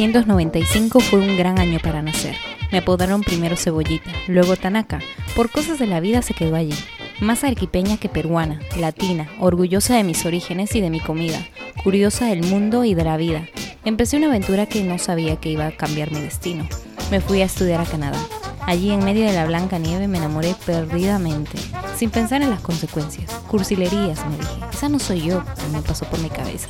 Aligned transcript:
1995 0.00 1.00
fue 1.00 1.18
un 1.18 1.36
gran 1.36 1.58
año 1.58 1.78
para 1.78 2.00
nacer. 2.00 2.34
Me 2.72 2.78
apodaron 2.78 3.22
primero 3.22 3.54
Cebollita, 3.54 4.10
luego 4.28 4.56
Tanaka. 4.56 5.00
Por 5.36 5.50
cosas 5.50 5.78
de 5.78 5.86
la 5.86 6.00
vida 6.00 6.22
se 6.22 6.32
quedó 6.32 6.56
allí. 6.56 6.74
Más 7.20 7.44
arquipeña 7.44 7.98
que 7.98 8.08
peruana, 8.08 8.60
latina, 8.78 9.28
orgullosa 9.40 9.96
de 9.96 10.04
mis 10.04 10.24
orígenes 10.24 10.74
y 10.74 10.80
de 10.80 10.88
mi 10.88 11.00
comida, 11.00 11.46
curiosa 11.84 12.24
del 12.24 12.42
mundo 12.44 12.86
y 12.86 12.94
de 12.94 13.04
la 13.04 13.18
vida. 13.18 13.46
Empecé 13.84 14.16
una 14.16 14.28
aventura 14.28 14.64
que 14.64 14.82
no 14.84 14.98
sabía 14.98 15.36
que 15.36 15.50
iba 15.50 15.66
a 15.66 15.76
cambiar 15.76 16.10
mi 16.12 16.20
destino. 16.20 16.66
Me 17.10 17.20
fui 17.20 17.42
a 17.42 17.44
estudiar 17.44 17.82
a 17.82 17.84
Canadá. 17.84 18.18
Allí 18.64 18.92
en 18.92 19.04
medio 19.04 19.26
de 19.26 19.34
la 19.34 19.44
blanca 19.44 19.78
nieve 19.78 20.08
me 20.08 20.16
enamoré 20.16 20.54
perdidamente, 20.64 21.58
sin 21.94 22.08
pensar 22.08 22.40
en 22.40 22.48
las 22.48 22.60
consecuencias. 22.60 23.30
Cursilerías, 23.48 24.24
me 24.26 24.38
dije. 24.38 24.60
Esa 24.72 24.88
no 24.88 24.98
soy 24.98 25.20
yo, 25.20 25.44
me 25.72 25.82
pasó 25.82 26.06
por 26.06 26.20
mi 26.20 26.30
cabeza. 26.30 26.68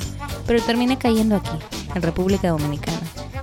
Pero 0.48 0.60
terminé 0.64 0.98
cayendo 0.98 1.36
aquí, 1.36 1.56
en 1.94 2.02
República 2.02 2.48
Dominicana. 2.48 2.98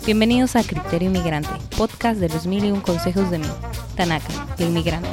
Bienvenidos 0.07 0.55
a 0.55 0.63
Criterio 0.63 1.09
Inmigrante, 1.09 1.49
podcast 1.77 2.17
de 2.21 2.29
los 2.29 2.47
mil 2.47 2.63
y 2.63 2.71
un 2.71 2.79
consejos 2.79 3.29
de 3.29 3.39
mí, 3.39 3.47
Tanaka, 3.97 4.29
la 4.57 4.65
inmigrante. 4.65 5.09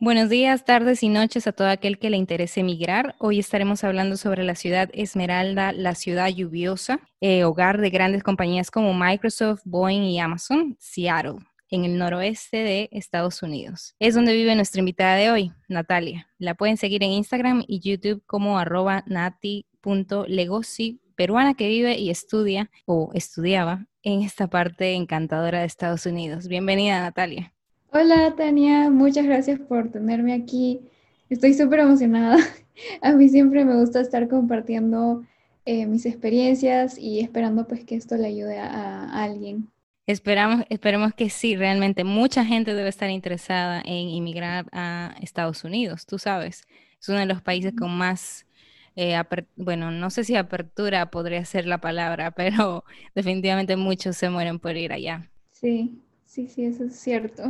Buenos 0.00 0.28
días, 0.30 0.64
tardes 0.64 1.04
y 1.04 1.08
noches 1.08 1.46
a 1.46 1.52
todo 1.52 1.68
aquel 1.68 2.00
que 2.00 2.10
le 2.10 2.16
interese 2.16 2.58
emigrar. 2.58 3.14
Hoy 3.20 3.38
estaremos 3.38 3.84
hablando 3.84 4.16
sobre 4.16 4.42
la 4.42 4.56
ciudad 4.56 4.90
Esmeralda, 4.92 5.70
la 5.70 5.94
ciudad 5.94 6.26
lluviosa, 6.26 6.98
eh, 7.20 7.44
hogar 7.44 7.80
de 7.80 7.90
grandes 7.90 8.24
compañías 8.24 8.72
como 8.72 8.92
Microsoft, 8.94 9.60
Boeing 9.64 10.02
y 10.02 10.18
Amazon, 10.18 10.76
Seattle 10.80 11.38
en 11.70 11.84
el 11.84 11.98
noroeste 11.98 12.58
de 12.58 12.88
Estados 12.92 13.42
Unidos. 13.42 13.94
Es 13.98 14.14
donde 14.14 14.34
vive 14.34 14.54
nuestra 14.54 14.78
invitada 14.80 15.16
de 15.16 15.30
hoy, 15.30 15.52
Natalia. 15.68 16.28
La 16.38 16.54
pueden 16.54 16.76
seguir 16.76 17.02
en 17.02 17.10
Instagram 17.10 17.64
y 17.66 17.80
YouTube 17.80 18.22
como 18.26 18.58
arroba 18.58 19.04
nati.legosi, 19.06 21.00
peruana 21.14 21.54
que 21.54 21.68
vive 21.68 21.98
y 21.98 22.10
estudia 22.10 22.70
o 22.84 23.10
estudiaba 23.14 23.86
en 24.02 24.22
esta 24.22 24.46
parte 24.46 24.94
encantadora 24.94 25.60
de 25.60 25.66
Estados 25.66 26.06
Unidos. 26.06 26.48
Bienvenida, 26.48 27.00
Natalia. 27.00 27.52
Hola, 27.90 28.34
Tania. 28.36 28.90
Muchas 28.90 29.24
gracias 29.24 29.58
por 29.58 29.90
tenerme 29.90 30.32
aquí. 30.34 30.80
Estoy 31.28 31.54
súper 31.54 31.80
emocionada. 31.80 32.36
A 33.02 33.12
mí 33.12 33.28
siempre 33.28 33.64
me 33.64 33.80
gusta 33.80 34.00
estar 34.00 34.28
compartiendo 34.28 35.24
eh, 35.64 35.86
mis 35.86 36.06
experiencias 36.06 36.98
y 36.98 37.20
esperando 37.20 37.66
pues 37.66 37.84
que 37.84 37.96
esto 37.96 38.16
le 38.16 38.26
ayude 38.26 38.58
a 38.58 39.24
alguien. 39.24 39.70
Esperamos, 40.06 40.64
esperemos 40.70 41.14
que 41.14 41.30
sí, 41.30 41.56
realmente 41.56 42.04
mucha 42.04 42.44
gente 42.44 42.74
debe 42.74 42.88
estar 42.88 43.10
interesada 43.10 43.82
en 43.84 44.08
inmigrar 44.08 44.66
a 44.70 45.16
Estados 45.20 45.64
Unidos, 45.64 46.06
tú 46.06 46.18
sabes, 46.18 46.62
es 47.00 47.08
uno 47.08 47.18
de 47.18 47.26
los 47.26 47.42
países 47.42 47.72
con 47.76 47.90
más, 47.96 48.46
eh, 48.94 49.20
bueno, 49.56 49.90
no 49.90 50.10
sé 50.10 50.22
si 50.22 50.36
apertura 50.36 51.10
podría 51.10 51.44
ser 51.44 51.66
la 51.66 51.78
palabra, 51.78 52.30
pero 52.36 52.84
definitivamente 53.16 53.76
muchos 53.76 54.16
se 54.16 54.30
mueren 54.30 54.60
por 54.60 54.76
ir 54.76 54.92
allá. 54.92 55.28
Sí, 55.50 56.00
sí, 56.24 56.46
sí, 56.46 56.64
eso 56.64 56.84
es 56.84 56.96
cierto. 56.96 57.42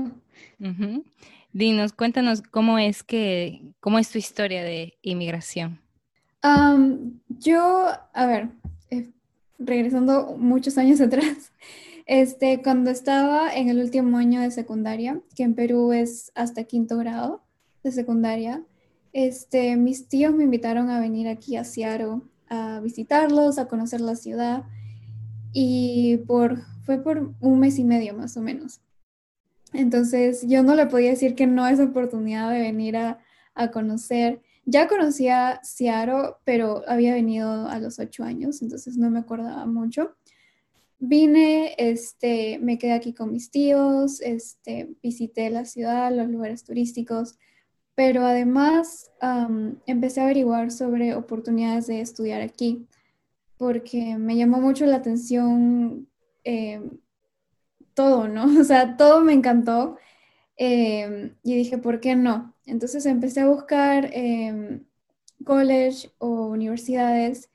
Dinos, 1.53 1.93
cuéntanos 1.93 2.43
cómo 2.43 2.79
es 2.79 3.03
que, 3.03 3.63
cómo 3.81 3.99
es 3.99 4.11
tu 4.11 4.19
historia 4.19 4.63
de 4.63 4.99
inmigración. 5.03 5.81
yo, 7.29 7.89
a 8.15 8.27
ver, 8.27 8.49
eh, 8.91 9.11
regresando 9.59 10.37
muchos 10.39 10.79
años 10.79 11.01
atrás, 11.03 11.53
este, 12.07 12.63
cuando 12.63 12.91
estaba 12.91 13.55
en 13.55 13.69
el 13.69 13.81
último 13.81 14.17
año 14.17 14.41
de 14.41 14.51
secundaria, 14.51 15.21
que 15.35 15.43
en 15.43 15.55
Perú 15.55 15.93
es 15.93 16.33
hasta 16.35 16.65
quinto 16.65 16.97
grado 16.97 17.43
de 17.83 17.93
secundaria, 17.93 18.65
este, 19.13 19.77
mis 19.77 20.09
tíos 20.09 20.35
me 20.35 20.45
invitaron 20.45 20.91
a 20.91 21.01
venir 21.01 21.29
aquí 21.29 21.57
a 21.57 21.65
Seattle 21.65 22.21
a 22.49 22.81
visitarlos, 22.81 23.59
a 23.59 23.69
conocer 23.69 24.01
la 24.01 24.17
ciudad 24.17 24.65
y 25.53 26.21
fue 26.27 27.03
por 27.03 27.35
un 27.41 27.59
mes 27.59 27.79
y 27.79 27.85
medio 27.85 28.15
más 28.15 28.37
o 28.37 28.43
menos. 28.43 28.81
Entonces 29.73 30.47
yo 30.47 30.63
no 30.63 30.75
le 30.75 30.87
podía 30.87 31.11
decir 31.11 31.35
que 31.35 31.47
no 31.47 31.67
es 31.67 31.81
oportunidad 31.81 32.51
de 32.51 32.61
venir 32.61 32.97
a, 32.97 33.19
a 33.55 33.71
conocer. 33.71 34.43
Ya 34.65 34.89
conocía 34.89 35.61
Seattle, 35.63 36.35
pero 36.45 36.83
había 36.89 37.15
venido 37.15 37.69
a 37.69 37.79
los 37.79 37.99
ocho 37.99 38.25
años, 38.25 38.63
entonces 38.63 38.97
no 38.97 39.11
me 39.11 39.21
acordaba 39.21 39.67
mucho. 39.67 40.17
Vine, 40.99 41.75
este, 41.77 42.59
me 42.59 42.79
quedé 42.79 42.93
aquí 42.93 43.13
con 43.13 43.31
mis 43.31 43.51
tíos, 43.51 44.21
este, 44.23 44.95
visité 45.03 45.51
la 45.51 45.67
ciudad, 45.67 46.11
los 46.11 46.29
lugares 46.29 46.65
turísticos, 46.65 47.39
pero 47.95 48.25
además 48.27 49.11
empecé 49.87 50.21
a 50.21 50.25
averiguar 50.25 50.71
sobre 50.71 51.15
oportunidades 51.15 51.87
de 51.87 52.01
estudiar 52.01 52.41
aquí, 52.41 52.87
porque 53.59 54.17
me 54.19 54.37
llamó 54.37 54.61
mucho 54.61 54.87
la 54.87 54.97
atención 54.97 56.09
em, 56.45 56.99
todo, 57.95 58.29
¿no? 58.29 58.45
O 58.61 58.65
sea, 58.65 58.97
todo 58.97 59.23
me 59.23 59.33
encantó 59.35 59.97
em, 60.57 61.37
y 61.43 61.55
dije, 61.57 61.79
¿por 61.79 62.01
qué 62.01 62.17
no? 62.17 62.55
Entonces 62.67 63.07
empecé 63.07 63.41
a 63.41 63.49
buscar 63.49 64.11
em, 64.13 64.85
college 65.45 66.11
o 66.19 66.47
universidades 66.49 67.51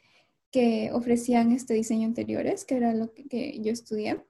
que 0.51 0.91
ofrecían 0.93 1.51
este 1.51 1.73
diseño 1.73 2.07
interiores, 2.07 2.65
que 2.65 2.75
era 2.75 2.93
lo 2.93 3.13
que, 3.13 3.59
yo 3.61 3.71
estudié. 3.71 4.23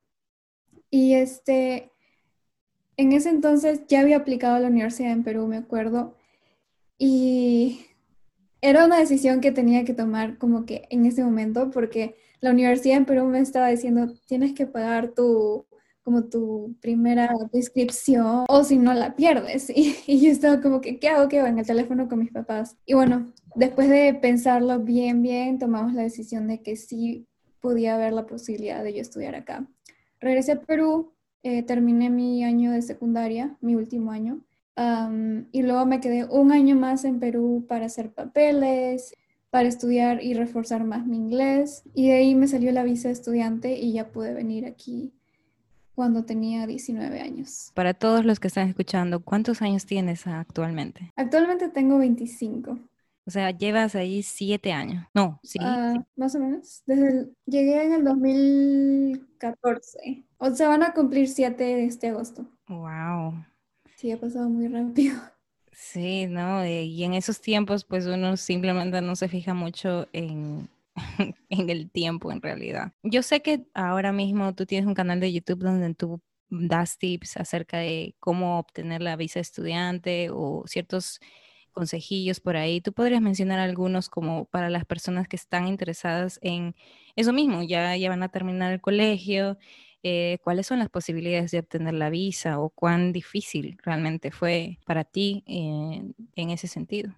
Y 0.89 1.15
este, 1.15 1.91
en 2.97 3.11
ese 3.13 3.29
entonces 3.29 3.81
ya 3.87 4.01
había 4.01 4.17
aplicado 4.17 4.55
a 4.55 4.59
la 4.59 4.67
universidad 4.67 5.11
en 5.11 5.23
Perú, 5.23 5.47
me 5.47 5.57
acuerdo, 5.57 6.15
y 6.97 7.81
era 8.61 8.85
una 8.85 8.99
decisión 8.99 9.41
que 9.41 9.51
tenía 9.51 9.85
que 9.85 9.93
tomar 9.93 10.37
como 10.37 10.65
que 10.65 10.87
en 10.91 11.05
ese 11.05 11.23
momento, 11.23 11.71
porque 11.71 12.15
la 12.41 12.51
universidad 12.51 12.97
en 12.97 13.05
Perú 13.05 13.25
me 13.25 13.39
estaba 13.39 13.69
diciendo, 13.69 14.13
tienes 14.27 14.53
que 14.53 14.67
pagar 14.67 15.13
tu, 15.13 15.65
como 16.03 16.25
tu 16.25 16.75
primera 16.81 17.33
inscripción 17.53 18.45
o 18.47 18.63
si 18.63 18.77
no 18.77 18.93
la 18.93 19.15
pierdes. 19.15 19.69
Y, 19.75 19.95
y, 20.07 20.21
yo 20.21 20.31
estaba 20.31 20.61
como 20.61 20.81
que, 20.81 20.99
¿qué 20.99 21.09
hago? 21.09 21.27
¿Qué 21.29 21.39
hago? 21.39 21.47
En 21.47 21.59
el 21.59 21.65
teléfono 21.65 22.07
con 22.07 22.19
mis 22.19 22.31
papás. 22.31 22.77
Y 22.85 22.93
bueno, 22.93 23.31
después 23.55 23.89
de 23.89 24.13
pensarlo 24.13 24.79
bien, 24.79 25.21
bien, 25.21 25.59
tomamos 25.59 25.93
la 25.93 26.03
decisión 26.03 26.47
de 26.47 26.61
que 26.61 26.75
sí 26.75 27.27
podía 27.61 27.95
haber 27.95 28.13
la 28.13 28.25
posibilidad 28.25 28.83
de 28.83 28.93
yo 28.93 29.01
estudiar 29.01 29.35
acá. 29.35 29.67
Regresé 30.19 30.53
a 30.53 30.61
Perú, 30.61 31.13
eh, 31.43 31.63
terminé 31.63 32.09
mi 32.09 32.43
año 32.43 32.71
de 32.71 32.81
secundaria, 32.81 33.57
mi 33.61 33.75
último 33.75 34.11
año, 34.11 34.43
y 35.51 35.61
luego 35.61 35.85
me 35.85 35.99
quedé 35.99 36.25
un 36.25 36.51
año 36.51 36.75
más 36.75 37.05
en 37.05 37.19
Perú 37.19 37.65
para 37.67 37.85
hacer 37.85 38.11
papeles, 38.11 39.13
para 39.51 39.67
estudiar 39.67 40.23
y 40.23 40.33
reforzar 40.33 40.83
más 40.85 41.05
mi 41.05 41.17
inglés. 41.17 41.83
Y 41.93 42.07
de 42.07 42.13
ahí 42.13 42.35
me 42.35 42.47
salió 42.47 42.71
la 42.71 42.83
visa 42.83 43.09
de 43.09 43.13
estudiante 43.13 43.77
y 43.77 43.93
ya 43.93 44.11
pude 44.11 44.33
venir 44.33 44.65
aquí 44.65 45.13
cuando 46.01 46.25
tenía 46.25 46.65
19 46.65 47.21
años. 47.21 47.71
Para 47.75 47.93
todos 47.93 48.25
los 48.25 48.39
que 48.39 48.47
están 48.47 48.67
escuchando, 48.67 49.19
¿cuántos 49.19 49.61
años 49.61 49.85
tienes 49.85 50.25
actualmente? 50.25 51.11
Actualmente 51.15 51.69
tengo 51.69 51.99
25. 51.99 52.79
O 53.27 53.29
sea, 53.29 53.51
llevas 53.51 53.93
ahí 53.93 54.23
siete 54.23 54.73
años. 54.73 55.05
No, 55.13 55.39
sí. 55.43 55.59
Ah, 55.61 56.03
más 56.15 56.33
o 56.33 56.39
menos. 56.39 56.81
Desde 56.87 57.29
llegué 57.45 57.83
en 57.83 57.93
el 57.93 58.03
2014. 58.03 60.23
O 60.39 60.49
sea, 60.49 60.69
van 60.69 60.81
a 60.81 60.95
cumplir 60.95 61.27
siete 61.27 61.85
este 61.85 62.07
agosto. 62.07 62.47
Wow. 62.67 63.45
Sí, 63.95 64.11
ha 64.11 64.19
pasado 64.19 64.49
muy 64.49 64.69
rápido. 64.69 65.21
Sí, 65.71 66.25
¿no? 66.25 66.63
Eh, 66.63 66.85
y 66.85 67.03
en 67.03 67.13
esos 67.13 67.41
tiempos, 67.41 67.85
pues 67.85 68.07
uno 68.07 68.37
simplemente 68.37 69.01
no 69.01 69.15
se 69.15 69.27
fija 69.27 69.53
mucho 69.53 70.07
en, 70.13 70.67
en 71.49 71.69
el 71.69 71.89
tiempo 71.91 72.31
en 72.31 72.41
realidad. 72.41 72.93
Yo 73.03 73.23
sé 73.23 73.41
que 73.41 73.65
ahora 73.73 74.11
mismo 74.11 74.53
tú 74.55 74.65
tienes 74.65 74.87
un 74.87 74.93
canal 74.93 75.19
de 75.19 75.31
YouTube 75.31 75.59
donde 75.59 75.93
tú 75.93 76.21
das 76.49 76.97
tips 76.97 77.37
acerca 77.37 77.77
de 77.77 78.15
cómo 78.19 78.59
obtener 78.59 79.01
la 79.01 79.15
visa 79.15 79.39
estudiante 79.39 80.29
o 80.31 80.63
ciertos 80.67 81.19
consejillos 81.71 82.41
por 82.41 82.57
ahí. 82.57 82.81
¿Tú 82.81 82.91
podrías 82.93 83.21
mencionar 83.21 83.59
algunos 83.59 84.09
como 84.09 84.45
para 84.45 84.69
las 84.69 84.85
personas 84.85 85.27
que 85.27 85.37
están 85.37 85.67
interesadas 85.67 86.39
en 86.41 86.75
eso 87.15 87.31
mismo? 87.31 87.63
Ya, 87.63 87.95
ya 87.95 88.09
van 88.09 88.23
a 88.23 88.29
terminar 88.29 88.73
el 88.73 88.81
colegio. 88.81 89.57
Eh, 90.03 90.39
¿Cuáles 90.43 90.67
son 90.67 90.79
las 90.79 90.89
posibilidades 90.89 91.51
de 91.51 91.59
obtener 91.59 91.93
la 91.93 92.09
visa 92.09 92.59
o 92.59 92.69
cuán 92.69 93.13
difícil 93.13 93.77
realmente 93.83 94.31
fue 94.31 94.79
para 94.85 95.03
ti 95.05 95.43
en 95.47 96.49
ese 96.49 96.67
sentido? 96.67 97.15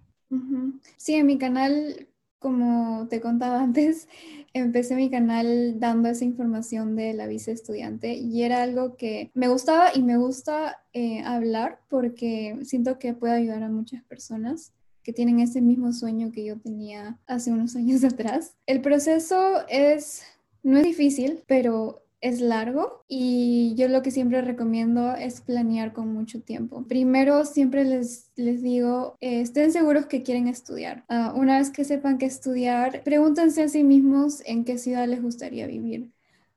Sí, 0.96 1.14
en 1.14 1.26
mi 1.26 1.38
canal 1.38 2.08
como 2.44 3.08
te 3.08 3.22
contaba 3.22 3.60
antes, 3.62 4.06
empecé 4.52 4.96
mi 4.96 5.08
canal 5.08 5.80
dando 5.80 6.10
esa 6.10 6.26
información 6.26 6.94
de 6.94 7.14
la 7.14 7.26
visa 7.26 7.52
estudiante 7.52 8.12
y 8.12 8.42
era 8.42 8.62
algo 8.62 8.96
que 8.96 9.30
me 9.32 9.48
gustaba 9.48 9.92
y 9.94 10.02
me 10.02 10.18
gusta 10.18 10.84
eh, 10.92 11.22
hablar 11.22 11.80
porque 11.88 12.58
siento 12.64 12.98
que 12.98 13.14
puede 13.14 13.32
ayudar 13.32 13.62
a 13.62 13.70
muchas 13.70 14.04
personas 14.04 14.74
que 15.02 15.14
tienen 15.14 15.40
ese 15.40 15.62
mismo 15.62 15.90
sueño 15.94 16.32
que 16.32 16.44
yo 16.44 16.58
tenía 16.58 17.18
hace 17.26 17.50
unos 17.50 17.76
años 17.76 18.04
atrás. 18.04 18.54
El 18.66 18.82
proceso 18.82 19.66
es, 19.70 20.22
no 20.62 20.76
es 20.76 20.84
difícil, 20.84 21.42
pero 21.46 22.03
es 22.24 22.40
largo 22.40 23.04
y 23.06 23.74
yo 23.76 23.88
lo 23.88 24.02
que 24.02 24.10
siempre 24.10 24.40
recomiendo 24.40 25.14
es 25.14 25.42
planear 25.42 25.92
con 25.92 26.08
mucho 26.12 26.40
tiempo. 26.42 26.86
Primero, 26.86 27.44
siempre 27.44 27.84
les, 27.84 28.30
les 28.36 28.62
digo, 28.62 29.16
eh, 29.20 29.40
estén 29.42 29.72
seguros 29.72 30.06
que 30.06 30.22
quieren 30.22 30.48
estudiar. 30.48 31.04
Ah, 31.08 31.34
una 31.36 31.58
vez 31.58 31.70
que 31.70 31.84
sepan 31.84 32.18
que 32.18 32.26
estudiar, 32.26 33.02
pregúntense 33.04 33.62
a 33.62 33.68
sí 33.68 33.84
mismos 33.84 34.42
en 34.46 34.64
qué 34.64 34.78
ciudad 34.78 35.06
les 35.06 35.22
gustaría 35.22 35.66
vivir. 35.66 36.10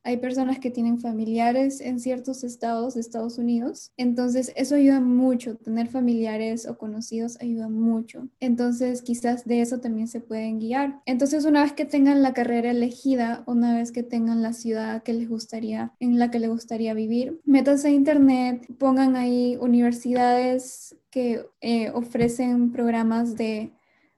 Hay 0.08 0.16
personas 0.16 0.60
que 0.60 0.72
tienen 0.72 1.02
familiares 1.02 1.82
en 1.82 2.00
ciertos 2.00 2.46
estados 2.46 2.94
de 2.94 3.02
Estados 3.02 3.38
Unidos. 3.38 3.92
Entonces, 3.98 4.54
eso 4.56 4.76
ayuda 4.76 5.02
mucho. 5.02 5.58
Tener 5.58 5.90
familiares 5.90 6.66
o 6.66 6.78
conocidos 6.78 7.38
ayuda 7.42 7.68
mucho. 7.68 8.30
Entonces, 8.40 9.02
quizás 9.02 9.44
de 9.44 9.60
eso 9.60 9.82
también 9.82 10.08
se 10.08 10.22
pueden 10.22 10.60
guiar. 10.60 11.02
Entonces, 11.06 11.44
una 11.44 11.62
vez 11.62 11.74
que 11.74 11.84
tengan 11.84 12.22
la 12.22 12.34
carrera 12.34 12.72
elegida, 12.72 13.44
una 13.48 13.76
vez 13.76 13.92
que 13.92 14.02
tengan 14.02 14.42
la 14.42 14.54
ciudad 14.54 15.04
que 15.04 15.12
les 15.12 15.28
gustaría, 15.28 15.92
en 16.00 16.18
la 16.18 16.32
que 16.32 16.40
les 16.40 16.52
gustaría 16.52 16.94
vivir, 16.94 17.42
métanse 17.44 17.90
a 17.90 17.92
internet, 17.92 18.66
pongan 18.78 19.18
ahí 19.18 19.58
universidades 19.60 20.96
que 21.10 21.46
eh, 21.60 21.90
ofrecen 21.90 22.72
programas 22.72 23.36
de 23.36 23.74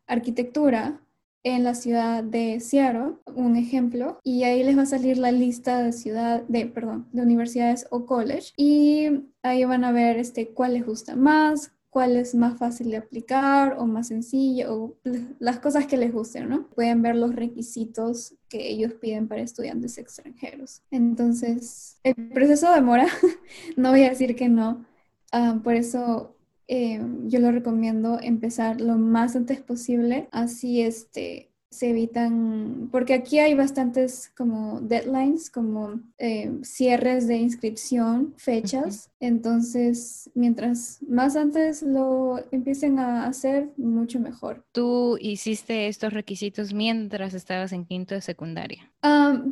arquitectura 0.06 1.02
en 1.44 1.64
la 1.64 1.74
ciudad 1.74 2.24
de 2.24 2.60
Seattle, 2.60 3.16
un 3.36 3.56
ejemplo, 3.56 4.20
y 4.24 4.44
ahí 4.44 4.64
les 4.64 4.78
va 4.78 4.84
a 4.84 4.86
salir 4.86 5.18
la 5.18 5.32
lista 5.32 5.82
de 5.82 5.92
ciudad, 5.92 6.44
de, 6.48 6.66
perdón, 6.66 7.08
de 7.12 7.22
universidades 7.22 7.88
o 7.92 8.06
college, 8.06 8.54
y 8.58 9.08
ahí 9.44 9.64
van 9.66 9.84
a 9.84 9.92
ver 9.92 10.18
este, 10.18 10.50
cuál 10.50 10.74
les 10.74 10.86
gusta 10.86 11.16
más, 11.16 11.72
cuál 11.90 12.18
es 12.18 12.36
más 12.36 12.58
fácil 12.58 12.92
de 12.92 12.98
aplicar 12.98 13.78
o 13.80 13.86
más 13.86 14.08
sencillo, 14.10 14.74
o 14.74 14.98
las 15.40 15.60
cosas 15.60 15.88
que 15.88 15.98
les 15.98 16.12
gusten, 16.12 16.50
¿no? 16.50 16.68
Pueden 16.70 17.02
ver 17.02 17.16
los 17.16 17.36
requisitos 17.36 18.36
que 18.48 18.70
ellos 18.70 18.94
piden 18.94 19.28
para 19.28 19.42
estudiantes 19.42 19.98
extranjeros. 19.98 20.82
Entonces, 20.92 22.00
el 22.04 22.30
proceso 22.30 22.72
demora, 22.74 23.08
no 23.78 23.92
voy 23.92 24.04
a 24.04 24.10
decir 24.10 24.36
que 24.36 24.50
no, 24.50 24.86
ah, 25.32 25.60
por 25.64 25.76
eso 25.76 26.36
eh, 26.70 27.02
yo 27.26 27.40
lo 27.40 27.52
recomiendo 27.52 28.20
empezar 28.22 28.80
lo 28.80 28.98
más 28.98 29.36
antes 29.36 29.60
posible, 29.62 30.30
así 30.32 30.82
este, 30.82 31.49
se 31.72 31.92
evitan, 31.92 32.90
porque 32.92 33.14
aquí 33.14 33.38
hay 33.38 33.54
bastantes 33.54 34.32
como 34.36 34.82
deadlines, 34.82 35.52
como 35.52 36.00
eh, 36.18 36.52
cierres 36.64 37.28
de 37.28 37.38
inscripción, 37.38 38.34
fechas, 38.38 39.12
entonces 39.20 40.32
mientras 40.34 41.00
más 41.08 41.36
antes 41.36 41.84
lo 41.84 42.44
empiecen 42.52 42.98
a 42.98 43.28
hacer, 43.28 43.70
mucho 43.78 44.20
mejor. 44.20 44.66
¿Tú 44.72 45.18
hiciste 45.20 45.88
estos 45.88 46.12
requisitos 46.14 46.74
mientras 46.74 47.34
estabas 47.34 47.72
en 47.72 47.86
quinto 47.86 48.16
de 48.16 48.22
secundaria? 48.22 48.92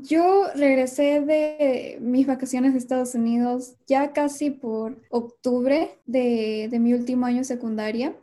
yo 0.04 0.48
regresé 0.56 1.22
de 1.22 2.00
mis 2.02 2.28
vacaciones 2.28 2.74
de 2.74 2.80
Estados 2.80 3.16
Unidos 3.16 3.76
ya 3.88 4.12
casi 4.12 4.52
por 4.52 5.02
octubre 5.10 5.92
de, 6.06 6.68
de 6.70 6.80
mi 6.80 6.94
último 6.94 7.26
año 7.26 7.46
secundaria. 7.46 8.14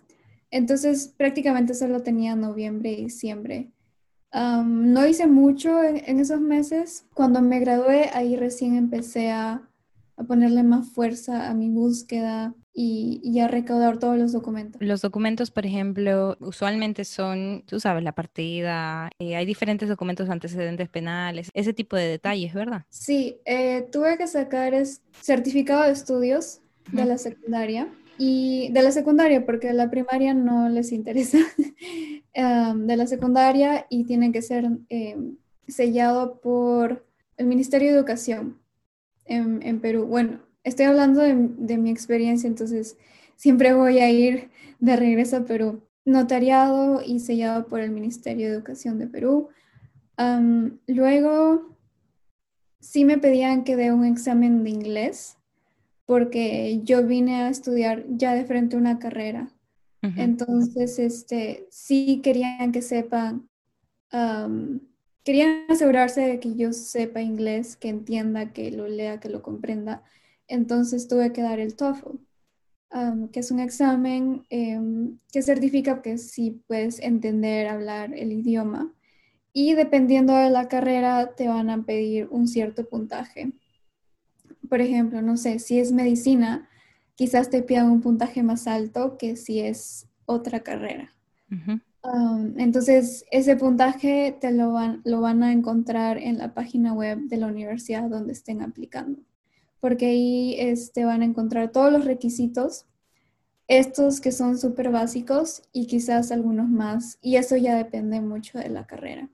Entonces 0.50 1.12
prácticamente 1.17 1.73
solo 1.73 2.02
tenía 2.02 2.37
noviembre 2.37 2.93
y 2.93 3.05
diciembre 3.05 3.70
no 4.34 5.06
hice 5.06 5.26
mucho 5.26 5.82
en, 5.82 6.19
esos 6.19 6.40
meses. 6.40 7.06
Cuando 7.14 7.40
me 7.40 7.60
gradué, 7.60 8.10
ahí 8.12 8.36
recién 8.36 8.76
empecé 8.76 9.31
a, 9.31 9.62
ponerle 10.28 10.62
más 10.62 10.88
fuerza 10.88 11.50
a 11.50 11.54
mi 11.54 11.69
búsqueda 11.70 12.54
y, 12.72 13.38
a 13.40 13.48
recaudar 13.48 13.98
todos 13.98 14.16
los 14.16 14.32
documentos. 14.32 14.81
Los 14.81 15.02
documentos, 15.02 15.50
por 15.50 15.66
ejemplo, 15.66 16.36
usualmente 16.38 17.04
son, 17.04 17.64
tú 17.66 17.81
sabes, 17.81 18.04
la 18.04 18.12
partida, 18.12 19.10
eh, 19.19 19.34
hay 19.34 19.44
diferentes 19.44 19.88
documentos 19.88 20.31
antecedentes 20.31 20.88
penales, 20.88 21.50
ese 21.52 21.72
tipo 21.72 21.96
de 21.96 22.06
detalles, 22.06 22.54
¿verdad? 22.54 22.84
Sí, 22.90 23.38
eh, 23.44 23.88
tuve 23.90 24.16
que 24.16 24.28
sacar 24.28 24.72
es, 24.72 25.02
certificado 25.20 25.82
de 25.82 25.90
estudios 25.90 26.60
de 26.92 27.04
la 27.04 27.19
secundaria 27.19 27.88
y 28.19 28.70
de 28.72 28.82
la 28.82 28.93
secundaria, 28.93 29.44
porque 29.44 29.72
la 29.72 29.90
primaria 29.90 30.34
no 30.34 30.69
les 30.69 30.93
interesa, 30.93 31.38
em, 32.32 32.87
de 32.87 32.96
la 32.96 33.06
secundaria 33.06 33.87
y 33.90 34.05
tiene 34.05 34.32
que 34.32 34.43
ser 34.43 34.69
em, 34.88 35.37
sellado 35.66 36.40
por 36.40 37.05
el 37.37 37.46
Ministerio 37.46 37.90
de 37.90 37.99
Educación 37.99 38.58
en, 39.26 39.81
Perú. 39.81 40.06
Bueno, 40.06 40.40
estoy 40.62 40.87
hablando 40.87 41.20
de, 41.20 41.78
mi 41.78 41.90
experiencia, 41.90 42.46
entonces 42.46 42.96
siempre 43.37 43.72
voy 43.72 43.99
a 43.99 44.11
ir 44.11 44.50
de 44.81 44.96
regreso 44.96 45.38
a 45.38 45.44
Perú. 45.44 45.82
Notariado 46.05 47.00
y 47.05 47.20
sellado 47.20 47.67
por 47.67 47.81
el 47.81 47.90
Ministerio 47.90 48.49
de 48.49 48.55
Educación 48.55 48.99
de 48.99 49.06
Perú. 49.06 49.49
luego, 50.87 51.76
sí 52.78 53.05
me 53.05 53.19
pedían 53.19 53.64
que 53.64 53.76
dé 53.76 53.93
un 53.93 54.05
examen 54.05 54.62
de 54.62 54.70
inglés 54.70 55.38
porque 56.06 56.80
yo 56.84 57.06
vine 57.06 57.42
a 57.42 57.48
estudiar 57.48 58.04
ya 58.08 58.34
de 58.34 58.44
frente 58.44 58.76
a 58.76 58.78
una 58.78 58.98
carrera. 58.98 59.50
Entonces, 60.16 60.98
este, 60.98 61.66
sí 61.70 62.20
querían 62.22 62.72
que 62.72 62.82
sepan, 62.82 63.48
querían 65.24 65.64
asegurarse 65.70 66.20
de 66.20 66.40
que 66.40 66.56
yo 66.56 66.74
sepa 66.74 67.22
inglés, 67.22 67.76
que 67.76 67.88
entienda, 67.88 68.52
que 68.52 68.70
lo 68.70 68.86
lea, 68.86 69.18
que 69.18 69.30
lo 69.30 69.40
comprenda. 69.40 70.02
Entonces 70.46 71.08
tuve 71.08 71.32
que 71.32 71.40
dar 71.40 71.58
el 71.58 71.74
TOEFL, 71.74 72.18
que 73.32 73.40
es 73.40 73.50
un 73.50 73.60
examen 73.60 74.44
em, 74.50 75.18
que 75.32 75.40
certifica 75.40 76.02
que 76.02 76.18
sí 76.18 76.62
puedes 76.66 77.00
entender, 77.00 77.66
hablar 77.66 78.12
el 78.14 78.30
idioma. 78.32 78.92
Y 79.54 79.72
dependiendo 79.72 80.34
de 80.34 80.50
la 80.50 80.68
carrera, 80.68 81.34
te 81.34 81.48
van 81.48 81.70
a 81.70 81.82
pedir 81.86 82.28
un 82.30 82.46
cierto 82.46 82.86
puntaje 82.86 83.54
por 84.74 84.80
ejemplo, 84.80 85.22
no 85.22 85.36
sé, 85.36 85.60
si 85.60 85.78
es 85.78 85.92
medicina, 85.92 86.68
quizás 87.14 87.48
te 87.48 87.62
pidan 87.62 87.92
un 87.92 88.00
puntaje 88.00 88.42
más 88.42 88.66
alto 88.66 89.16
que 89.18 89.36
si 89.36 89.60
es 89.60 90.08
otra 90.26 90.64
carrera. 90.64 91.14
Um, 92.02 92.58
entonces, 92.58 93.24
ese 93.30 93.54
puntaje 93.54 94.36
te 94.40 94.50
lo 94.50 94.72
van, 94.72 95.00
lo 95.04 95.20
van 95.20 95.44
a 95.44 95.52
encontrar 95.52 96.18
en 96.18 96.38
la 96.38 96.54
página 96.54 96.92
web 96.92 97.20
de 97.28 97.36
la 97.36 97.46
universidad 97.46 98.10
donde 98.10 98.32
estén 98.32 98.62
aplicando, 98.62 99.20
porque 99.78 100.06
ahí 100.06 100.56
este, 100.58 101.04
van 101.04 101.22
a 101.22 101.26
encontrar 101.26 101.70
todos 101.70 101.92
los 101.92 102.04
requisitos, 102.04 102.86
estos 103.68 104.20
que 104.20 104.32
son 104.32 104.58
súper 104.58 104.90
básicos 104.90 105.62
y 105.72 105.86
quizás 105.86 106.32
algunos 106.32 106.68
más, 106.68 107.18
y 107.22 107.36
eso 107.36 107.56
ya 107.56 107.76
depende 107.76 108.20
mucho 108.20 108.58
de 108.58 108.70
la 108.70 108.88
carrera. 108.88 109.28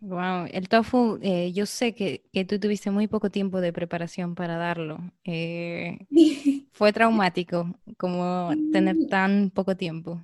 Wow, 0.00 0.46
el 0.52 0.68
TOEFL, 0.68 1.18
eh, 1.22 1.52
yo 1.52 1.66
sé 1.66 1.92
que, 1.92 2.22
tú 2.48 2.60
tuviste 2.60 2.90
muy 2.90 3.08
poco 3.08 3.30
tiempo 3.30 3.60
de 3.60 3.72
preparación 3.72 4.36
para 4.36 4.56
darlo. 4.56 5.00
Eh, 5.24 6.06
¿Fue 6.72 6.92
traumático 6.92 7.74
como 7.96 8.50
tener 8.72 8.96
tan 9.08 9.50
poco 9.50 9.76
tiempo? 9.76 10.20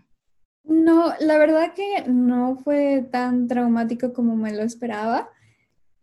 No, 0.62 1.12
la 1.18 1.38
verdad 1.38 1.74
que 1.74 2.08
no 2.08 2.56
fue 2.56 3.04
tan 3.10 3.48
traumático 3.48 4.12
como 4.12 4.36
me 4.36 4.52
lo 4.52 4.62
esperaba. 4.62 5.28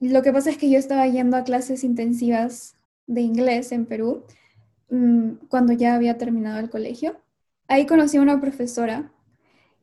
Lo 0.02 0.22
que 0.22 0.34
pasa 0.34 0.50
es 0.50 0.58
que 0.58 0.70
yo 0.70 0.78
estaba 0.78 1.08
yendo 1.08 1.38
a 1.38 1.44
clases 1.46 1.86
intensivas 1.86 2.76
de 3.08 3.22
inglés 3.22 3.72
en 3.72 3.86
Perú 3.86 4.26
mm, 4.90 5.48
cuando 5.48 5.72
ya 5.72 5.96
había 5.96 6.18
terminado 6.18 6.60
el 6.60 6.70
colegio. 6.70 7.22
Ahí 7.68 7.86
conocí 7.86 8.18
a 8.18 8.22
una 8.22 8.42
profesora 8.42 9.14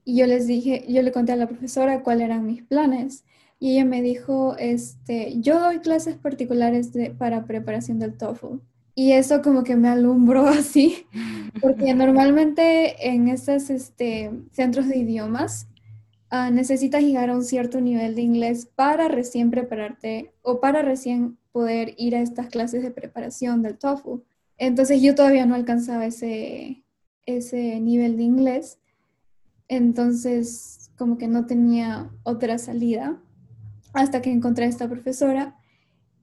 y 0.05 0.19
yo 0.19 0.27
les 0.27 0.47
dije, 0.47 0.85
yo 0.89 1.03
le 1.03 1.13
conté 1.13 1.33
a 1.33 1.37
la 1.37 1.49
profesora 1.49 2.03
cuáles 2.03 2.27
eran 2.27 2.47
mis 2.47 2.63
planes 2.63 3.25
y 3.61 3.73
ella 3.73 3.85
me 3.85 4.03
dijo, 4.03 4.57
este, 4.57 5.41
yo 5.41 5.59
doy 5.59 5.81
clases 5.81 6.17
particulares 6.17 6.93
para 7.19 7.45
preparación 7.45 7.99
del 7.99 8.17
TOEFL. 8.17 8.59
Y 8.95 9.13
eso 9.13 9.43
como 9.43 9.65
que 9.65 9.77
me 9.77 9.89
alumbró 9.89 10.47
así, 10.49 11.07
porque 11.61 11.95
normalmente 11.95 13.09
en 13.09 13.29
esos 13.29 13.71
este, 13.71 14.31
centros 14.53 14.89
de 14.89 14.99
idiomas 14.99 15.69
uh, 16.31 16.53
necesitas 16.53 17.03
llegar 17.03 17.31
a 17.31 17.37
un 17.37 17.45
cierto 17.45 17.81
nivel 17.81 18.15
de 18.15 18.23
inglés 18.23 18.69
para 18.75 19.09
recién 19.09 19.51
prepararte 19.51 20.33
o 20.43 20.61
para 20.61 20.83
recién 20.83 21.37
poder 21.53 21.95
ir 21.97 22.15
a 22.15 22.21
estas 22.21 22.49
clases 22.49 22.83
de 22.83 22.91
preparación 22.91 23.63
del 23.63 23.79
TOEFL. 23.79 24.23
Entonces 24.57 25.03
yo 25.03 25.15
todavía 25.15 25.47
no 25.47 25.55
alcanzaba 25.55 26.07
ese, 26.07 26.85
ese 27.27 27.81
nivel 27.81 28.17
de 28.17 28.23
inglés, 28.23 28.79
entonces 29.67 30.91
como 30.97 31.19
que 31.19 31.29
no 31.29 31.47
tenía 31.47 32.11
otra 32.25 32.59
salida 32.59 33.21
hasta 33.99 34.23
que 34.23 34.31
encontré 34.31 34.65
a 34.65 34.69
esta 34.69 34.89
profesora. 34.89 35.57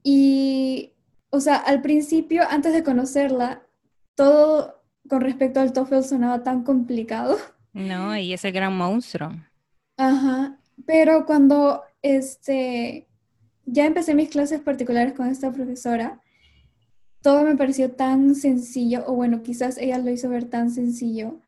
Y, 0.02 0.94
o 1.30 1.40
sea, 1.40 1.58
al 1.58 1.82
principio, 1.82 2.44
antes 2.50 2.74
de 2.74 2.84
conocerla, 2.84 3.64
todo 4.16 4.82
con 5.10 5.22
respecto 5.22 5.60
al 5.60 5.74
TOEFL 5.74 6.04
sonaba 6.04 6.44
tan 6.44 6.64
complicado. 6.64 7.38
No, 7.74 8.18
y 8.18 8.34
ese 8.34 8.52
gran 8.52 8.78
monstruo. 8.78 9.32
Ajá, 9.98 10.58
pero 10.86 11.26
cuando 11.26 11.84
este, 12.02 13.08
ya 13.66 13.86
empecé 13.86 14.16
mis 14.16 14.30
clases 14.30 14.62
particulares 14.62 15.14
con 15.14 15.28
esta 15.28 15.52
profesora, 15.52 16.22
todo 17.22 17.44
me 17.44 17.58
pareció 17.58 17.92
tan 17.92 18.36
sencillo, 18.36 19.04
o 19.08 19.14
bueno, 19.16 19.44
quizás 19.44 19.78
ella 19.78 19.98
lo 19.98 20.12
hizo 20.12 20.30
ver 20.30 20.46
tan 20.46 20.72
sencillo. 20.72 21.42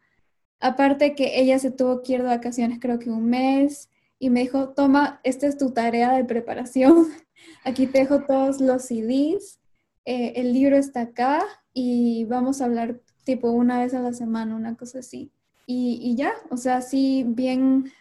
Aparte 0.59 1.15
que 1.15 1.39
ella 1.39 1.59
se 1.59 1.71
tuvo 1.71 2.01
que 2.01 2.13
ir 2.13 2.23
de 2.23 2.27
vacaciones 2.27 2.79
creo 2.81 2.99
que 2.99 3.09
un 3.09 3.29
mes, 3.29 3.89
y 4.19 4.29
me 4.29 4.41
dijo, 4.41 4.69
toma, 4.69 5.19
esta 5.23 5.47
es 5.47 5.57
tu 5.57 5.71
tarea 5.71 6.13
de 6.13 6.25
preparación. 6.25 7.07
Aquí 7.63 7.87
te 7.87 7.99
dejo 7.99 8.23
todos 8.23 8.59
los 8.61 8.83
CDs, 8.83 9.59
eh, 10.05 10.33
el 10.37 10.53
libro 10.53 10.77
está 10.77 11.01
acá 11.01 11.43
y 11.73 12.25
vamos 12.25 12.61
a 12.61 12.65
hablar 12.65 13.01
tipo 13.23 13.51
una 13.51 13.79
vez 13.79 13.93
a 13.93 13.99
la 13.99 14.13
semana, 14.13 14.55
una 14.55 14.75
cosa 14.75 14.99
así. 14.99 15.31
Y, 15.69 16.15
ya, 16.15 16.31
o 16.49 16.55
sea, 16.55 16.81
sí, 16.81 17.25
bien, 17.27 17.91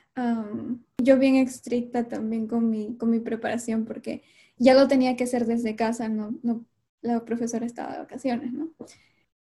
yo 1.03 1.19
bien 1.19 1.35
estricta 1.35 2.07
también 2.07 2.47
con 2.47 2.71
mi, 2.71 2.97
con 2.97 3.11
mi 3.11 3.19
preparación 3.19 3.85
porque 3.85 4.23
ya 4.57 4.75
lo 4.75 4.87
tenía 4.87 5.17
que 5.17 5.25
hacer 5.25 5.47
desde 5.47 5.75
casa, 5.75 6.09
no, 6.09 6.39
no 6.45 6.65
la 7.03 7.25
profesora 7.25 7.67
estaba 7.67 7.93
de 7.93 7.99
vacaciones, 7.99 8.53
¿no? 8.53 8.71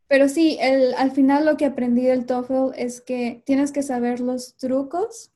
Pero 0.08 0.27
sí, 0.27 0.58
el, 0.60 0.96
al 0.96 1.12
final 1.12 1.46
lo 1.46 1.55
que 1.55 1.65
aprendí 1.65 2.03
del 2.03 2.25
TOEFL 2.25 2.74
es 2.75 3.01
que 3.01 3.44
tienes 3.46 3.72
que 3.72 3.84
saber 3.84 4.20
los 4.20 4.55
trucos 4.58 5.35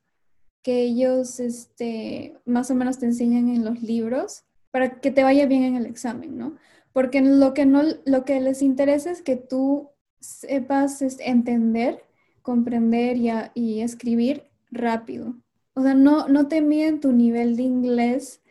que 0.63 0.82
ellos 0.82 1.39
este, 1.39 2.38
más 2.46 2.70
o 2.72 2.75
menos 2.75 3.00
te 3.00 3.06
enseñan 3.06 3.50
en 3.50 3.63
los 3.63 3.82
libros 3.82 4.44
para 4.72 5.00
que 5.00 5.12
te 5.12 5.24
vaya 5.24 5.46
bien 5.46 5.63
en 5.63 5.75
el 5.75 5.86
examen, 5.86 6.38
¿no? 6.38 6.56
Porque 6.94 7.22
lo 7.22 7.54
que, 7.54 7.66
no, 7.66 7.82
lo 8.06 8.25
que 8.25 8.39
les 8.39 8.62
interesa 8.62 9.12
es 9.12 9.22
que 9.22 9.36
tú 9.36 9.89
sepas 10.20 11.01
entender, 11.20 12.04
comprender 12.42 13.18
y, 13.18 13.30
y 13.54 13.82
escribir 13.82 14.44
rápido. 14.72 15.36
O 15.74 15.82
sea, 15.82 15.94
no, 15.94 16.28
no 16.28 16.48
te 16.48 16.62
miden 16.62 17.00
tu 17.00 17.12
nivel 17.13 17.56
de 17.56 17.63
inglés, 17.63 18.42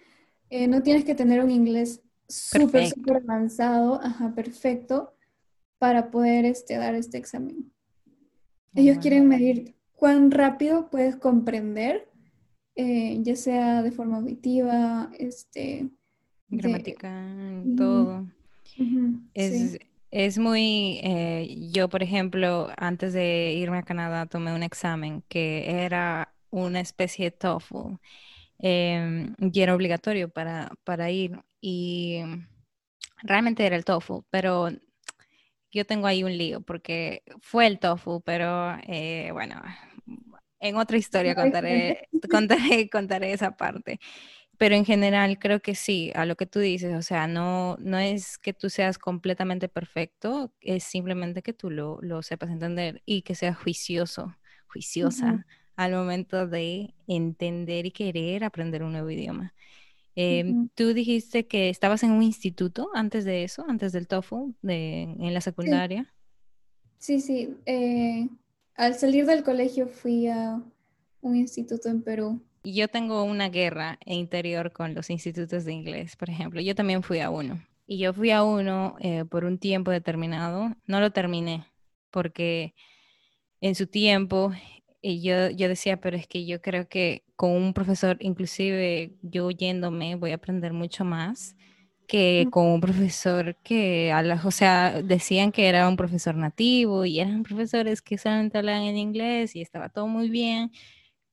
eh, 0.50 0.66
no 0.66 0.82
tienes 0.82 1.04
que 1.04 1.14
tener 1.14 1.44
un 1.44 1.50
inglés 1.50 2.00
súper, 2.28 2.88
súper 2.88 3.16
avanzado, 3.18 4.00
ajá, 4.02 4.34
perfecto, 4.34 5.14
para 5.78 6.10
poder 6.10 6.44
este, 6.44 6.76
dar 6.76 6.94
este 6.94 7.18
examen. 7.18 7.70
Ellos 8.74 8.98
quieren 8.98 9.26
medir 9.28 9.74
cuán 9.98 10.30
rápido 10.30 10.88
puedes 10.90 11.16
comprender, 11.16 12.08
eh, 12.76 13.18
ya 13.22 13.34
sea 13.34 13.82
de 13.82 13.90
forma 13.90 14.18
auditiva, 14.18 15.10
este... 15.18 15.88
Gramatical, 16.50 17.64
todo. 17.76 18.26
es, 19.34 19.78
es, 20.10 20.38
muy, 20.38 20.98
eh, 21.02 21.68
yo 21.72 21.90
por 21.90 22.02
ejemplo, 22.02 22.68
antes 22.78 23.12
de 23.12 23.52
irme 23.52 23.78
a 23.78 23.82
Canadá 23.82 24.24
tomé 24.24 24.54
un 24.54 24.62
examen 24.62 25.22
que 25.28 25.82
era 25.84 26.32
una 26.48 26.80
especie 26.80 27.26
de 27.26 27.30
TOEFL 27.32 27.98
em, 28.60 29.34
y 29.38 29.60
era 29.60 29.74
obligatorio 29.74 30.30
para, 30.30 30.72
para 30.84 31.10
ir 31.10 31.38
y 31.60 32.22
realmente 33.22 33.66
era 33.66 33.76
el 33.76 33.84
TOEFL, 33.84 34.20
pero 34.30 34.70
yo 35.72 35.84
tengo 35.86 36.06
ahí 36.06 36.24
un 36.24 36.36
lío 36.36 36.60
porque 36.62 37.22
fue 37.40 37.66
el 37.66 37.78
tofu, 37.78 38.22
pero 38.22 38.76
eh, 38.86 39.30
bueno, 39.32 39.60
en 40.60 40.76
otra 40.76 40.96
historia 40.96 41.34
contaré, 41.34 42.08
contaré, 42.30 42.88
contaré 42.90 43.32
esa 43.32 43.56
parte. 43.56 44.00
Pero 44.58 44.74
en 44.76 44.84
general 44.84 45.38
creo 45.38 45.60
que 45.60 45.74
sí, 45.74 46.12
a 46.14 46.26
lo 46.26 46.36
que 46.36 46.46
tú 46.46 46.60
dices, 46.60 46.94
o 46.96 47.02
sea, 47.02 47.26
no, 47.28 47.76
no 47.80 47.98
es 47.98 48.38
que 48.38 48.52
tú 48.54 48.70
seas 48.70 48.98
completamente 48.98 49.68
perfecto, 49.68 50.52
es 50.60 50.84
simplemente 50.84 51.42
que 51.42 51.52
tú 51.54 51.70
lo, 51.70 51.98
lo 52.02 52.22
sepas 52.22 52.50
entender 52.50 53.02
y 53.06 53.22
que 53.22 53.34
seas 53.36 53.56
juicioso, 53.56 54.36
juiciosa 54.68 55.46
al 55.76 55.92
momento 55.92 56.46
de 56.48 56.94
entender 57.06 57.86
y 57.86 57.92
querer 57.92 58.44
aprender 58.44 58.82
un 58.82 58.92
nuevo 58.92 59.10
idioma. 59.10 59.54
Em, 60.20 60.68
tú 60.74 60.94
dijiste 60.94 61.46
que 61.46 61.68
estabas 61.68 62.02
en 62.02 62.10
un 62.10 62.24
instituto 62.24 62.90
antes 62.92 63.24
de 63.24 63.44
eso, 63.44 63.64
antes 63.68 63.92
del 63.92 64.08
TOEFL, 64.08 64.50
de, 64.62 65.02
en 65.02 65.32
la 65.32 65.40
secundaria. 65.40 66.12
Sí, 66.98 67.20
sí. 67.20 67.56
Eh, 67.66 68.28
al 68.74 68.96
salir 68.96 69.26
del 69.26 69.44
colegio 69.44 69.86
fui 69.86 70.26
a 70.26 70.60
un 71.20 71.36
instituto 71.36 71.88
en 71.88 72.02
Perú. 72.02 72.42
Yo 72.64 72.88
tengo 72.88 73.22
una 73.22 73.48
guerra 73.48 74.00
interior 74.06 74.72
con 74.72 74.92
los 74.92 75.08
institutos 75.08 75.64
de 75.64 75.72
inglés, 75.72 76.16
por 76.16 76.30
ejemplo. 76.30 76.60
Yo 76.60 76.74
también 76.74 77.04
fui 77.04 77.20
a 77.20 77.30
uno. 77.30 77.64
Y 77.86 77.98
yo 77.98 78.12
fui 78.12 78.32
a 78.32 78.42
uno 78.42 78.96
eh, 78.98 79.24
por 79.24 79.44
un 79.44 79.58
tiempo 79.58 79.92
determinado. 79.92 80.74
No 80.86 80.98
lo 80.98 81.12
terminé 81.12 81.64
porque 82.10 82.74
en 83.60 83.76
su 83.76 83.86
tiempo 83.86 84.52
y 85.08 85.22
yo, 85.22 85.50
yo 85.50 85.68
decía, 85.68 86.00
pero 86.00 86.16
es 86.16 86.26
que 86.26 86.44
yo 86.46 86.60
creo 86.60 86.88
que 86.88 87.24
con 87.36 87.50
un 87.52 87.72
profesor, 87.72 88.18
inclusive 88.20 89.16
yo 89.22 89.50
yéndome, 89.50 90.16
voy 90.16 90.32
a 90.32 90.36
aprender 90.36 90.72
mucho 90.72 91.04
más 91.04 91.56
que 92.06 92.46
con 92.50 92.66
un 92.66 92.80
profesor 92.80 93.56
que, 93.62 94.12
a 94.12 94.22
la, 94.22 94.40
o 94.44 94.50
sea, 94.50 95.02
decían 95.02 95.52
que 95.52 95.68
era 95.68 95.88
un 95.88 95.96
profesor 95.96 96.34
nativo 96.34 97.04
y 97.04 97.20
eran 97.20 97.42
profesores 97.42 98.00
que 98.02 98.18
solamente 98.18 98.58
hablaban 98.58 98.82
en 98.82 98.96
inglés 98.96 99.54
y 99.56 99.60
estaba 99.60 99.88
todo 99.88 100.06
muy 100.06 100.30
bien, 100.30 100.72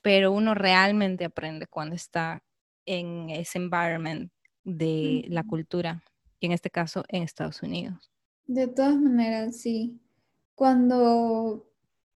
pero 0.01 0.32
uno 0.32 0.53
realmente 0.53 1.25
aprende 1.25 1.67
cuando 1.67 1.96
está 1.96 2.44
en 2.86 3.29
ese 3.29 3.58
environment 3.58 4.32
de 4.63 5.25
la 5.29 5.44
cultura, 5.44 6.03
y 6.39 6.48
en 6.48 6.51
este 6.51 6.70
caso 6.70 7.03
en 7.08 7.24
Estados 7.24 7.62
Unidos. 7.63 8.12
De 8.46 8.67
todas 8.67 8.98
maneras, 8.98 9.58
sí. 9.58 10.00
Cuando 10.55 11.67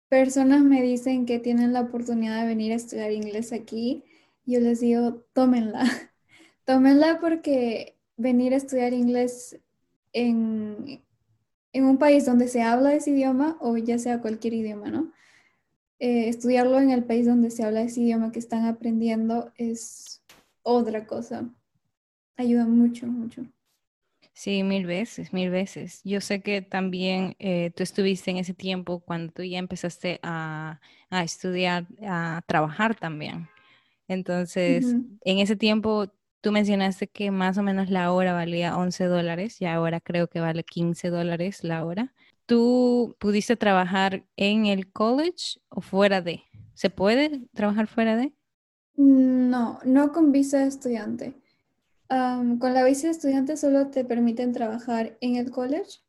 personas 0.08 0.62
me 0.62 0.82
dicen 0.82 1.26
que 1.26 1.38
tienen 1.38 1.72
la 1.72 1.82
oportunidad 1.82 2.40
de 2.40 2.48
venir 2.48 2.72
a 2.72 2.76
estudiar 2.76 3.12
inglés 3.12 3.52
aquí, 3.52 4.04
yo 4.46 4.60
les 4.60 4.80
digo, 4.80 5.24
tómenla. 5.32 5.84
tómenla 6.64 7.20
porque 7.20 7.96
venir 8.16 8.54
a 8.54 8.56
estudiar 8.56 8.92
inglés 8.92 9.58
en, 10.12 11.02
en, 11.72 11.84
un 11.84 11.98
país 11.98 12.26
donde 12.26 12.48
se 12.48 12.62
habla 12.62 12.94
ese 12.94 13.10
idioma, 13.10 13.56
o 13.60 13.76
ya 13.76 13.98
sea 13.98 14.20
cualquier 14.20 14.54
idioma, 14.54 14.90
¿no? 14.90 15.12
Eh, 16.00 16.28
estudiarlo 16.28 16.80
en 16.80 16.90
el 16.90 17.04
país 17.04 17.26
donde 17.26 17.50
se 17.50 17.64
habla 17.64 17.82
ese 17.82 18.00
idioma 18.00 18.32
que 18.32 18.38
están 18.38 18.64
aprendiendo 18.66 19.52
es 19.56 20.22
otra 20.62 21.06
cosa. 21.06 21.48
Ayuda 22.36 22.66
mucho, 22.66 23.06
mucho. 23.06 23.44
Sí, 24.38 24.62
mil 24.62 24.86
veces, 24.86 25.32
mil 25.32 25.50
veces. 25.50 26.00
Yo 26.04 26.20
sé 26.20 26.42
que 26.42 26.62
también 26.62 27.34
eh, 27.40 27.72
tú 27.74 27.82
estuviste 27.82 28.30
en 28.30 28.36
ese 28.36 28.54
tiempo 28.54 29.00
cuando 29.00 29.32
tú 29.32 29.42
ya 29.42 29.58
empezaste 29.58 30.20
a, 30.22 30.78
estudiar, 31.10 31.88
a 32.06 32.40
trabajar 32.46 32.94
también. 32.94 33.48
Entonces, 34.06 34.94
en 35.24 35.38
ese 35.40 35.56
tiempo 35.56 36.06
tú 36.40 36.52
mencionaste 36.52 37.08
que 37.08 37.32
más 37.32 37.58
o 37.58 37.64
menos 37.64 37.90
la 37.90 38.12
hora 38.12 38.32
valía 38.32 38.78
11 38.78 39.06
dólares 39.06 39.60
y 39.60 39.64
ahora 39.64 39.98
creo 39.98 40.28
que 40.28 40.38
vale 40.38 40.62
15 40.62 41.10
dólares 41.10 41.64
la 41.64 41.84
hora. 41.84 42.14
¿Tú 42.46 43.16
pudiste 43.18 43.56
trabajar 43.56 44.24
en 44.36 44.66
el 44.66 44.92
college 44.92 45.58
o 45.68 45.80
fuera 45.80 46.22
de? 46.22 46.44
¿Se 46.74 46.90
puede 46.90 47.48
trabajar 47.54 47.88
fuera 47.88 48.14
de? 48.14 48.32
No, 48.94 49.80
no 49.84 50.12
con 50.12 50.30
visa 50.30 50.58
de 50.58 50.68
estudiante 50.68 51.34
con 52.08 52.74
la 52.74 52.84
visa 52.84 53.06
de 53.06 53.12
estudiante 53.12 53.56
solo 53.56 53.88
te 53.88 54.04
permiten 54.04 54.52
trabajar 54.52 55.18
en 55.20 55.36
el 55.36 55.50
college 55.50 56.00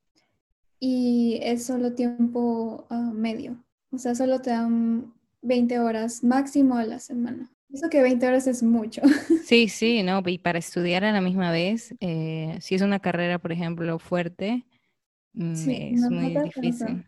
y 0.79 1.39
es 1.41 1.65
solo 1.65 1.93
tiempo 1.93 2.87
ah, 2.89 3.11
medio. 3.13 3.63
O 3.91 3.97
sea, 3.97 4.15
solo 4.15 4.41
te 4.41 4.51
dan 4.51 5.13
20 5.41 5.79
horas 5.79 6.23
máximo 6.23 6.75
a 6.77 6.85
la 6.85 6.99
semana. 6.99 7.51
Eso 7.71 7.89
que 7.89 8.01
20 8.01 8.27
horas 8.27 8.47
es 8.47 8.63
mucho. 8.63 9.01
Sí, 9.43 9.67
sí, 9.67 10.03
no, 10.03 10.21
y 10.27 10.37
para 10.37 10.59
estudiar 10.59 11.03
a 11.03 11.11
la 11.11 11.21
misma 11.21 11.51
vez, 11.51 11.95
eh, 12.01 12.55
si 12.61 12.75
es 12.75 12.83
una 12.83 12.99
carrera, 12.99 13.39
por 13.39 13.51
ejemplo, 13.51 13.97
fuerte, 13.97 14.63
mm, 15.33 15.53
es 15.53 16.01
muy 16.11 16.37
difícil. 16.37 17.03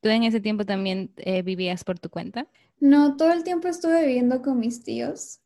¿Tú 0.00 0.10
en 0.10 0.24
ese 0.24 0.40
tiempo 0.40 0.66
también 0.66 1.10
eh, 1.16 1.40
vivías 1.40 1.84
por 1.84 1.98
tu 1.98 2.10
cuenta? 2.10 2.46
No, 2.80 3.16
todo 3.16 3.32
el 3.32 3.44
tiempo 3.44 3.68
estuve 3.68 4.06
viviendo 4.06 4.42
con 4.42 4.58
mis 4.58 4.84
tíos 4.84 5.41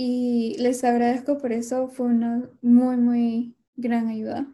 y 0.00 0.54
les 0.60 0.84
agradezco 0.84 1.38
por 1.38 1.50
eso, 1.50 1.88
fue 1.88 2.06
una 2.06 2.48
muy, 2.62 2.96
muy 2.96 3.56
gran 3.74 4.06
ayuda. 4.06 4.46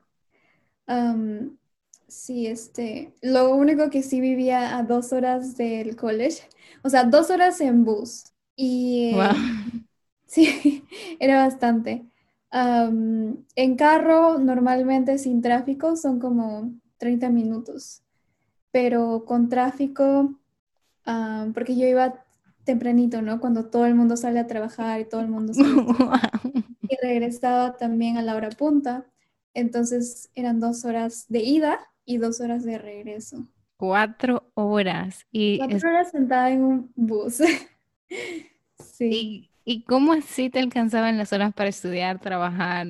sí, 2.08 2.46
este, 2.46 3.12
lo 3.20 3.54
único 3.54 3.90
que 3.90 4.02
sí 4.02 4.22
vivía 4.22 4.74
a 4.78 4.84
dos 4.84 5.12
horas 5.12 5.58
del 5.58 5.96
college, 5.96 6.48
o 6.82 6.88
sea, 6.88 7.04
dos 7.04 7.28
horas 7.28 7.60
en 7.60 7.84
bus. 7.84 8.24
Y 8.56 9.16
eh, 9.16 9.28
sí, 10.26 10.82
era 11.20 11.44
bastante. 11.44 12.06
en 12.50 13.76
carro, 13.76 14.38
normalmente 14.38 15.18
sin 15.18 15.42
tráfico, 15.42 15.94
son 15.96 16.20
como 16.20 16.72
30 16.96 17.28
minutos, 17.28 18.02
pero 18.70 19.26
con 19.26 19.50
tráfico, 19.50 20.40
porque 21.52 21.76
yo 21.76 21.86
iba 21.86 22.23
tempranito, 22.64 23.22
¿no? 23.22 23.40
Cuando 23.40 23.66
todo 23.66 23.86
el 23.86 23.94
mundo 23.94 24.16
sale 24.16 24.40
a 24.40 24.46
trabajar 24.46 25.00
y 25.00 25.04
todo 25.04 25.20
el 25.20 25.28
mundo 25.28 25.54
sale 25.54 25.68
Y 26.88 26.96
regresaba 27.02 27.76
también 27.76 28.16
a 28.18 28.22
la 28.22 28.34
hora 28.34 28.50
punta. 28.50 29.06
Entonces 29.54 30.30
eran 30.34 30.60
dos 30.60 30.84
horas 30.84 31.26
de 31.28 31.40
ida 31.40 31.80
y 32.04 32.18
dos 32.18 32.40
horas 32.40 32.64
de 32.64 32.78
regreso. 32.78 33.46
Cuatro 33.76 34.50
horas. 34.54 35.26
Y 35.30 35.58
Cuatro 35.58 35.88
horas 35.88 36.10
sentada 36.10 36.50
en 36.50 36.64
un 36.64 36.92
bus. 36.94 37.38
sí. 38.78 39.50
¿Y, 39.64 39.84
cómo 39.84 40.12
así 40.12 40.50
te 40.50 40.58
alcanzaban 40.58 41.16
las 41.16 41.32
horas 41.32 41.54
para 41.54 41.70
estudiar, 41.70 42.20
trabajar? 42.20 42.88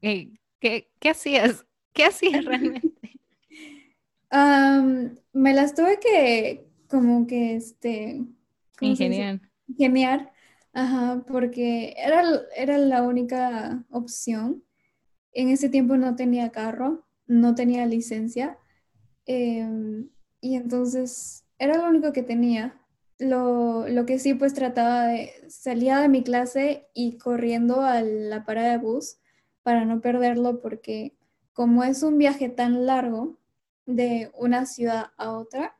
¿Qué, 0.00 0.38
qué, 0.60 1.08
hacías? 1.10 1.66
¿Qué 1.92 2.04
hacías 2.04 2.44
realmente? 2.44 2.90
me 5.32 5.54
las 5.54 5.74
tuve 5.74 6.00
que 6.00 6.66
como 6.88 7.26
que 7.26 7.54
este 7.54 8.24
Ingeniar. 8.84 9.40
Ingeniar 9.68 10.32
Ajá, 10.74 11.24
porque 11.28 11.94
era, 11.96 12.22
era 12.56 12.78
la 12.78 13.02
única 13.02 13.84
opción. 13.90 14.64
En 15.32 15.48
ese 15.50 15.68
tiempo 15.68 15.96
no 15.96 16.16
tenía 16.16 16.50
carro, 16.52 17.06
no 17.26 17.54
tenía 17.54 17.86
licencia. 17.86 18.58
em, 19.26 20.10
y 20.40 20.56
entonces 20.56 21.44
era 21.58 21.78
lo 21.78 21.88
único 21.88 22.12
que 22.12 22.22
tenía. 22.22 22.80
Lo, 23.18 23.88
lo 23.88 24.06
que 24.06 24.18
sí, 24.18 24.34
pues 24.34 24.54
trataba 24.54 25.06
de, 25.06 25.32
salía 25.48 26.00
de 26.00 26.08
mi 26.08 26.22
clase 26.24 26.88
y 26.94 27.18
corriendo 27.18 27.82
a 27.82 28.02
la 28.02 28.44
parada 28.44 28.72
de 28.72 28.78
bus 28.78 29.18
para 29.62 29.84
no 29.84 30.00
perderlo, 30.00 30.60
porque 30.60 31.16
como 31.52 31.84
es 31.84 32.02
un 32.02 32.18
viaje 32.18 32.48
tan 32.50 32.86
largo 32.86 33.38
de 33.86 34.30
una 34.38 34.66
ciudad 34.66 35.12
a 35.18 35.32
otra, 35.32 35.76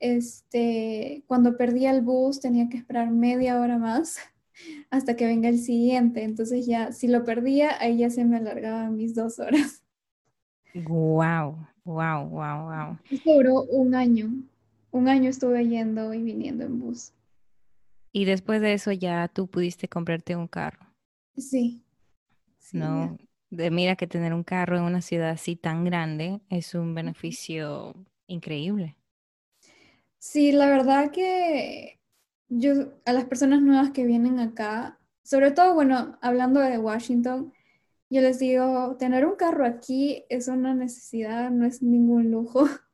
este, 0.00 1.24
cuando 1.28 1.56
perdía 1.56 1.90
el 1.92 2.02
bus 2.02 2.40
tenía 2.40 2.68
que 2.68 2.78
esperar 2.78 3.10
media 3.10 3.60
hora 3.60 3.78
más 3.78 4.18
hasta 4.90 5.16
que 5.16 5.26
venga 5.26 5.48
el 5.48 5.58
siguiente. 5.60 6.24
Entonces 6.24 6.66
ya, 6.66 6.92
si 6.92 7.08
lo 7.08 7.24
perdía, 7.24 7.80
ahí 7.80 7.98
ya 7.98 8.10
se 8.10 8.24
me 8.24 8.38
alargaban 8.38 8.96
mis 8.96 9.14
dos 9.14 9.38
horas. 9.40 9.82
Wow, 10.74 11.68
wow, 11.84 12.24
wow, 12.24 12.66
wow. 12.66 12.98
Esto 13.10 13.34
duró 13.34 13.64
un 13.64 13.94
año. 13.94 14.32
Un 14.90 15.08
año 15.08 15.28
estuve 15.28 15.68
yendo 15.68 16.14
y 16.14 16.22
viniendo 16.22 16.64
en 16.64 16.80
bus. 16.80 17.12
Y 18.12 18.24
después 18.24 18.60
de 18.60 18.72
eso 18.74 18.92
ya 18.92 19.26
tú 19.26 19.48
pudiste 19.48 19.88
comprarte 19.88 20.36
un 20.36 20.46
carro, 20.46 20.86
Sí, 21.36 21.82
sí, 22.58 22.94
ya. 22.96 23.10
¿no? 23.10 23.18
De, 23.50 23.70
mira 23.70 23.96
que 23.96 24.06
tener 24.06 24.32
un 24.34 24.44
carro 24.44 24.76
en 24.76 24.84
una 24.84 25.02
ciudad 25.02 25.30
así 25.30 25.56
tan 25.56 25.84
grande 25.84 26.40
es 26.50 26.74
un 26.74 26.94
beneficio 26.94 27.94
increíble. 28.26 28.96
Sí, 30.20 30.52
la 30.52 30.66
verdad 30.68 31.10
que 31.12 31.98
yo 32.48 32.92
a 33.06 33.12
las 33.14 33.24
personas 33.24 33.62
nuevas 33.62 33.90
que 33.90 34.04
vienen 34.04 34.38
acá, 34.38 35.00
sobre 35.22 35.50
todo, 35.50 35.74
bueno, 35.74 36.18
hablando 36.20 36.60
de 36.60 36.78
Washington, 36.78 37.54
yo 38.10 38.20
les 38.20 38.38
digo, 38.38 38.96
tener 38.98 39.24
un 39.24 39.36
carro 39.36 39.64
aquí 39.64 40.24
es 40.28 40.48
una 40.48 40.74
necesidad, 40.74 41.50
no 41.50 41.64
es 41.66 41.82
ningún 41.82 42.30
lujo. 42.30 42.66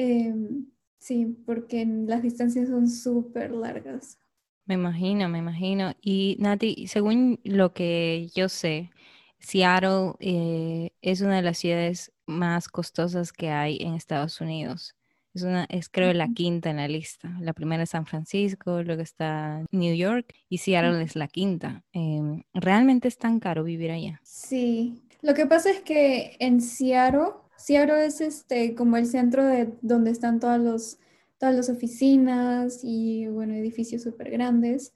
Em, 0.00 0.66
sí, 0.98 1.26
porque 1.44 1.84
las 1.84 2.22
distancias 2.22 2.68
son 2.68 2.88
súper 2.88 3.50
largas. 3.50 4.20
Me 4.66 4.74
imagino, 4.74 5.28
me 5.28 5.38
imagino. 5.38 5.94
Y 6.00 6.36
Nati, 6.38 6.86
según 6.86 7.40
lo 7.42 7.72
que 7.74 8.28
yo 8.34 8.48
sé, 8.48 8.90
Seattle 9.40 10.12
eh, 10.20 10.90
es 11.02 11.20
una 11.20 11.36
de 11.36 11.42
las 11.42 11.58
ciudades 11.58 12.12
más 12.26 12.68
costosas 12.68 13.32
que 13.32 13.50
hay 13.50 13.78
en 13.80 13.94
Estados 13.94 14.40
Unidos. 14.40 14.97
Es 15.38 15.44
una, 15.44 15.66
es 15.68 15.88
creo 15.88 16.12
la 16.14 16.26
quinta 16.34 16.68
en 16.68 16.78
la 16.78 16.88
lista. 16.88 17.32
La 17.40 17.52
primera 17.52 17.84
es 17.84 17.90
San 17.90 18.06
Francisco, 18.06 18.82
luego 18.82 19.02
está 19.02 19.64
New 19.70 19.94
York 19.94 20.34
y 20.48 20.58
Seattle 20.58 21.00
es 21.00 21.14
la 21.14 21.28
quinta. 21.28 21.84
Em, 21.92 22.42
¿realmente 22.54 23.06
es 23.06 23.18
tan 23.18 23.38
caro 23.38 23.62
vivir 23.62 23.92
allá? 23.92 24.20
Sí, 24.24 25.00
lo 25.22 25.34
que 25.34 25.46
pasa 25.46 25.70
es 25.70 25.80
que 25.82 26.36
en 26.40 26.60
Seattle, 26.60 27.34
Seattle 27.56 28.04
es 28.04 28.20
este 28.20 28.74
como 28.74 28.96
el 28.96 29.06
centro 29.06 29.46
de 29.46 29.72
donde 29.80 30.10
están 30.10 30.40
todas 30.40 30.60
los, 30.60 30.98
todas 31.38 31.54
las 31.54 31.68
oficinas 31.68 32.80
y 32.82 33.28
bueno, 33.28 33.54
edificios 33.54 34.02
súper 34.02 34.32
grandes. 34.32 34.92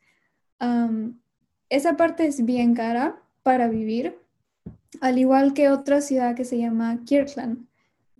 Esa 1.68 1.96
parte 1.96 2.26
es 2.26 2.44
bien 2.44 2.74
cara 2.74 3.22
para 3.44 3.68
vivir, 3.68 4.18
al 5.00 5.18
igual 5.18 5.54
que 5.54 5.70
otra 5.70 6.00
ciudad 6.00 6.34
que 6.34 6.44
se 6.44 6.58
llama 6.58 6.98
Kirkland, 7.06 7.64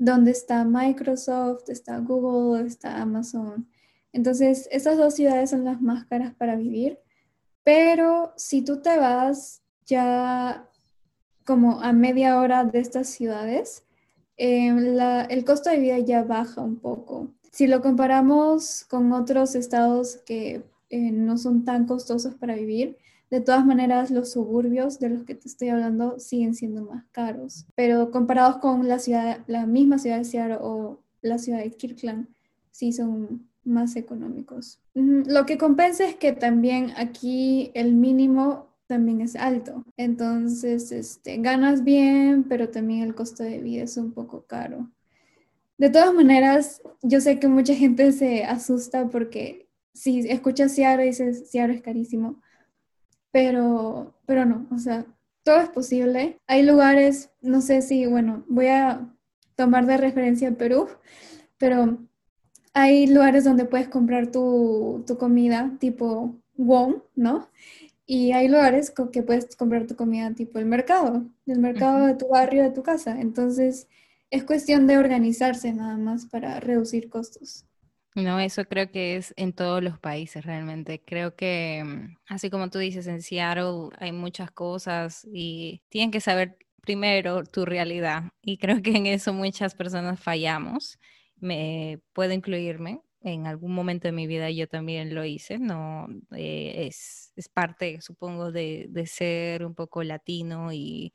donde 0.03 0.33
está 0.33 0.65
Microsoft, 0.65 1.69
está 1.69 1.99
Google, 1.99 2.67
está 2.67 3.01
Amazon. 3.01 3.69
Entonces, 4.13 4.69
esas 4.73 4.97
dos 4.97 5.15
ciudades 5.15 5.51
son 5.51 5.65
las 5.65 5.81
más 5.81 6.07
caras 6.07 6.35
para 6.35 6.57
vivir, 6.57 6.99
pero 7.63 8.33
si 8.37 8.63
tú 8.63 8.83
te 8.83 8.99
vas 8.99 9.63
ya 9.87 10.69
como 11.45 11.81
a 11.81 11.93
media 11.93 12.41
hora 12.41 12.65
de 12.65 12.81
estas 12.81 13.11
ciudades, 13.11 13.85
eh, 14.37 14.71
el 15.31 15.45
costo 15.45 15.71
de 15.71 15.79
vida 15.79 15.99
ya 16.01 16.25
baja 16.25 16.63
un 16.63 16.81
poco. 16.81 17.29
Si 17.53 17.69
lo 17.69 17.81
comparamos 17.81 18.85
con 18.91 19.13
otros 19.13 19.55
estados 19.55 20.17
que 20.27 20.65
eh, 20.91 21.13
no 21.13 21.39
son 21.39 21.65
tan 21.65 21.87
costosos 21.87 22.35
para 22.35 22.57
vivir, 22.57 22.99
de 23.33 23.41
todas 23.41 23.65
maneras 23.65 24.11
los 24.11 24.31
suburbios 24.31 24.99
de 24.99 25.09
los 25.09 25.25
que 25.25 25.35
te 25.35 25.49
estoy 25.49 25.71
hablando 25.71 26.19
siguen 26.19 26.55
siendo 26.55 26.85
más 26.85 27.07
caros. 27.13 27.65
Pero 27.75 28.11
comparados 28.11 28.59
con 28.59 28.87
la 28.87 28.99
ciudad, 28.99 29.39
la 29.47 29.65
misma 29.65 29.99
ciudad 29.99 30.19
de 30.19 30.27
Seattle 30.27 30.59
o 30.61 31.01
la 31.23 31.39
ciudad 31.39 31.61
de 31.61 31.71
Kirkland, 31.71 32.29
sí 32.71 32.93
son 32.93 33.49
más 33.65 33.97
económicos. 33.97 34.81
Lo 34.93 35.47
que 35.47 35.57
compensa 35.57 36.05
es 36.05 36.15
que 36.15 36.35
también 36.35 36.93
aquí 36.99 37.71
el 37.73 37.95
mínimo 37.95 38.69
también 38.87 39.23
es 39.23 39.35
alto. 39.35 39.83
Entonces, 39.97 40.93
este, 40.93 41.39
ganas 41.39 41.85
bien, 41.85 42.45
pero 42.45 42.69
también 42.69 43.01
el 43.01 43.15
costo 43.15 43.45
de 43.45 43.63
vida 43.63 43.85
es 43.85 43.97
un 43.97 44.13
poco 44.13 44.45
caro. 44.45 44.91
De 45.79 45.89
todas 45.89 46.13
maneras, 46.13 46.83
yo 47.01 47.19
sé 47.23 47.39
que 47.39 47.49
mucha 47.49 47.75
gente 47.75 48.13
se 48.13 48.45
asusta 48.45 49.09
porque 49.09 49.71
si 49.95 50.21
escuchas 50.29 50.73
Seattle 50.73 51.07
dices 51.07 51.51
Seattle 51.51 51.77
es 51.77 51.83
carísimo, 51.83 52.43
pero, 53.33 54.15
pero 54.27 54.45
no, 54.45 54.67
o 54.71 54.79
sea, 54.79 55.05
todo 55.43 55.61
es 55.61 55.69
posible. 55.71 56.39
Hay 56.47 56.63
lugares, 56.63 57.31
no 57.41 57.61
sé 57.61 57.83
si, 57.83 58.07
bueno, 58.07 58.45
voy 58.49 58.69
a 58.69 59.09
tomar 59.57 59.87
de 59.87 59.97
referencia 59.97 60.53
Perú, 60.53 60.89
pero 61.59 61.99
hay 62.75 63.07
lugares 63.07 63.45
donde 63.45 63.65
puedes 63.65 63.89
comprar 63.89 64.31
tu, 64.31 65.05
tu 65.07 65.19
comida 65.19 65.73
tipo 65.81 66.37
WOM, 66.57 67.03
¿no? 67.17 67.49
Y 68.07 68.33
hay 68.33 68.49
lugares 68.49 68.91
con 68.91 69.11
que 69.11 69.23
puedes 69.23 69.57
comprar 69.57 69.87
tu 69.87 69.97
comida 69.97 70.33
tipo 70.35 70.59
el 70.59 70.67
mercado, 70.67 71.25
el 71.47 71.59
mercado 71.59 72.07
de 72.07 72.15
tu 72.15 72.29
barrio, 72.29 72.63
de 72.63 72.71
tu 72.71 72.83
casa. 72.83 73.21
Entonces, 73.21 73.89
es 74.31 74.45
cuestión 74.45 74.87
de 74.87 74.99
organizarse 74.99 75.73
nada 75.73 75.97
más 75.97 76.27
para 76.27 76.61
reducir 76.61 77.09
costos. 77.09 77.67
No, 78.15 78.39
eso 78.41 78.65
creo 78.67 78.91
que 78.91 79.17
es 79.17 79.33
en 79.39 79.55
todos 79.55 79.83
los 79.83 79.99
países 79.99 80.45
realmente. 80.45 81.03
Creo 81.03 81.35
que, 81.35 81.83
mm, 81.85 82.17
así 82.29 82.51
como 82.51 82.69
tú 82.69 82.79
dices, 82.79 83.07
en 83.07 83.23
Seattle 83.23 83.89
hay 83.99 84.13
muchas 84.13 84.51
cosas 84.51 85.27
y 85.33 85.83
tienen 85.89 86.11
que 86.11 86.21
saber 86.21 86.59
primero 86.83 87.43
tu 87.45 87.65
realidad. 87.65 88.25
Y 88.43 88.59
creo 88.59 88.83
que 88.83 88.91
en 88.97 89.07
eso 89.07 89.33
muchas 89.33 89.75
personas 89.75 90.21
fallamos. 90.21 90.99
Me 91.37 92.01
puedo 92.13 92.33
incluirme. 92.33 93.01
En 93.25 93.47
algún 93.47 93.73
momento 93.73 94.09
de 94.09 94.13
mi 94.13 94.27
vida 94.27 94.51
yo 94.51 94.67
también 94.69 95.15
lo 95.15 95.25
hice, 95.25 95.59
no 95.59 96.09
Eh, 96.37 96.87
es, 96.89 97.33
es 97.37 97.49
parte, 97.49 98.01
supongo, 98.01 98.51
de, 98.53 98.87
de 98.91 99.07
ser 99.07 99.65
un 99.65 99.75
poco 99.77 100.03
latino 100.03 100.73
y 100.73 101.13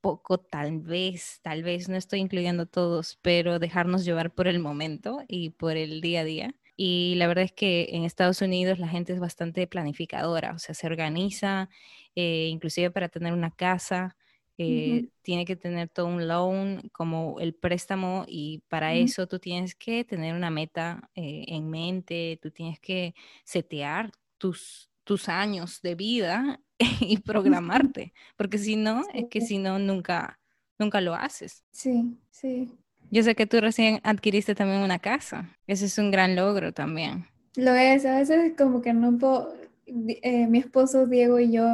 poco, 0.00 0.38
tal 0.38 0.80
vez, 0.80 1.40
tal 1.42 1.62
vez 1.62 1.88
no 1.88 1.96
estoy 1.96 2.20
incluyendo 2.20 2.66
todos, 2.66 3.18
pero 3.22 3.58
dejarnos 3.58 4.04
llevar 4.04 4.32
por 4.32 4.48
el 4.48 4.58
momento 4.58 5.22
y 5.28 5.50
por 5.50 5.76
el 5.76 6.00
día 6.00 6.20
a 6.20 6.24
día. 6.24 6.54
Y 6.76 7.14
la 7.16 7.26
verdad 7.26 7.44
es 7.44 7.52
que 7.52 7.88
en 7.92 8.04
Estados 8.04 8.40
Unidos 8.42 8.78
la 8.78 8.88
gente 8.88 9.12
es 9.12 9.20
bastante 9.20 9.66
planificadora, 9.66 10.52
o 10.54 10.58
sea, 10.58 10.74
se 10.74 10.86
organiza, 10.86 11.68
eh, 12.14 12.48
inclusive 12.50 12.90
para 12.90 13.08
tener 13.08 13.32
una 13.32 13.50
casa, 13.50 14.16
eh, 14.58 15.08
tiene 15.22 15.44
que 15.44 15.56
tener 15.56 15.88
todo 15.88 16.06
un 16.06 16.28
loan 16.28 16.88
como 16.92 17.40
el 17.40 17.54
préstamo 17.54 18.24
y 18.28 18.62
para 18.68 18.94
eso 18.94 19.26
tú 19.26 19.38
tienes 19.38 19.74
que 19.74 20.04
tener 20.04 20.34
una 20.34 20.50
meta 20.50 21.10
eh, 21.14 21.44
en 21.48 21.70
mente, 21.70 22.38
tú 22.40 22.50
tienes 22.50 22.78
que 22.78 23.14
setear 23.44 24.12
tus, 24.38 24.90
tus 25.04 25.28
años 25.28 25.80
de 25.82 25.94
vida 25.94 26.60
y 27.00 27.18
programarte. 27.18 28.12
Porque 28.36 28.58
si 28.58 28.76
no, 28.76 29.02
es 29.14 29.26
que 29.30 29.40
Sí, 29.40 29.46
si 29.48 29.58
no, 29.58 29.78
nunca, 29.78 30.38
nunca 30.78 31.00
lo 31.00 31.14
haces. 31.14 31.64
sí, 31.72 32.16
sí. 32.30 32.72
Yo 33.10 33.22
sé 33.22 33.34
que 33.34 33.46
tú 33.46 33.60
recién 33.60 34.00
adquiriste 34.04 34.54
también 34.54 34.80
una 34.80 34.98
casa. 34.98 35.50
Ese 35.66 35.84
es 35.84 35.98
un 35.98 36.10
gran 36.10 36.34
logro 36.34 36.72
también. 36.72 37.26
Lo 37.56 37.74
es, 37.74 38.06
a 38.06 38.16
veces 38.16 38.54
como 38.56 38.80
que 38.80 38.94
no 38.94 39.18
puedo, 39.18 39.54
eh, 39.86 40.46
mi 40.46 40.58
esposo 40.58 41.06
Diego 41.06 41.38
y 41.38 41.52
yo, 41.52 41.66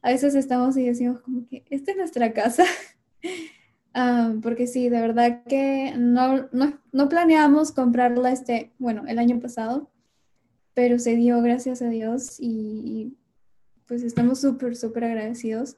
a 0.00 0.10
veces 0.10 0.34
estamos 0.34 0.78
y 0.78 0.86
decimos 0.86 1.20
como 1.20 1.46
que 1.46 1.64
esta 1.68 1.90
es 1.90 1.96
nuestra 1.98 2.32
casa. 2.32 2.64
Ah, 3.94 4.34
porque 4.42 4.66
sí, 4.68 4.88
de 4.90 5.00
verdad 5.00 5.42
que 5.48 5.92
no, 5.96 6.48
no, 6.52 6.78
no 6.92 7.08
planeamos 7.08 7.72
comprarla 7.72 8.30
este, 8.30 8.70
bueno, 8.78 9.04
el 9.08 9.18
año 9.18 9.40
pasado, 9.40 9.90
pero 10.74 10.98
se 11.00 11.16
dio, 11.16 11.40
gracias 11.42 11.82
a 11.82 11.88
Dios, 11.88 12.36
y, 12.38 13.16
pues 13.88 14.02
estamos 14.04 14.40
súper, 14.40 14.76
súper 14.76 15.04
agradecidos. 15.04 15.76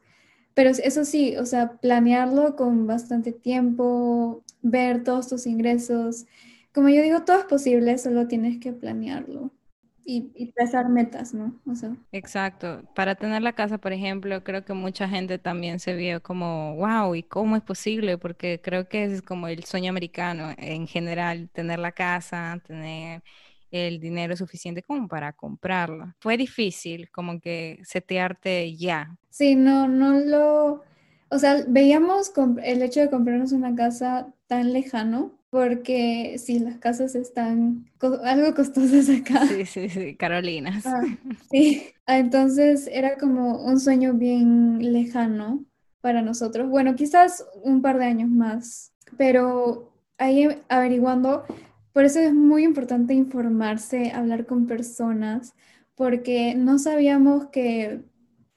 Pero 0.55 0.71
eso 0.71 1.05
sí, 1.05 1.37
o 1.37 1.47
sea, 1.47 1.79
planearlo 1.81 2.57
con 2.57 2.87
bastante 2.87 3.33
tiempo, 3.33 4.45
ver 4.63 5.05
todos 5.05 5.29
tus 5.29 5.47
ingresos. 5.47 6.27
Como 6.75 6.89
yo 6.91 7.03
digo, 7.03 7.25
todo 7.25 7.39
es 7.41 7.45
posible, 7.47 7.99
solo 7.99 8.29
tienes 8.29 8.61
que 8.61 8.73
planearlo 8.73 9.53
y, 10.05 10.33
y 10.35 10.53
trazar 10.53 10.89
metas, 10.91 11.35
¿no? 11.35 11.61
O 11.67 11.75
sea, 11.77 11.97
Exacto. 12.13 12.83
Para 12.95 13.15
tener 13.15 13.41
la 13.43 13.53
casa, 13.53 13.79
por 13.79 13.93
ejemplo, 13.93 14.43
creo 14.43 14.65
que 14.65 14.73
mucha 14.73 15.09
gente 15.09 15.39
también 15.39 15.79
se 15.79 15.95
vio 15.95 16.21
como, 16.23 16.75
wow, 16.77 17.15
¿y 17.15 17.23
cómo 17.23 17.55
es 17.57 17.63
posible? 17.63 18.19
Porque 18.19 18.61
creo 18.63 18.89
que 18.89 19.05
es 19.05 19.23
como 19.23 19.47
el 19.47 19.63
sueño 19.65 19.91
americano 19.91 20.53
en 20.59 20.89
general, 20.89 21.49
tener 21.53 21.79
la 21.79 21.93
casa, 21.93 22.61
tener... 22.67 23.23
el 23.71 24.01
dinero 24.01 24.37
suficiente 24.37 24.83
como 24.83 25.09
para 25.09 25.33
comprarla. 25.33 26.17
Fue 26.21 26.37
difícil 26.37 27.11
como 27.11 27.41
que 27.41 27.81
setearte 27.85 28.77
ya. 28.77 29.17
Sí, 29.31 29.55
no, 29.55 29.89
no 29.89 30.19
lo, 30.21 30.83
o 31.29 31.39
sea, 31.39 31.65
veíamos 31.69 32.33
el 32.63 32.83
hecho 32.83 33.01
de 33.01 33.11
comprarnos 33.11 33.53
una 33.53 33.75
casa 33.75 34.33
tan 34.47 34.73
lejano, 34.73 35.33
porque 35.51 36.37
sí, 36.39 36.59
las 36.61 36.79
casas 36.79 37.15
están 37.15 37.87
algo 38.25 38.55
costosas 38.55 39.09
acá. 39.09 39.47
Sí, 39.47 39.67
sí, 39.67 39.89
sí, 39.89 40.17
Carolinas. 40.17 40.87
Ah, 40.87 41.03
sí, 41.51 41.93
ah, 42.07 42.19
entonces 42.19 42.89
era 42.93 43.17
como 43.19 43.65
un 43.65 43.81
sueño 43.81 44.15
bien 44.15 44.93
lejano 44.93 45.65
para 46.01 46.23
nosotros. 46.23 46.69
Bueno, 46.69 46.95
quizás 46.95 47.45
un 47.63 47.83
par 47.83 47.99
de 47.99 48.07
años 48.07 48.31
más, 48.31 48.93
pero 49.17 49.93
ahí 50.19 50.49
averiguando, 50.69 51.45
por 51.93 52.05
eso 52.05 52.21
es 52.21 52.33
muy 52.33 52.65
importante 52.65 53.15
informarse, 53.15 54.13
hablar 54.13 54.47
con 54.47 54.67
personas, 54.67 55.55
porque 55.95 56.55
no 56.55 56.79
sabíamos 56.79 57.47
que, 57.47 58.03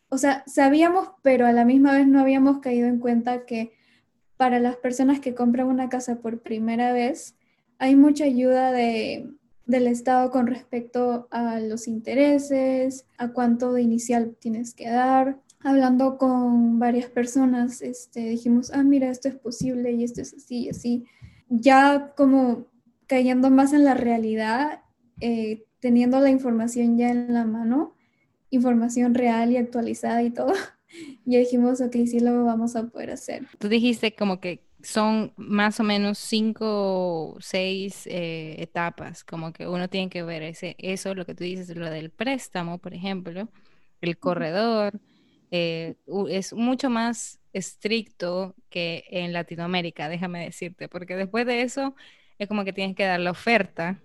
o 0.10 0.17
sea, 0.17 0.43
sabíamos, 0.48 1.10
pero 1.22 1.46
a 1.46 1.52
la 1.52 1.65
misma 1.65 1.93
vez 1.93 2.08
no 2.08 2.19
habíamos 2.19 2.60
caído 2.60 2.88
en 2.88 3.00
cuenta 3.00 3.46
que 3.46 3.74
para 4.38 4.60
las 4.60 4.76
personas 4.78 5.19
que 5.19 5.36
compran 5.36 5.67
una 5.67 5.89
casa 5.89 6.19
por 6.19 6.41
primera 6.41 6.93
vez, 6.93 7.36
hay 7.80 7.96
mucha 7.96 8.26
ayuda 8.26 8.72
de, 8.72 9.30
del 9.65 9.88
Estado 9.88 10.30
con 10.32 10.48
respecto 10.48 11.28
a 11.32 11.60
los 11.60 11.88
intereses, 11.88 13.06
a 13.17 13.30
cuánto 13.30 13.74
de 13.74 13.82
inicial 13.82 14.36
tienes 14.39 14.74
que 14.74 14.89
dar. 14.89 15.39
Hablando 15.60 16.17
con 16.17 16.78
varias 16.80 17.10
personas, 17.10 17.82
este, 17.82 18.22
dijimos, 18.30 18.72
ah, 18.74 18.84
mira, 18.84 19.10
esto 19.10 19.30
es 19.30 19.36
posible 19.36 19.91
y 19.91 20.04
esto 20.04 20.22
es 20.22 20.34
así 20.34 20.65
y 20.65 20.69
así. 20.69 21.06
Ya 21.50 22.13
como 22.15 22.67
cayendo 23.13 23.52
más 23.52 23.73
en 23.73 23.84
la 23.84 23.93
realidad, 23.93 24.82
eh, 25.21 25.67
teniendo 25.80 26.19
la 26.19 26.32
información 26.32 26.97
ya 26.97 27.12
en 27.12 27.32
la 27.32 27.45
mano, 27.45 27.93
información 28.49 29.13
real 29.13 29.52
y 29.52 29.58
actualizada 29.58 30.23
y 30.23 30.32
todo, 30.32 30.52
ya 31.23 31.38
dijimos, 31.38 31.80
ok, 31.80 31.91
sí 32.08 32.19
lo 32.19 32.43
vamos 32.43 32.76
a 32.76 32.88
poder 32.88 33.12
hacer. 33.12 33.45
Tú 33.60 33.69
dijiste 33.69 34.15
como 34.15 34.39
que 34.39 34.63
son 34.82 35.32
más 35.38 35.80
o 35.80 35.84
menos 35.84 36.17
cinco 36.17 37.36
o 37.36 37.38
seis 37.39 38.08
eh, 38.08 38.56
etapas, 38.58 39.23
como 39.23 39.54
que 39.54 39.67
uno 39.67 39.88
tiene 39.88 40.10
que 40.10 40.23
ver 40.23 40.41
ese, 40.41 40.76
eso, 40.80 41.13
lo 41.13 41.28
que 41.28 41.36
tú 41.36 41.43
dices, 41.43 41.69
lo 41.78 41.91
del 41.91 42.10
préstamo, 42.10 42.80
por 42.80 42.95
ejemplo, 42.95 43.47
el 44.02 44.17
corredor, 44.17 44.99
eh, 45.52 45.97
es 46.30 46.52
mucho 46.52 46.89
más 46.89 47.39
estricto 47.54 48.56
que 48.71 49.04
en 49.12 49.34
Latinoamérica, 49.34 50.10
déjame 50.10 50.45
decirte, 50.45 50.89
porque 50.89 51.15
después 51.15 51.45
de 51.45 51.62
eso 51.62 51.95
es 52.38 52.48
como 52.48 52.63
que 52.63 52.74
tienes 52.74 52.96
que 52.96 53.06
dar 53.06 53.19
la 53.19 53.32
oferta. 53.32 54.00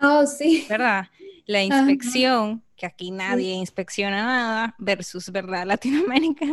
Oh, 0.00 0.26
sí. 0.26 0.66
¿Verdad? 0.68 1.06
La 1.46 1.62
inspección, 1.62 2.62
que 2.76 2.86
aquí 2.86 3.10
nadie 3.10 3.52
inspecciona 3.54 4.24
nada, 4.24 4.74
versus, 4.78 5.30
¿verdad? 5.30 5.66
Latinoamérica. 5.66 6.46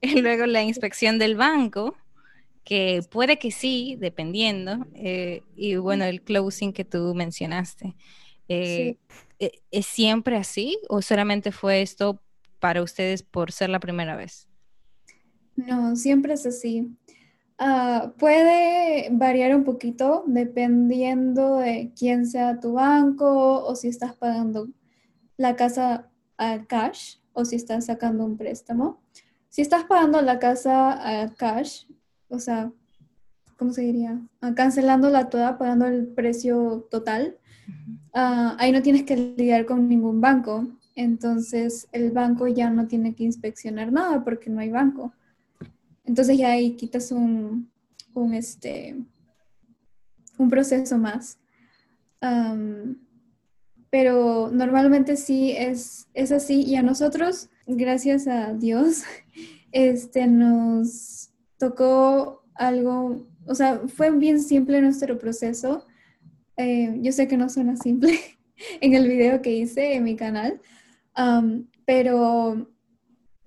y 0.00 0.20
luego 0.20 0.46
la 0.46 0.62
inspección 0.62 1.18
del 1.18 1.36
banco, 1.36 1.96
que 2.64 3.00
puede 3.10 3.38
que 3.38 3.50
sí, 3.50 3.96
dependiendo. 3.98 4.86
Eh, 4.94 5.42
y 5.54 5.76
bueno, 5.76 6.04
el 6.04 6.22
closing 6.22 6.72
que 6.72 6.84
tú 6.84 7.14
mencionaste. 7.14 7.94
Eh, 8.48 8.98
¿e-, 9.38 9.62
¿Es 9.70 9.86
siempre 9.86 10.36
así 10.36 10.78
o 10.88 11.02
solamente 11.02 11.52
fue 11.52 11.82
esto 11.82 12.20
para 12.58 12.82
ustedes 12.82 13.22
por 13.22 13.52
ser 13.52 13.70
la 13.70 13.80
primera 13.80 14.16
vez? 14.16 14.48
No, 15.56 15.96
siempre 15.96 16.34
es 16.34 16.46
así. 16.46 16.88
Ah, 17.58 18.12
puede 18.18 19.08
variar 19.12 19.56
un 19.56 19.64
poquito 19.64 20.24
dependiendo 20.26 21.56
de 21.56 21.90
quién 21.98 22.26
sea 22.26 22.60
tu 22.60 22.74
banco 22.74 23.64
o 23.64 23.74
si 23.74 23.88
estás 23.88 24.14
pagando 24.14 24.68
la 25.38 25.56
casa 25.56 26.10
a 26.36 26.66
cash 26.66 27.16
o 27.32 27.46
si 27.46 27.56
estás 27.56 27.86
sacando 27.86 28.24
un 28.26 28.36
préstamo. 28.36 29.00
Si 29.48 29.62
estás 29.62 29.84
pagando 29.84 30.20
la 30.20 30.38
casa 30.38 31.22
a 31.22 31.34
cash, 31.34 31.86
o 32.28 32.38
sea, 32.38 32.72
¿cómo 33.56 33.72
se 33.72 33.82
diría? 33.82 34.20
Ah, 34.42 34.54
cancelándola 34.54 35.30
toda, 35.30 35.56
pagando 35.56 35.86
el 35.86 36.08
precio 36.08 36.86
total, 36.90 37.38
ah, 38.12 38.54
ahí 38.58 38.70
no 38.70 38.82
tienes 38.82 39.04
que 39.04 39.16
lidiar 39.16 39.64
con 39.64 39.88
ningún 39.88 40.20
banco. 40.20 40.66
Entonces 40.94 41.88
el 41.92 42.10
banco 42.10 42.48
ya 42.48 42.68
no 42.68 42.86
tiene 42.86 43.14
que 43.14 43.24
inspeccionar 43.24 43.92
nada 43.92 44.22
porque 44.24 44.50
no 44.50 44.60
hay 44.60 44.70
banco. 44.70 45.14
Entonces 46.06 46.38
ya 46.38 46.52
ahí 46.52 46.76
quitas 46.76 47.10
un, 47.12 47.68
un, 48.14 48.34
este, 48.34 48.96
un 50.38 50.48
proceso 50.48 50.98
más. 50.98 51.38
pero 53.90 54.50
normalmente 54.52 55.16
sí 55.16 55.52
es, 55.52 56.08
es 56.14 56.32
así 56.32 56.62
y 56.62 56.76
a 56.76 56.82
nosotros, 56.82 57.48
gracias 57.66 58.26
a 58.26 58.52
Dios, 58.52 59.02
este, 59.72 60.26
nos 60.26 61.30
tocó 61.58 62.42
algo, 62.54 63.26
o 63.46 63.54
sea, 63.54 63.80
fue 63.88 64.10
bien 64.10 64.40
simple 64.40 64.80
nuestro 64.80 65.18
proceso. 65.18 65.86
Eh, 66.56 66.98
yo 67.02 67.12
sé 67.12 67.28
que 67.28 67.36
no 67.36 67.48
suena 67.48 67.76
simple 67.76 68.18
en 68.80 68.94
el 68.94 69.08
video 69.08 69.42
que 69.42 69.52
hice 69.52 69.94
en 69.94 70.04
mi 70.04 70.16
canal, 70.16 70.60
pero 71.84 72.68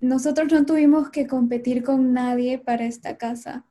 nosotros 0.01 0.51
no 0.51 0.65
tuvimos 0.65 1.09
que 1.09 1.27
competir 1.27 1.83
con 1.83 2.13
nadie 2.13 2.57
para 2.57 2.85
esta 2.85 3.17
casa, 3.17 3.65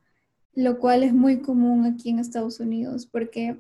lo 0.54 0.78
cual 0.78 1.02
es 1.02 1.14
muy 1.14 1.40
común 1.40 1.86
aquí 1.86 2.10
en 2.10 2.18
Estados 2.18 2.60
Unidos, 2.60 3.06
porque 3.06 3.56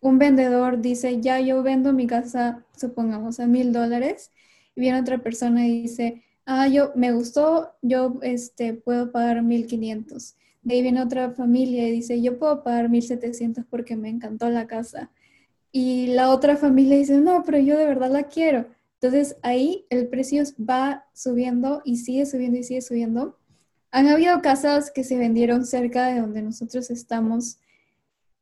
un 0.00 0.18
vendedor 0.18 0.80
dice, 0.80 1.20
ya 1.20 1.40
yo 1.40 1.62
vendo 1.62 1.92
mi 1.92 2.06
casa, 2.06 2.64
supongamos, 2.76 3.38
a 3.40 3.46
mil 3.46 3.72
dólares, 3.72 4.30
y 4.74 4.80
viene 4.80 5.00
otra 5.00 5.18
persona 5.18 5.66
y 5.66 5.82
dice, 5.82 6.22
ah, 6.44 6.66
yo 6.66 6.92
me 6.96 7.12
gustó, 7.12 7.72
yo 7.82 8.18
este, 8.22 8.74
puedo 8.74 9.12
pagar 9.12 9.42
mil 9.42 9.66
quinientos. 9.66 10.34
De 10.62 10.74
ahí 10.74 10.82
viene 10.82 11.02
otra 11.02 11.30
familia 11.30 11.88
y 11.88 11.92
dice, 11.92 12.20
yo 12.20 12.38
puedo 12.38 12.62
pagar 12.62 12.88
mil 12.88 13.02
setecientos 13.02 13.64
porque 13.68 13.96
me 13.96 14.08
encantó 14.08 14.48
la 14.50 14.66
casa. 14.66 15.10
Y 15.72 16.08
la 16.08 16.30
otra 16.30 16.56
familia 16.56 16.96
dice, 16.96 17.18
no, 17.18 17.42
pero 17.44 17.58
yo 17.58 17.76
de 17.78 17.86
verdad 17.86 18.10
la 18.10 18.24
quiero. 18.24 18.66
Entonces 19.02 19.36
ahí 19.42 19.84
el 19.90 20.06
precio 20.06 20.44
va 20.60 21.06
subiendo 21.12 21.82
y 21.84 21.96
sigue 21.96 22.24
subiendo 22.24 22.58
y 22.58 22.62
sigue 22.62 22.82
subiendo. 22.82 23.36
Han 23.90 24.06
habido 24.06 24.40
casas 24.42 24.92
que 24.92 25.02
se 25.02 25.18
vendieron 25.18 25.66
cerca 25.66 26.06
de 26.06 26.20
donde 26.20 26.40
nosotros 26.40 26.88
estamos 26.88 27.58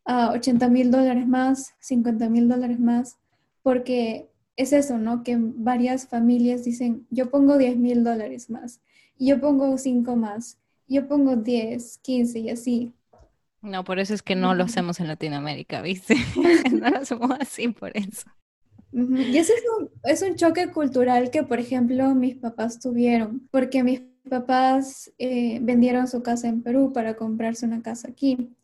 a 0.05 0.33
80 0.33 0.68
mil 0.68 0.90
dólares 0.90 1.27
más, 1.27 1.73
50 1.81 2.29
mil 2.29 2.46
dólares 2.46 2.79
más, 2.79 3.16
porque 3.62 4.29
es 4.57 4.75
eso, 4.75 4.99
¿no? 4.99 5.23
Que 5.23 5.38
varias 5.40 6.07
familias 6.07 6.62
dicen, 6.62 7.07
yo 7.09 7.31
pongo 7.31 7.57
10 7.57 7.79
mil 7.79 8.05
dólares 8.05 8.51
más, 8.51 8.81
yo 9.18 9.40
pongo 9.40 9.79
5 9.79 10.14
más, 10.14 10.59
yo 10.87 11.09
pongo 11.09 11.37
10, 11.37 12.01
15 12.03 12.38
y 12.38 12.51
así. 12.51 12.92
No, 13.62 13.83
por 13.83 13.99
eso 13.99 14.12
es 14.12 14.23
que 14.23 14.37
no 14.37 14.55
lo 14.55 14.64
hacemos 14.64 15.01
en 15.01 15.09
Latinoamérica, 15.09 15.81
¿viste? 15.81 16.16
no 16.70 16.90
lo 16.90 16.99
hacemos 16.99 17.31
así 17.40 17.68
por 17.68 17.96
eso. 17.96 18.29
Y 18.92 19.37
ese 19.37 19.53
es 20.05 20.22
un, 20.22 20.35
choque 20.35 20.70
cultural 20.72 21.31
que, 21.31 21.42
por 21.42 21.61
ejemplo, 21.61 22.14
mis 22.14 22.37
papás 22.37 22.81
tuvieron, 22.81 23.48
porque 23.50 23.85
mis 23.85 24.03
papás 24.29 25.12
eh, 25.18 25.59
vendieron 25.62 26.09
su 26.09 26.22
casa 26.22 26.48
en 26.48 26.62
Perú 26.62 26.92
para 26.92 27.14
comprarse 27.14 27.66
una 27.66 27.83
casa 27.83 28.09
aquí. 28.09 28.57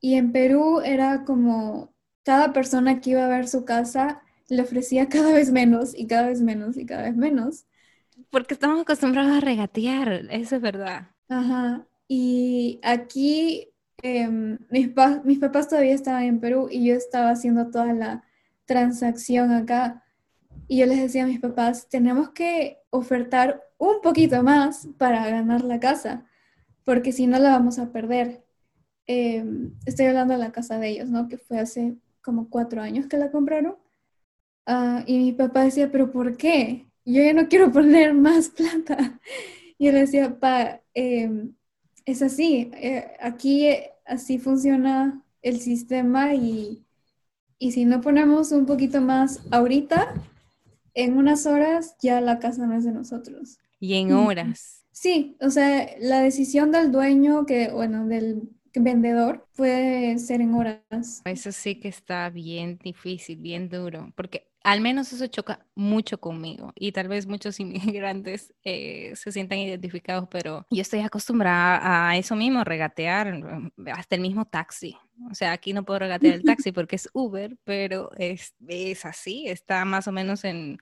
Y 0.00 0.14
en 0.14 0.32
Perú 0.32 0.80
era 0.84 1.24
como 1.24 1.92
cada 2.24 2.52
persona 2.52 3.00
que 3.00 3.10
iba 3.10 3.24
a 3.24 3.28
ver 3.28 3.46
su 3.46 3.64
casa 3.64 4.22
le 4.52 4.62
ofrecía 4.62 5.08
cada 5.08 5.32
vez 5.32 5.50
menos 5.50 5.96
y 5.96 6.06
cada 6.06 6.28
vez 6.28 6.40
menos 6.40 6.76
y 6.76 6.86
cada 6.86 7.02
vez 7.02 7.16
menos. 7.16 7.66
Porque 8.30 8.54
estamos 8.54 8.80
acostumbrados 8.80 9.32
a 9.32 9.40
regatear, 9.40 10.26
eso 10.30 10.56
es 10.56 10.62
verdad. 10.62 11.10
Ajá. 11.28 11.86
Y 12.06 12.78
aquí 12.82 13.68
em, 14.02 14.58
mis, 14.70 14.90
mis 15.24 15.38
papás 15.38 15.68
todavía 15.68 15.94
estaban 15.94 16.24
en 16.24 16.40
Perú 16.40 16.68
y 16.70 16.86
yo 16.86 16.94
estaba 16.94 17.30
haciendo 17.30 17.70
toda 17.70 17.92
la 17.92 18.24
transacción 18.72 19.52
acá. 19.52 20.04
Y 20.68 20.78
yo 20.78 20.86
les 20.86 20.98
decía 21.00 21.24
a 21.24 21.26
mis 21.26 21.40
papás, 21.40 21.88
tenemos 21.88 22.30
que 22.30 22.78
ofertar 22.90 23.62
un 23.78 24.00
poquito 24.02 24.42
más 24.42 24.88
para 24.98 25.28
ganar 25.28 25.62
la 25.62 25.80
casa, 25.80 26.26
porque 26.84 27.12
si 27.12 27.26
no 27.26 27.38
la 27.38 27.50
vamos 27.50 27.78
a 27.78 27.92
perder. 27.92 28.44
Em, 29.06 29.74
estoy 29.86 30.06
hablando 30.06 30.34
de 30.34 30.40
la 30.40 30.52
casa 30.52 30.78
de 30.78 30.88
ellos, 30.90 31.08
¿no? 31.10 31.28
Que 31.28 31.38
fue 31.38 31.58
hace 31.58 31.96
como 32.22 32.48
cuatro 32.48 32.80
años 32.82 33.06
que 33.08 33.16
la 33.18 33.30
compraron. 33.30 33.76
Ah, 34.66 35.04
y 35.06 35.18
mi 35.18 35.32
papá 35.32 35.64
decía, 35.64 35.90
pero 35.90 36.10
¿por 36.12 36.36
qué? 36.36 36.86
Yo 37.04 37.22
ya 37.22 37.34
no 37.34 37.48
quiero 37.48 37.72
poner 37.72 38.14
más 38.14 38.48
plata. 38.50 39.20
Y 39.78 39.90
le 39.90 40.00
decía, 40.00 40.38
pa, 40.38 40.80
em, 40.94 41.54
es 42.06 42.22
así, 42.22 42.70
eh, 42.74 43.12
aquí 43.20 43.68
así 44.06 44.38
funciona 44.38 45.24
el 45.42 45.60
sistema 45.60 46.34
y 46.34 46.84
y 47.62 47.70
si 47.70 47.84
no 47.84 48.00
ponemos 48.00 48.50
un 48.50 48.66
poquito 48.66 49.00
más 49.00 49.40
ahorita, 49.52 50.12
en 50.94 51.16
unas 51.16 51.46
horas 51.46 51.94
ya 52.02 52.20
la 52.20 52.40
casa 52.40 52.66
no 52.66 52.76
es 52.76 52.84
de 52.84 52.90
nosotros. 52.90 53.58
Y 53.78 53.94
en 53.94 54.12
horas. 54.12 54.84
Sí, 54.90 55.36
o 55.40 55.48
sea, 55.48 55.88
la 56.00 56.22
decisión 56.22 56.72
del 56.72 56.90
dueño, 56.90 57.46
que 57.46 57.70
bueno, 57.70 58.08
del 58.08 58.50
vendedor 58.74 59.46
puede 59.54 60.18
ser 60.18 60.40
en 60.40 60.54
horas. 60.54 61.22
Eso 61.24 61.52
sí 61.52 61.76
que 61.76 61.86
está 61.86 62.30
bien 62.30 62.80
difícil, 62.82 63.38
bien 63.38 63.68
duro, 63.68 64.12
porque 64.16 64.48
al 64.64 64.80
menos 64.80 65.12
eso 65.12 65.26
choca 65.26 65.66
mucho 65.74 66.18
conmigo 66.18 66.72
y 66.74 66.92
tal 66.92 67.08
vez 67.08 67.26
muchos 67.26 67.58
inmigrantes 67.60 68.52
eh, 68.64 69.12
se 69.16 69.32
sientan 69.32 69.58
identificados, 69.58 70.28
pero 70.30 70.66
yo 70.70 70.82
estoy 70.82 71.00
acostumbrada 71.00 72.08
a 72.10 72.16
eso 72.16 72.36
mismo, 72.36 72.64
regatear 72.64 73.34
mm, 73.34 73.88
hasta 73.92 74.16
el 74.16 74.20
mismo 74.20 74.44
taxi. 74.44 74.96
O 75.30 75.34
sea, 75.34 75.52
aquí 75.52 75.72
no 75.72 75.84
puedo 75.84 76.00
regatear 76.00 76.34
el 76.34 76.42
taxi 76.42 76.72
porque 76.72 76.96
es 76.96 77.08
Uber, 77.12 77.56
pero 77.64 78.10
es, 78.16 78.54
es 78.66 79.04
así, 79.04 79.46
está 79.46 79.84
más 79.84 80.08
o 80.08 80.12
menos 80.12 80.44
en, 80.44 80.78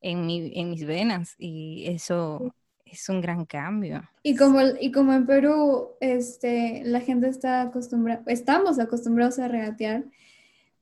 en, 0.00 0.26
mi, 0.26 0.52
en 0.54 0.70
mis 0.70 0.84
venas 0.84 1.34
y 1.38 1.86
eso 1.88 2.54
es 2.84 3.08
un 3.08 3.20
gran 3.20 3.44
cambio. 3.44 4.02
Y 4.22 4.36
como, 4.36 4.60
y 4.80 4.90
como 4.92 5.12
en 5.12 5.26
Perú 5.26 5.90
este, 6.00 6.82
la 6.84 7.00
gente 7.00 7.28
está 7.28 7.62
acostumbrada, 7.62 8.22
estamos 8.26 8.78
acostumbrados 8.78 9.38
a 9.38 9.48
regatear, 9.48 10.04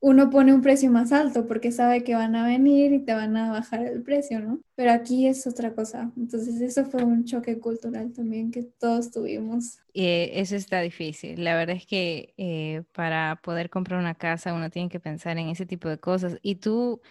uno 0.01 0.29
pone 0.29 0.53
un 0.53 0.61
precio 0.61 0.89
más 0.91 1.11
alto 1.11 1.45
porque 1.45 1.71
sabe 1.71 2.03
que 2.03 2.15
van 2.15 2.35
a 2.35 2.45
venir 2.45 2.93
y 2.93 2.99
te 2.99 3.13
van 3.13 3.35
a 3.35 3.51
bajar 3.51 3.85
el 3.85 4.01
precio, 4.01 4.39
¿no? 4.39 4.61
Pero 4.75 4.91
aquí 4.91 5.27
es 5.27 5.45
otra 5.45 5.73
cosa. 5.75 6.11
Entonces 6.15 6.61
eso 6.61 6.85
fue 6.85 7.03
un 7.03 7.25
choque 7.25 7.59
cultural 7.59 8.13
también 8.13 8.51
que 8.51 8.63
todos 8.63 9.11
tuvimos. 9.11 9.79
Eh, 9.93 10.31
eso 10.35 10.55
está 10.55 10.79
difícil. 10.79 11.43
La 11.43 11.55
verdad 11.55 11.75
es 11.75 11.85
que 11.85 12.33
eh, 12.37 12.83
para 12.93 13.41
poder 13.43 13.69
comprar 13.69 13.99
una 13.99 14.15
casa 14.15 14.53
uno 14.53 14.69
tiene 14.69 14.89
que 14.89 15.01
pensar 15.01 15.37
en 15.37 15.49
ese 15.49 15.65
tipo 15.65 15.89
de 15.89 15.99
cosas. 15.99 16.37
Y 16.41 16.55
tú 16.55 17.01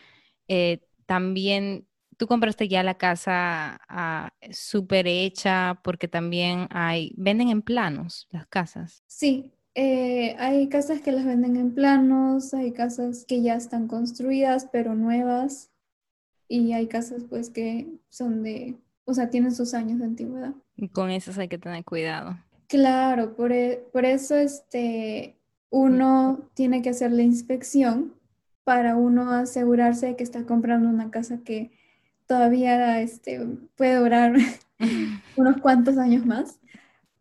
eh, 0.48 0.80
también, 1.04 1.86
tú 2.16 2.26
compraste 2.26 2.68
ya 2.68 2.82
la 2.82 2.96
casa 2.96 3.80
ah, 3.88 4.30
súper 4.50 5.06
hecha 5.06 5.78
porque 5.84 6.08
también 6.08 6.68
hay, 6.70 7.12
venden 7.18 7.50
en 7.50 7.60
planos 7.60 8.28
las 8.30 8.46
casas. 8.46 9.02
Sí, 9.06 9.52
eh, 9.80 10.34
hay 10.40 10.68
casas 10.68 11.00
que 11.00 11.12
las 11.12 11.24
venden 11.24 11.56
en 11.56 11.72
planos, 11.72 12.52
hay 12.52 12.72
casas 12.72 13.24
que 13.24 13.42
ya 13.42 13.54
están 13.54 13.86
construidas 13.86 14.68
pero 14.72 14.96
nuevas 14.96 15.70
y 16.48 16.72
hay 16.72 16.88
casas 16.88 17.22
pues 17.30 17.48
que 17.48 17.86
son 18.08 18.42
de, 18.42 18.74
o 19.04 19.14
sea, 19.14 19.30
tienen 19.30 19.54
sus 19.54 19.74
años 19.74 20.00
de 20.00 20.06
antigüedad. 20.06 20.52
Y 20.74 20.88
con 20.88 21.10
esas 21.10 21.38
hay 21.38 21.46
que 21.46 21.58
tener 21.58 21.84
cuidado. 21.84 22.36
Claro, 22.66 23.36
por, 23.36 23.52
e, 23.52 23.84
por 23.92 24.04
eso 24.04 24.34
este, 24.34 25.36
uno 25.70 26.50
tiene 26.54 26.82
que 26.82 26.90
hacer 26.90 27.12
la 27.12 27.22
inspección 27.22 28.14
para 28.64 28.96
uno 28.96 29.30
asegurarse 29.30 30.06
de 30.06 30.16
que 30.16 30.24
está 30.24 30.44
comprando 30.44 30.88
una 30.88 31.12
casa 31.12 31.38
que 31.44 31.70
todavía 32.26 33.00
este, 33.00 33.46
puede 33.76 33.94
durar 33.94 34.34
unos 35.36 35.58
cuantos 35.58 35.98
años 35.98 36.26
más. 36.26 36.58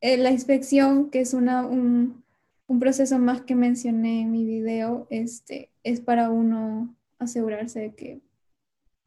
Eh, 0.01 0.17
la 0.17 0.31
inspección, 0.31 1.11
que 1.11 1.21
es 1.21 1.35
una, 1.35 1.63
un, 1.63 2.23
un 2.67 2.79
proceso 2.79 3.17
más 3.17 3.41
que 3.41 3.55
mencioné 3.55 4.21
en 4.21 4.31
mi 4.31 4.45
video 4.45 5.07
este, 5.09 5.71
es 5.83 6.01
para 6.01 6.29
uno 6.29 6.95
asegurarse 7.17 7.79
de 7.79 7.95
que 7.95 8.21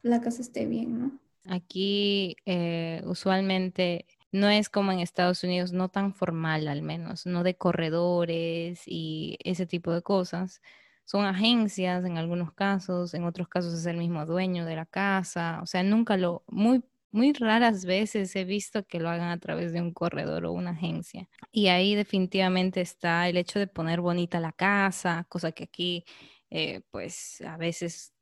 la 0.03 0.20
casa 0.20 0.42
esté 0.42 0.66
bien, 0.66 0.99
¿no? 0.99 1.18
Aquí 1.44 2.37
eh, 2.46 3.03
usualmente 3.05 4.07
no 4.33 4.49
es 4.49 4.68
como 4.68 4.92
en 4.92 5.01
Estados 5.01 5.42
Unidos, 5.44 5.73
no 5.73 5.88
tan 5.88 6.14
formal 6.14 6.68
al 6.68 6.83
menos, 6.83 7.27
no 7.27 7.42
de 7.42 7.57
corredores 7.57 8.83
y 8.87 9.37
ese 9.44 9.66
tipo 9.66 9.92
de 9.92 10.03
cosas. 10.03 10.62
Son 11.05 11.25
agencias 11.25 12.05
en 12.05 12.18
algunos 12.18 12.53
casos, 12.53 13.14
en 13.14 13.25
otros 13.25 13.49
casos 13.49 13.75
es 13.75 13.85
el 13.87 13.96
mismo 13.96 14.27
dueño 14.27 14.64
de 14.64 14.77
la 14.77 14.87
casa, 14.87 15.61
o 15.62 15.66
sea, 15.66 15.83
nunca 15.83 16.16
lo, 16.16 16.44
muy 16.46 16.83
muy 17.12 17.33
raras 17.33 17.85
veces 17.85 18.35
he 18.37 18.44
visto 18.44 18.87
que 18.87 19.01
lo 19.01 19.09
hagan 19.09 19.31
a 19.31 19.38
través 19.38 19.73
de 19.73 19.81
un 19.81 19.92
corredor 19.92 20.46
o 20.46 20.53
una 20.53 20.70
agencia. 20.70 21.29
Y 21.51 21.68
ahí 21.68 21.94
definitivamente 21.94 22.81
está 22.81 23.29
el 23.29 23.37
hecho 23.37 23.59
de 23.59 23.66
poner 23.66 24.01
bonita 24.01 24.40
la 24.40 24.53
casa, 24.53 25.27
cosa 25.29 25.53
que 25.53 25.64
aquí 25.64 26.05
eh, 26.51 26.83
pues 26.90 27.40
a 27.42 27.57
veces 27.57 28.12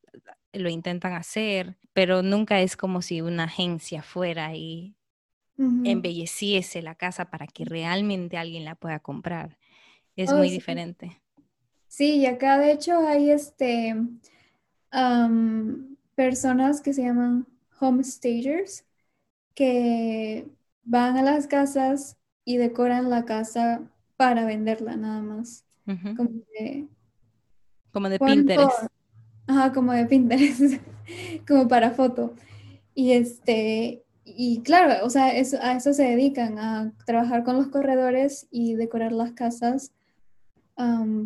lo 0.52 0.68
intentan 0.68 1.12
hacer, 1.12 1.76
pero 1.92 2.22
nunca 2.22 2.60
es 2.60 2.76
como 2.76 3.02
si 3.02 3.20
una 3.20 3.44
agencia 3.44 4.02
fuera 4.02 4.54
y 4.54 4.94
embelleciese 5.58 6.82
la 6.82 6.94
casa 6.94 7.30
para 7.30 7.48
que 7.48 7.64
realmente 7.64 8.36
alguien 8.36 8.64
la 8.64 8.76
pueda 8.76 9.00
comprar. 9.00 9.58
Es 10.14 10.30
oh, 10.30 10.36
muy 10.36 10.50
diferente. 10.50 11.20
Sí, 11.88 12.18
y 12.18 12.26
acá 12.26 12.58
de 12.58 12.70
hecho 12.70 13.06
hay 13.06 13.30
este 13.30 13.96
personas 16.14 16.80
que 16.80 16.92
se 16.92 17.02
llaman 17.02 17.46
homestagers 17.80 18.84
que 19.54 20.48
van 20.84 21.16
a 21.16 21.22
las 21.22 21.46
casas 21.46 22.16
y 22.44 22.56
decoran 22.56 23.10
la 23.10 23.24
casa 23.24 23.82
para 24.16 24.44
venderla 24.44 24.96
nada 24.96 25.20
más. 25.20 25.64
Como 25.84 26.30
de, 26.58 26.86
como 27.92 28.08
de 28.08 28.18
Pinterest. 28.18 28.86
Ajá, 29.46 29.72
como 29.72 29.92
de 29.92 30.04
Pinterest, 30.04 30.82
como 31.48 31.66
para 31.66 31.92
foto. 31.92 32.34
Y 32.94 33.12
este, 33.12 34.04
y 34.24 34.60
claro, 34.62 35.06
o 35.06 35.10
sea, 35.10 35.26
a 35.26 35.36
eso 35.38 35.92
se 35.92 36.02
dedican, 36.02 36.58
a 36.58 36.92
trabajar 37.06 37.44
con 37.44 37.56
los 37.56 37.68
corredores 37.68 38.46
y 38.50 38.74
decorar 38.74 39.12
las 39.12 39.32
casas 39.32 39.92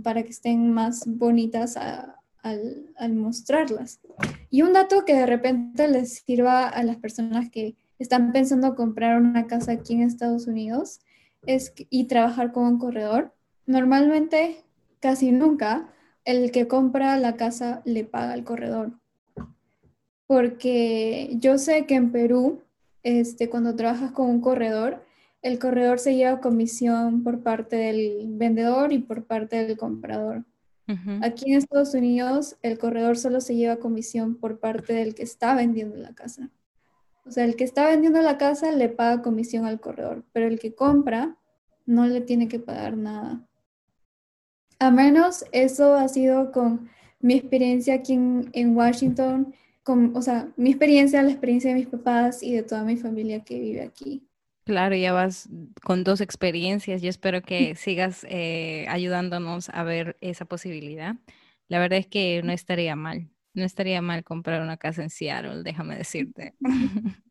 para 0.03 0.23
que 0.23 0.31
estén 0.31 0.73
más 0.73 1.05
bonitas 1.07 1.77
al, 2.43 3.13
mostrarlas. 3.15 4.01
Y 4.51 4.63
un 4.63 4.73
dato 4.73 5.05
que 5.05 5.15
de 5.15 5.27
repente 5.27 5.89
les 5.89 6.23
sirva 6.27 6.69
a 6.69 6.83
las 6.83 6.97
personas 6.97 7.51
que 7.51 7.77
están 7.99 8.33
pensando 8.33 8.75
comprar 8.75 9.21
una 9.21 9.47
casa 9.47 9.73
aquí 9.73 9.95
en 9.95 10.03
Estados 10.03 10.47
Unidos 10.47 11.01
es, 11.47 11.73
y 11.77 12.05
trabajar 12.05 12.53
con 12.53 12.65
un 12.65 12.79
corredor, 12.79 13.33
normalmente 13.67 14.65
casi 15.01 15.33
nunca 15.33 15.89
el 16.25 16.51
que 16.51 16.69
compra 16.69 17.17
la 17.17 17.37
casa 17.37 17.83
le 17.85 18.05
paga 18.05 18.33
al 18.33 18.45
corredor. 18.45 18.93
Porque 20.27 21.31
yo 21.35 21.59
sé 21.59 21.87
que 21.87 21.95
en 21.95 22.13
Perú, 22.13 22.63
este, 23.03 23.51
cuando 23.51 23.77
trabajas 23.77 24.13
con 24.13 24.29
un 24.29 24.41
corredor, 24.41 25.05
el 25.43 25.59
corredor 25.59 25.99
se 25.99 26.15
lleva 26.15 26.41
comisión 26.41 27.25
por 27.25 27.43
parte 27.43 27.77
del 27.77 28.27
vendedor 28.29 28.93
y 28.93 28.99
por 28.99 29.25
parte 29.25 29.65
del 29.65 29.77
comprador. 29.77 30.45
Aquí 31.23 31.53
en 31.53 31.59
Estados 31.59 31.95
Unidos, 31.95 32.57
el 32.63 32.79
corredor 32.79 33.17
solo 33.17 33.41
se 33.41 33.55
lleva 33.55 33.77
comisión 33.77 34.37
por 34.37 34.59
parte 34.59 34.93
del 34.93 35.15
que 35.15 35.23
está 35.23 35.55
vendiendo 35.55 35.97
la 35.97 36.15
casa. 36.15 36.51
O 37.25 37.31
sea, 37.31 37.45
el 37.45 37.57
que 37.57 37.65
está 37.65 37.87
vendiendo 37.87 38.21
la 38.21 38.37
casa 38.37 38.73
le 38.73 38.89
paga 38.89 39.23
comisión 39.23 39.65
al 39.65 39.81
corredor, 39.81 40.25
pero 40.33 40.49
el 40.49 40.59
que 40.59 40.75
compra 40.75 41.37
no 41.87 42.07
le 42.07 42.21
tiene 42.21 42.49
que 42.49 42.59
pagar 42.59 42.97
nada. 42.97 43.47
A 44.79 44.91
menos 44.91 45.45
eso 45.53 45.95
ha 45.95 46.09
sido 46.09 46.51
con 46.51 46.91
mi 47.21 47.35
experiencia 47.35 47.95
aquí 47.95 48.15
en, 48.15 48.77
Washington, 48.77 49.55
con, 49.85 50.17
o 50.17 50.23
sea, 50.23 50.53
mi 50.57 50.71
experiencia, 50.71 51.23
la 51.23 51.31
experiencia 51.31 51.71
de 51.71 51.77
mis 51.77 51.87
papás 51.87 52.43
y 52.43 52.55
de 52.55 52.65
toda 52.65 52.83
mi 52.83 52.97
familia 52.97 53.45
que 53.45 53.61
vive 53.61 53.83
aquí. 53.83 54.27
Claro, 54.65 54.95
ya 54.95 55.13
vas 55.13 55.49
con 55.83 56.05
dos 56.05 56.21
experiencias. 56.21 57.03
Yo 57.03 57.11
espero 57.11 57.43
que 57.43 57.75
sigas 57.75 58.25
eh, 58.29 58.87
ayudándonos 58.89 59.69
a 59.71 59.83
ver 59.83 60.17
esa 60.21 60.45
posibilidad. 60.45 61.17
La 61.69 61.79
verdad 61.79 61.99
es 61.99 62.07
que 62.07 62.43
no 62.45 62.53
estaría 62.53 62.95
mal. 62.95 63.29
No 63.55 63.65
estaría 63.65 64.01
mal 64.01 64.25
comprar 64.25 64.63
una 64.63 64.77
casa 64.77 65.03
en 65.03 65.11
Seattle, 65.11 65.63
déjame 65.63 65.97
decirte. 65.97 66.55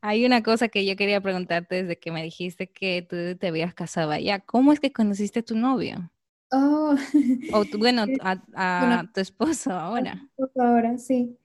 Hay 0.00 0.24
una 0.24 0.42
cosa 0.42 0.68
que 0.68 0.86
yo 0.86 0.96
quería 0.96 1.20
preguntarte 1.20 1.82
desde 1.82 1.98
que 1.98 2.12
me 2.12 2.22
dijiste 2.22 2.70
que 2.70 3.02
tú 3.02 3.36
te 3.38 3.48
habías 3.48 3.74
casado 3.74 4.12
allá. 4.12 4.40
¿Cómo 4.40 4.72
es 4.72 4.80
que 4.80 4.92
conociste 4.92 5.40
a 5.40 5.42
tu 5.42 5.56
novio? 5.56 6.10
Oh. 6.52 6.94
O 7.52 7.64
bueno, 7.78 8.06
a, 8.22 9.04
tu 9.12 9.20
esposo 9.20 9.72
ahora. 9.72 10.28
ahora, 10.56 10.96
sí. 10.98 11.36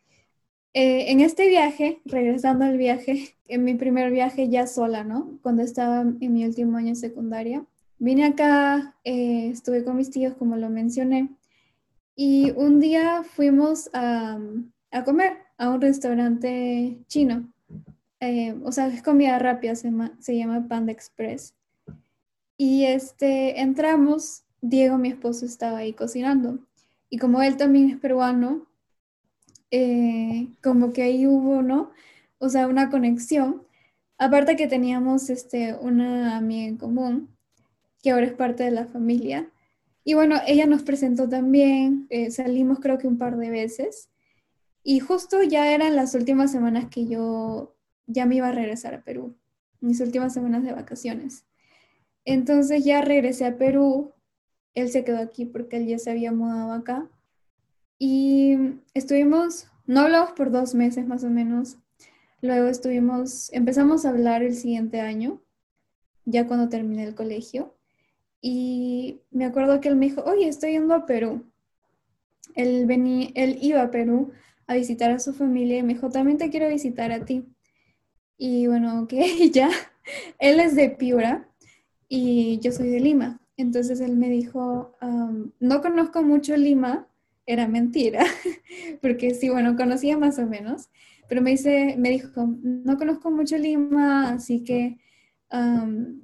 Eh, 0.74 1.12
en 1.12 1.20
este 1.20 1.50
viaje, 1.50 2.00
regresando 2.06 2.64
al 2.64 2.78
viaje, 2.78 3.36
en 3.48 3.66
mi 3.66 3.76
primer 3.76 4.10
viaje 4.12 4.48
ya 4.48 4.68
sola, 4.68 5.04
¿no? 5.04 5.38
Cuando 5.42 5.64
estaba 5.64 6.02
en 6.02 6.34
mi 6.34 6.46
último 6.46 6.78
año 6.78 6.90
de 6.90 6.96
secundaria, 6.96 7.66
vine 8.00 8.26
acá, 8.26 8.96
eh, 9.04 9.50
estuve 9.50 9.84
con 9.84 9.98
mis 9.98 10.10
tíos, 10.10 10.34
como 10.36 10.56
lo 10.56 10.70
mencioné, 10.70 11.30
y 12.16 12.52
un 12.52 12.80
día 12.80 13.24
fuimos 13.24 13.90
a, 13.94 14.40
comer 15.04 15.40
a 15.58 15.70
un 15.70 15.82
restaurante 15.82 16.98
chino. 17.08 17.52
Eh, 18.22 18.56
o 18.64 18.72
sea, 18.72 18.88
es 18.88 19.02
comida 19.04 19.40
rápida, 19.40 19.76
se 19.76 19.90
llama, 19.90 20.16
se 20.20 20.38
llama 20.38 20.68
Panda 20.70 20.92
Express. 20.94 21.54
Y 22.56 22.86
este, 22.86 23.60
entramos, 23.60 24.44
Diego, 24.62 24.98
mi 24.98 25.10
esposo, 25.10 25.46
estaba 25.46 25.80
ahí 25.80 25.94
cocinando. 25.94 26.60
Y 27.10 27.18
como 27.18 27.42
él 27.42 27.58
también 27.58 27.90
es 27.90 27.98
peruano, 27.98 28.68
eh, 29.72 30.50
como 30.62 30.94
que 30.94 31.04
ahí 31.04 31.26
hubo, 31.28 31.62
¿no? 31.62 31.92
O 32.38 32.50
sea, 32.50 32.68
una 32.68 32.90
conexión. 32.90 33.64
Aparte 34.18 34.56
que 34.56 34.68
teníamos 34.68 35.30
este, 35.30 35.76
una 35.76 36.38
amiga 36.38 36.68
en 36.68 36.78
común, 36.78 37.30
que 38.04 38.12
ahora 38.12 38.28
es 38.28 38.34
parte 38.34 38.64
de 38.64 38.72
la 38.72 38.86
familia. 38.86 39.50
Y 40.04 40.14
bueno, 40.16 40.38
ella 40.48 40.66
nos 40.66 40.84
presentó 40.84 41.30
también, 41.30 42.08
eh, 42.10 42.32
salimos 42.32 42.80
creo 42.80 42.98
que 42.98 43.08
un 43.08 43.18
par 43.18 43.38
de 43.38 43.50
veces. 43.50 44.10
Y 44.84 45.00
justo 45.00 45.44
ya 45.44 45.74
eran 45.74 45.96
las 45.96 46.16
últimas 46.16 46.52
semanas 46.52 46.88
que 46.90 47.08
yo 47.08 47.76
ya 48.08 48.26
me 48.26 48.36
iba 48.36 48.48
a 48.48 48.52
regresar 48.52 48.94
a 48.96 49.04
Perú, 49.04 49.36
mis 49.80 50.00
últimas 50.02 50.34
semanas 50.34 50.64
de 50.64 50.74
vacaciones. 50.74 51.46
Entonces 52.26 52.84
ya 52.84 53.02
regresé 53.02 53.46
a 53.46 53.58
Perú, 53.58 54.14
él 54.74 54.90
se 54.90 55.04
quedó 55.04 55.20
aquí 55.20 55.46
porque 55.46 55.78
él 55.78 55.88
ya 55.88 56.00
se 56.00 56.12
había 56.12 56.32
mudado 56.32 56.72
acá. 56.74 57.10
Y 58.04 58.58
estuvimos, 58.96 59.68
no 59.86 60.00
hablamos 60.00 60.32
por 60.32 60.50
dos 60.50 60.74
meses 60.74 61.06
más 61.06 61.24
o 61.24 61.30
menos. 61.30 61.78
Luego 62.42 62.68
estuvimos, 62.68 63.54
empezamos 63.54 64.06
a 64.06 64.10
hablar 64.10 64.42
el 64.42 64.56
siguiente 64.56 65.00
año, 65.00 65.40
ya 66.26 66.48
cuando 66.48 66.68
terminé 66.68 67.04
el 67.04 67.14
colegio. 67.14 67.76
Y 68.42 69.22
me 69.30 69.46
acuerdo 69.46 69.80
que 69.80 69.90
él 69.90 69.98
me 69.98 70.08
dijo, 70.08 70.24
oye, 70.24 70.48
estoy 70.48 70.72
yendo 70.72 70.96
a 70.96 71.06
Perú. 71.06 71.46
Él, 72.56 72.88
venía, 72.88 73.30
él 73.36 73.60
iba 73.62 73.84
a 73.84 73.92
Perú 73.92 74.32
a 74.66 74.74
visitar 74.74 75.12
a 75.12 75.20
su 75.20 75.32
familia 75.32 75.78
y 75.78 75.84
me 75.84 75.94
dijo, 75.94 76.10
también 76.10 76.40
te 76.40 76.50
quiero 76.50 76.70
visitar 76.70 77.12
a 77.12 77.24
ti. 77.24 77.46
Y 78.36 78.66
bueno, 78.66 79.04
ok, 79.04 79.14
ya. 79.54 79.70
Él 80.40 80.60
es 80.60 80.76
de 80.76 80.90
Piura 80.90 81.48
y 82.10 82.58
yo 82.62 82.72
soy 82.72 82.90
de 82.90 83.00
Lima. 83.00 83.40
Entonces 83.58 84.02
él 84.02 84.18
me 84.18 84.30
dijo, 84.30 84.98
no 85.60 85.82
conozco 85.82 86.24
mucho 86.24 86.58
Lima, 86.58 87.08
era 87.46 87.68
mentira, 87.68 88.24
porque 89.02 89.34
sí, 89.34 89.50
bueno, 89.50 89.76
conocía 89.76 90.18
más 90.18 90.40
o 90.40 90.46
menos, 90.46 90.90
pero 91.28 91.42
me, 91.42 91.52
dice, 91.52 91.96
me 91.98 92.10
dijo, 92.10 92.56
no 92.62 92.98
conozco 92.98 93.32
mucho 93.32 93.58
Lima, 93.58 94.32
así 94.32 94.64
que 94.64 94.98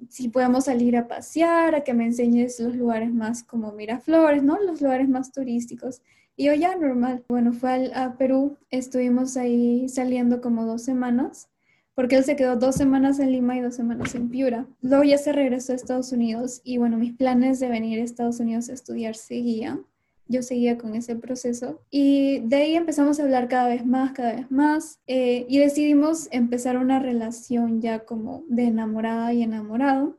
si 0.09 0.29
podemos 0.29 0.65
salir 0.65 0.95
a 0.95 1.07
pasear, 1.07 1.75
a 1.75 1.83
que 1.83 1.93
me 1.93 2.05
enseñes 2.05 2.59
los 2.59 2.75
lugares 2.75 3.13
más 3.13 3.43
como 3.43 3.73
Miraflores, 3.73 4.41
¿no? 4.43 4.57
Los 4.61 4.81
lugares 4.81 5.09
más 5.09 5.31
turísticos. 5.31 6.01
Y 6.37 6.45
yo 6.45 6.53
ya, 6.53 6.75
normal. 6.75 7.25
Bueno, 7.27 7.51
fue 7.51 7.91
a 7.93 8.15
Perú, 8.17 8.57
estuvimos 8.69 9.35
ahí 9.35 9.89
saliendo 9.89 10.39
como 10.39 10.65
dos 10.65 10.83
semanas, 10.83 11.49
porque 11.93 12.15
él 12.15 12.23
se 12.23 12.35
quedó 12.35 12.55
dos 12.55 12.75
semanas 12.75 13.19
en 13.19 13.31
Lima 13.31 13.57
y 13.57 13.61
dos 13.61 13.75
semanas 13.75 14.15
en 14.15 14.29
Piura. 14.29 14.67
Luego 14.81 15.03
ya 15.03 15.17
se 15.17 15.33
regresó 15.33 15.73
a 15.73 15.75
Estados 15.75 16.11
Unidos 16.11 16.61
y 16.63 16.77
bueno, 16.77 16.97
mis 16.97 17.13
planes 17.13 17.59
de 17.59 17.69
venir 17.69 17.99
a 17.99 18.03
Estados 18.03 18.39
Unidos 18.39 18.69
a 18.69 18.73
estudiar 18.73 19.15
seguían 19.15 19.85
yo 20.27 20.41
seguía 20.41 20.77
con 20.77 20.95
ese 20.95 21.15
proceso 21.15 21.81
y 21.89 22.39
de 22.39 22.55
ahí 22.57 22.75
empezamos 22.75 23.19
a 23.19 23.23
hablar 23.23 23.47
cada 23.47 23.67
vez 23.67 23.85
más, 23.85 24.11
cada 24.13 24.33
vez 24.33 24.51
más 24.51 24.99
eh, 25.07 25.45
y 25.47 25.59
decidimos 25.59 26.27
empezar 26.31 26.77
una 26.77 26.99
relación 26.99 27.81
ya 27.81 28.05
como 28.05 28.43
de 28.47 28.65
enamorada 28.65 29.33
y 29.33 29.43
enamorado 29.43 30.17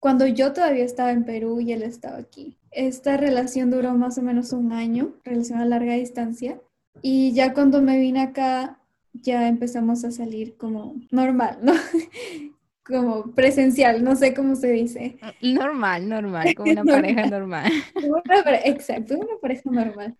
cuando 0.00 0.26
yo 0.26 0.52
todavía 0.52 0.84
estaba 0.84 1.10
en 1.10 1.24
Perú 1.24 1.60
y 1.60 1.72
él 1.72 1.82
estaba 1.82 2.18
aquí. 2.18 2.56
Esta 2.70 3.16
relación 3.16 3.70
duró 3.70 3.94
más 3.94 4.18
o 4.18 4.22
menos 4.22 4.52
un 4.52 4.72
año, 4.72 5.14
relación 5.24 5.58
a 5.60 5.64
larga 5.64 5.94
distancia 5.94 6.60
y 7.02 7.32
ya 7.32 7.52
cuando 7.54 7.82
me 7.82 7.98
vine 7.98 8.20
acá 8.20 8.80
ya 9.12 9.48
empezamos 9.48 10.04
a 10.04 10.10
salir 10.10 10.56
como 10.56 10.94
normal, 11.10 11.58
¿no? 11.62 11.72
como 12.88 13.32
presencial, 13.32 14.02
no 14.02 14.16
sé 14.16 14.34
cómo 14.34 14.56
se 14.56 14.72
dice. 14.72 15.18
Normal, 15.42 16.08
normal, 16.08 16.54
como 16.54 16.72
una 16.72 16.84
pareja 16.84 17.26
normal. 17.26 17.70
exacto, 18.64 19.14
una 19.14 19.38
pareja 19.40 19.70
normal. 19.70 20.16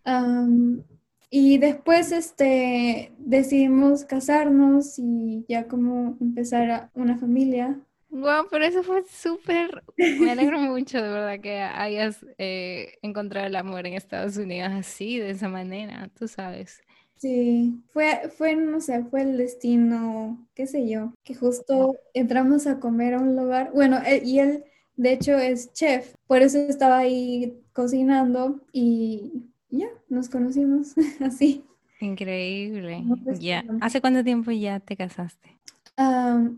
y 1.31 1.57
después 1.57 2.11
este, 2.11 3.11
decidimos 3.17 4.05
casarnos 4.05 4.99
y 4.99 5.45
ya 5.49 5.67
como 5.67 6.17
empezar 6.21 6.91
una 6.93 7.17
familia. 7.17 7.79
Wow, 8.11 8.47
pero 8.49 8.65
eso 8.65 8.81
fue 8.81 9.03
súper, 9.07 9.83
me 9.97 10.31
alegro 10.31 10.59
mucho 10.59 10.99
de 10.99 11.09
verdad 11.09 11.39
que 11.39 11.61
hayas 11.61 12.25
eh, 12.39 12.93
encontrado 13.03 13.45
el 13.45 13.55
amor 13.55 13.85
en 13.85 13.93
Estados 13.93 14.35
Unidos 14.37 14.71
así, 14.73 15.19
de 15.19 15.29
esa 15.29 15.47
manera, 15.47 16.09
tú 16.17 16.27
sabes. 16.27 16.81
Sí, 17.19 17.83
fue, 17.91 18.29
fue, 18.37 18.55
no 18.55 18.79
sé, 18.79 19.03
fue 19.03 19.23
el 19.23 19.37
destino, 19.37 20.47
qué 20.55 20.67
sé 20.67 20.87
yo, 20.87 21.13
que 21.25 21.35
justo 21.35 21.97
entramos 22.13 22.65
a 22.65 22.79
comer 22.79 23.15
a 23.15 23.19
un 23.19 23.35
lugar, 23.35 23.71
bueno, 23.73 23.97
e, 24.05 24.21
y 24.23 24.39
él 24.39 24.63
de 24.95 25.11
hecho 25.11 25.37
es 25.37 25.73
chef, 25.73 26.15
por 26.27 26.41
eso 26.41 26.57
estaba 26.59 26.99
ahí 26.99 27.61
cocinando 27.73 28.61
y 28.71 29.33
ya, 29.69 29.87
nos 30.07 30.29
conocimos 30.29 30.95
así. 31.19 31.65
Increíble. 31.99 33.03
Ya. 33.37 33.65
¿Hace 33.81 33.99
cuánto 33.99 34.23
tiempo 34.23 34.51
ya 34.51 34.79
te 34.79 34.95
casaste? 34.95 35.59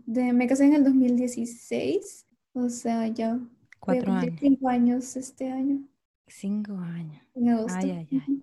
de, 0.06 0.32
me 0.32 0.46
casé 0.46 0.66
en 0.66 0.74
el 0.74 0.84
2016, 0.84 2.26
o 2.52 2.68
sea, 2.68 3.08
ya. 3.08 3.40
Cuatro 3.80 4.12
años. 4.12 4.38
Cinco 4.38 4.68
años 4.68 5.16
este 5.16 5.50
año. 5.50 5.80
Cinco 6.28 6.74
años. 6.78 7.20
En 7.34 7.48
agosto. 7.48 7.76
Ay, 7.76 7.90
ay, 7.90 8.08
ay. 8.28 8.42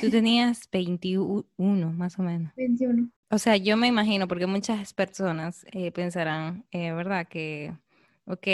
Tú 0.00 0.10
tenías 0.10 0.68
21 0.70 1.92
más 1.92 2.18
o 2.18 2.22
menos. 2.22 2.52
21. 2.56 3.10
O 3.30 3.38
sea, 3.38 3.56
yo 3.56 3.76
me 3.76 3.86
imagino, 3.86 4.26
porque 4.26 4.46
muchas 4.46 4.92
personas 4.92 5.64
eh, 5.72 5.92
pensarán, 5.92 6.66
eh, 6.72 6.92
¿verdad? 6.92 7.28
Que, 7.28 7.72
ok, 8.24 8.46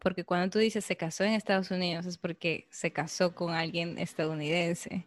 porque 0.00 0.24
cuando 0.24 0.50
tú 0.50 0.58
dices 0.58 0.84
se 0.84 0.96
casó 0.96 1.24
en 1.24 1.32
Estados 1.32 1.70
Unidos 1.70 2.06
es 2.06 2.16
porque 2.16 2.68
se 2.70 2.92
casó 2.92 3.34
con 3.34 3.52
alguien 3.52 3.98
estadounidense. 3.98 5.06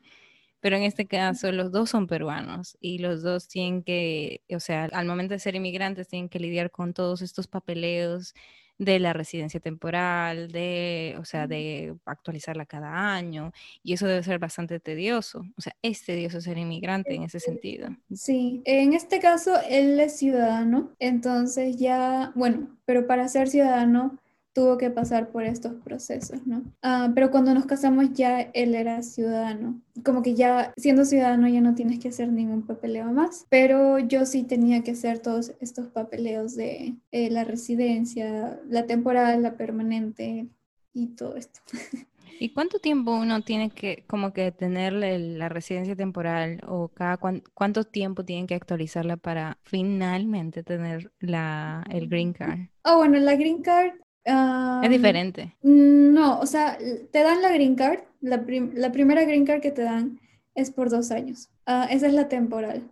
Pero 0.60 0.78
en 0.78 0.84
este 0.84 1.08
caso 1.08 1.52
los 1.52 1.72
dos 1.72 1.90
son 1.90 2.08
peruanos 2.08 2.78
y 2.80 3.00
los 3.00 3.22
dos 3.22 3.48
tienen 3.50 3.84
que, 3.84 4.44
o 4.50 4.60
sea, 4.60 4.86
al 4.86 5.06
momento 5.06 5.34
de 5.34 5.40
ser 5.40 5.56
inmigrantes 5.56 6.08
tienen 6.08 6.30
que 6.30 6.40
lidiar 6.40 6.72
con 6.72 6.94
todos 6.94 7.22
estos 7.22 7.48
papeleos 7.48 8.34
de 8.78 9.00
la 9.00 9.14
residencia 9.14 9.60
temporal, 9.60 10.52
de, 10.52 11.16
o 11.20 11.26
sea, 11.26 11.48
de 11.48 11.96
actualizarla 12.06 12.66
cada 12.66 13.14
año, 13.14 13.52
y 13.84 13.94
eso 13.94 14.08
debe 14.08 14.24
ser 14.24 14.40
bastante 14.40 14.80
tedioso. 14.80 15.46
O 15.58 15.62
sea, 15.62 15.76
es 15.82 16.04
tedioso 16.04 16.42
ser 16.42 16.58
inmigrante 16.58 17.14
en 17.14 17.24
ese 17.24 17.40
sentido. 17.40 17.90
Sí, 18.14 18.62
en 18.66 18.94
este 18.94 19.20
caso 19.20 19.54
él 19.70 20.00
es 20.00 20.18
ciudadano, 20.18 20.92
entonces 21.00 21.78
ya, 21.78 22.32
bueno, 22.36 22.68
pero 22.86 23.08
para 23.08 23.28
ser 23.28 23.48
ciudadano 23.48 24.18
tuvo 24.54 24.78
que 24.78 24.92
pasar 24.92 25.30
por 25.32 25.44
estos 25.44 25.74
procesos, 25.84 26.46
¿no? 26.46 26.64
Ah, 26.82 27.12
pero 27.14 27.32
cuando 27.32 27.54
nos 27.54 27.66
casamos 27.66 28.14
ya 28.14 28.42
él 28.42 28.76
era 28.76 29.02
ciudadano, 29.02 29.82
como 30.06 30.22
que 30.22 30.36
ya 30.36 30.74
siendo 30.78 31.06
ciudadano 31.06 31.48
ya 31.48 31.62
no 31.62 31.76
tienes 31.76 32.00
que 32.00 32.10
hacer 32.10 32.32
ningún 32.32 32.62
papeleo 32.66 33.12
más, 33.12 33.46
pero 33.50 34.00
yo 34.00 34.26
sí 34.26 34.44
tenía 34.44 34.84
que 34.84 34.92
hacer 34.92 35.20
todos 35.20 35.54
estos 35.60 35.88
papeleos 35.88 36.56
de 36.56 36.96
eh, 37.12 37.30
la 37.32 37.44
residencia, 37.44 38.60
la 38.70 38.86
temporal, 38.86 39.42
la 39.42 39.58
permanente 39.58 40.48
y 40.94 41.08
todo 41.08 41.36
esto. 41.36 41.60
¿Y 42.40 42.50
cuánto 42.50 42.80
tiempo 42.80 43.16
uno 43.16 43.42
tiene 43.42 43.70
que 43.70 44.04
como 44.08 44.34
que 44.34 44.52
tener 44.52 44.92
la 44.92 45.50
residencia 45.50 45.96
temporal 45.96 46.60
o 46.68 46.90
cada 46.90 47.18
cuánto 47.18 47.84
tiempo 47.86 48.26
tienen 48.26 48.48
que 48.48 48.56
actualizarla 48.56 49.18
para 49.18 49.60
finalmente 49.64 50.64
tener 50.64 51.12
la, 51.20 51.86
el 51.90 52.10
green 52.10 52.34
card? 52.34 52.60
Oh, 52.84 52.98
bueno, 52.98 53.18
la 53.20 53.36
green 53.36 53.62
card 53.62 53.94
es 54.26 54.90
diferente. 54.90 55.56
No, 55.62 56.40
o 56.40 56.46
sea, 56.46 56.78
te 57.12 57.24
dan 57.24 57.42
la 57.42 57.52
green 57.52 57.76
card, 57.76 58.00
la, 58.22 58.44
primera 58.44 59.24
green 59.26 59.46
card 59.46 59.62
que 59.62 59.72
te 59.72 59.82
dan 59.82 60.20
es 60.56 60.72
por 60.72 60.90
dos 60.90 61.12
años. 61.12 61.50
Ah, 61.66 61.88
esa 61.90 62.08
es 62.08 62.14
la 62.14 62.30
temporal. 62.30 62.84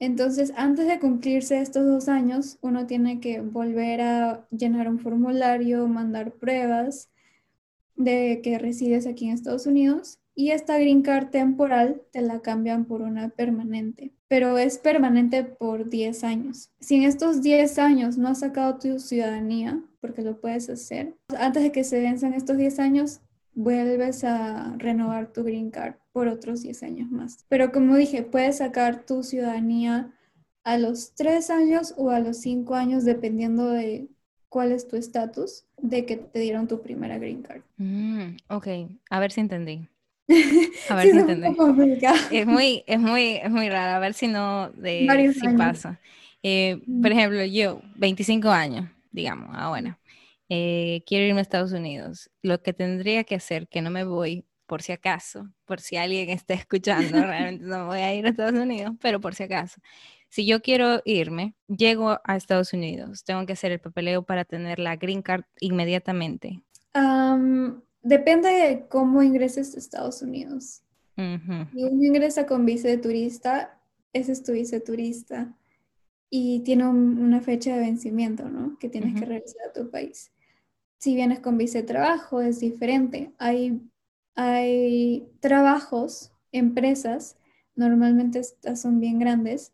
Entonces, 0.00 0.52
antes 0.56 0.86
de 0.86 0.98
cumplirse 0.98 1.60
estos 1.60 1.86
dos 1.86 2.08
años, 2.08 2.58
uno 2.60 2.86
tiene 2.86 3.20
que 3.20 3.40
volver 3.40 4.00
a 4.00 4.46
llenar 4.50 4.88
un 4.88 4.98
formulario, 4.98 5.86
mandar 5.86 6.32
pruebas 6.32 7.10
de 7.94 8.40
que 8.42 8.58
resides 8.58 9.06
aquí 9.06 9.26
en 9.26 9.34
Estados 9.34 9.66
Unidos 9.66 10.18
y 10.34 10.50
esta 10.50 10.78
green 10.78 11.02
card 11.02 11.30
temporal 11.30 12.02
te 12.10 12.20
la 12.20 12.40
cambian 12.40 12.84
por 12.84 13.02
una 13.02 13.28
permanente, 13.28 14.12
pero 14.28 14.58
es 14.58 14.78
permanente 14.78 15.44
por 15.44 15.88
10 15.88 16.24
años. 16.24 16.70
Si 16.80 16.96
en 16.96 17.04
estos 17.04 17.42
10 17.42 17.78
años 17.78 18.18
no 18.18 18.28
has 18.28 18.40
sacado 18.40 18.78
tu 18.78 18.98
ciudadanía, 18.98 19.80
porque 20.00 20.22
lo 20.22 20.40
puedes 20.40 20.68
hacer, 20.68 21.14
antes 21.38 21.62
de 21.62 21.72
que 21.72 21.84
se 21.84 22.00
venzan 22.00 22.34
estos 22.34 22.56
10 22.56 22.78
años, 22.78 23.20
vuelves 23.54 24.24
a 24.24 24.74
renovar 24.78 25.32
tu 25.32 25.44
green 25.44 25.70
card 25.70 25.94
por 26.12 26.28
otros 26.28 26.62
10 26.62 26.82
años 26.82 27.10
más. 27.10 27.44
Pero 27.48 27.70
como 27.70 27.96
dije, 27.96 28.22
puedes 28.22 28.58
sacar 28.58 29.06
tu 29.06 29.22
ciudadanía 29.22 30.12
a 30.64 30.78
los 30.78 31.14
3 31.14 31.50
años 31.50 31.94
o 31.96 32.10
a 32.10 32.18
los 32.18 32.38
5 32.38 32.74
años, 32.74 33.04
dependiendo 33.04 33.70
de 33.70 34.08
cuál 34.48 34.72
es 34.72 34.88
tu 34.88 34.96
estatus 34.96 35.64
de 35.78 36.06
que 36.06 36.16
te 36.16 36.38
dieron 36.40 36.68
tu 36.68 36.80
primera 36.80 37.18
green 37.18 37.42
card. 37.42 37.62
Mm, 37.76 38.36
ok, 38.48 38.68
a 39.10 39.20
ver 39.20 39.32
si 39.32 39.40
entendí. 39.40 39.88
A 40.28 40.94
ver 40.96 41.10
si. 41.10 41.18
Es 42.30 42.46
muy, 42.46 42.82
es 42.86 42.98
muy, 42.98 43.36
es 43.36 43.50
muy 43.50 43.68
raro, 43.68 43.96
a 43.96 43.98
ver 43.98 44.14
si 44.14 44.28
no, 44.28 44.70
de, 44.70 45.32
si 45.32 45.48
pasa. 45.50 46.00
Eh, 46.42 46.82
por 47.02 47.12
ejemplo, 47.12 47.44
yo, 47.44 47.80
25 47.96 48.48
años, 48.50 48.90
digamos, 49.10 49.50
ahora, 49.54 49.98
eh, 50.48 51.02
quiero 51.06 51.26
irme 51.26 51.40
a 51.40 51.42
Estados 51.42 51.72
Unidos. 51.72 52.30
Lo 52.42 52.62
que 52.62 52.72
tendría 52.72 53.24
que 53.24 53.34
hacer, 53.34 53.68
que 53.68 53.82
no 53.82 53.90
me 53.90 54.04
voy, 54.04 54.46
por 54.66 54.82
si 54.82 54.92
acaso, 54.92 55.50
por 55.64 55.80
si 55.80 55.96
alguien 55.96 56.30
está 56.30 56.54
escuchando, 56.54 57.12
realmente 57.26 57.64
no 57.64 57.86
voy 57.86 58.00
a 58.00 58.14
ir 58.14 58.26
a 58.26 58.30
Estados 58.30 58.54
Unidos, 58.58 58.94
pero 59.00 59.20
por 59.20 59.34
si 59.34 59.44
acaso. 59.44 59.80
Si 60.28 60.46
yo 60.46 60.60
quiero 60.62 61.00
irme, 61.04 61.54
llego 61.68 62.18
a 62.24 62.36
Estados 62.36 62.72
Unidos, 62.72 63.24
tengo 63.24 63.46
que 63.46 63.52
hacer 63.52 63.72
el 63.72 63.80
papeleo 63.80 64.24
para 64.24 64.44
tener 64.44 64.78
la 64.80 64.96
green 64.96 65.22
card 65.22 65.44
inmediatamente. 65.60 66.60
Depende 68.04 68.50
de 68.50 68.86
cómo 68.86 69.22
ingreses 69.22 69.74
a 69.74 69.78
Estados 69.78 70.20
Unidos. 70.20 70.82
Si 71.16 71.82
uno 71.82 72.04
ingresa 72.04 72.44
con 72.44 72.66
visa 72.66 72.86
de 72.88 72.98
turista, 72.98 73.80
ese 74.12 74.32
es 74.32 74.42
tu 74.42 74.52
visa 74.52 74.76
de 74.76 74.82
turista 74.82 75.56
y 76.28 76.60
tiene 76.60 76.86
una 76.86 77.40
fecha 77.40 77.74
de 77.74 77.80
vencimiento, 77.80 78.48
¿no? 78.48 78.78
Que 78.78 78.90
tienes 78.90 79.14
que 79.18 79.24
regresar 79.24 79.68
a 79.68 79.72
tu 79.72 79.90
país. 79.90 80.32
Si 80.98 81.14
vienes 81.14 81.40
con 81.40 81.56
visa 81.56 81.78
de 81.78 81.84
trabajo, 81.84 82.42
es 82.42 82.60
diferente. 82.60 83.32
Hay, 83.38 83.80
hay 84.34 85.26
trabajos, 85.40 86.30
empresas, 86.52 87.38
normalmente 87.74 88.38
estas 88.38 88.82
son 88.82 89.00
bien 89.00 89.18
grandes, 89.18 89.72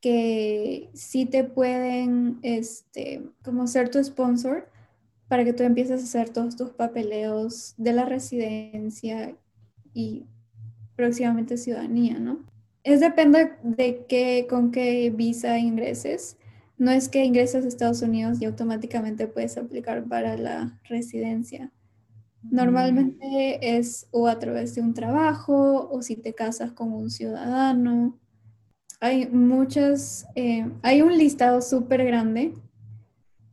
que 0.00 0.90
sí 0.92 1.24
te 1.24 1.44
pueden, 1.44 2.40
este, 2.42 3.22
como 3.44 3.68
ser 3.68 3.90
tu 3.90 4.02
sponsor 4.02 4.68
para 5.30 5.44
que 5.44 5.52
tú 5.52 5.62
empieces 5.62 6.00
a 6.00 6.04
hacer 6.04 6.30
todos 6.30 6.56
tus 6.56 6.70
papeleos 6.70 7.74
de 7.76 7.92
la 7.92 8.04
residencia 8.04 9.36
y 9.94 10.26
próximamente 10.96 11.56
ciudadanía, 11.56 12.18
¿no? 12.18 12.44
Es 12.82 12.98
depende 12.98 13.52
de 13.62 14.06
qué, 14.08 14.48
con 14.50 14.72
qué 14.72 15.08
visa 15.10 15.56
ingreses. 15.56 16.36
No 16.78 16.90
es 16.90 17.08
que 17.08 17.24
ingreses 17.24 17.64
a 17.64 17.68
Estados 17.68 18.02
Unidos 18.02 18.42
y 18.42 18.46
automáticamente 18.46 19.28
puedes 19.28 19.56
aplicar 19.56 20.02
para 20.02 20.36
la 20.36 20.80
residencia. 20.88 21.70
Normalmente 22.42 23.76
es 23.78 24.08
o 24.10 24.26
a 24.26 24.36
través 24.40 24.74
de 24.74 24.80
un 24.80 24.94
trabajo 24.94 25.88
o 25.92 26.02
si 26.02 26.16
te 26.16 26.34
casas 26.34 26.72
con 26.72 26.92
un 26.92 27.08
ciudadano. 27.08 28.18
Hay 28.98 29.28
muchas, 29.28 30.26
eh, 30.34 30.68
hay 30.82 31.02
un 31.02 31.16
listado 31.16 31.62
súper 31.62 32.04
grande 32.04 32.52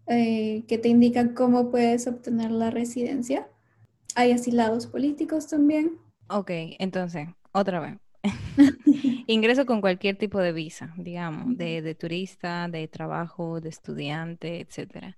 eh, 0.08 0.64
que 0.68 0.78
te 0.78 0.90
indica 0.90 1.34
cómo 1.34 1.70
puedes 1.70 2.08
obtener 2.08 2.52
la 2.52 2.72
residencia. 2.72 3.48
Hay 4.16 4.32
asilados 4.32 4.88
políticos 4.88 5.48
también. 5.48 5.98
Ok, 6.30 6.52
entonces, 6.80 7.28
otra 7.52 7.80
vez. 7.80 7.98
Ingreso 9.28 9.66
con 9.66 9.82
cualquier 9.82 10.18
tipo 10.18 10.40
de 10.40 10.54
visa, 10.54 10.94
digamos, 10.98 11.58
de, 11.58 11.82
de, 11.82 11.96
turista, 11.96 12.68
de 12.68 12.88
trabajo, 12.88 13.62
de 13.62 13.70
estudiante, 13.70 14.62
etcétera. 14.62 15.18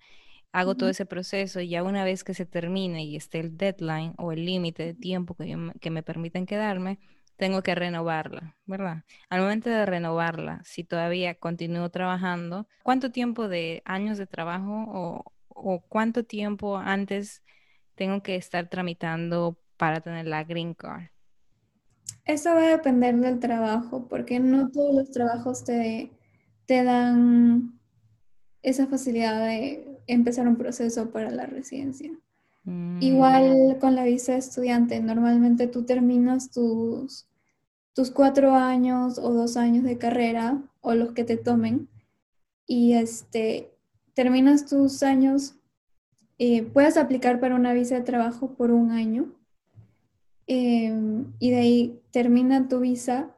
Hago 0.52 0.76
todo 0.76 0.90
ese 0.90 1.06
proceso 1.06 1.62
y 1.62 1.70
ya 1.70 1.84
una 1.84 2.04
vez 2.04 2.24
que 2.24 2.34
se 2.34 2.46
termine 2.46 3.04
y 3.06 3.16
esté 3.16 3.40
el 3.40 3.56
deadline 3.56 4.14
o 4.18 4.32
el 4.32 4.46
límite 4.46 4.84
de 4.84 4.94
tiempo 4.96 5.36
que, 5.36 5.56
que 5.80 5.92
me 5.92 6.02
permiten 6.02 6.48
quedarme, 6.48 7.00
tengo 7.40 7.64
que 7.64 7.74
renovarla, 7.74 8.58
¿verdad? 8.66 9.06
Al 9.30 9.40
momento 9.40 9.70
de 9.70 9.86
renovarla, 9.86 10.62
si 10.66 10.84
todavía 10.84 11.36
continúo 11.36 11.90
trabajando, 11.90 12.68
¿cuánto 12.84 13.12
tiempo 13.12 13.48
de 13.48 13.82
años 13.86 14.18
de 14.18 14.28
trabajo 14.28 14.86
o, 14.90 15.34
o 15.48 15.80
cuánto 15.88 16.26
tiempo 16.26 16.78
antes 16.78 17.42
tengo 17.96 18.22
que 18.22 18.36
estar 18.36 18.68
tramitando 18.68 19.58
para 19.78 20.02
tener 20.02 20.28
la 20.28 20.44
green 20.44 20.74
card? 20.74 21.06
Eso 22.26 22.54
va 22.54 22.64
a 22.64 22.78
depender 22.78 23.16
del 23.16 23.40
trabajo, 23.40 24.10
porque 24.10 24.42
no 24.42 24.70
todos 24.70 24.94
los 24.94 25.12
trabajos 25.12 25.64
te, 25.64 26.12
te 26.66 26.84
dan 26.84 27.80
esa 28.62 28.86
facilidad 28.88 29.48
de 29.48 30.02
empezar 30.08 30.46
un 30.46 30.58
proceso 30.58 31.10
para 31.12 31.32
la 31.32 31.46
residencia. 31.46 32.12
Mm. 32.66 33.02
Igual 33.02 33.78
con 33.80 33.96
la 33.96 34.04
visa 34.04 34.34
de 34.34 34.40
estudiante, 34.40 35.00
normalmente 35.00 35.68
tú 35.68 35.86
terminas 35.86 36.52
tus, 36.52 37.28
tus 38.00 38.12
cuatro 38.12 38.54
años 38.54 39.18
o 39.18 39.34
dos 39.34 39.58
años 39.58 39.84
de 39.84 39.97
carrera 39.97 40.62
o 40.82 40.93
los 40.93 41.12
que 41.12 41.24
te 41.24 41.38
tomen 41.38 41.89
y 42.66 42.93
este, 42.93 43.72
terminas 44.14 44.66
tus 44.66 45.04
años, 45.04 45.56
eh, 46.38 46.64
puedes 46.64 46.95
aplicar 46.95 47.39
para 47.39 47.56
una 47.56 47.74
visa 47.74 47.95
de 47.95 48.02
trabajo 48.02 48.54
por 48.56 48.72
un 48.72 48.91
año 48.91 49.34
Em, 50.52 51.32
y 51.38 51.52
de 51.52 51.58
ahí 51.58 52.02
termina 52.10 52.68
tu 52.68 52.80
visa 52.80 53.36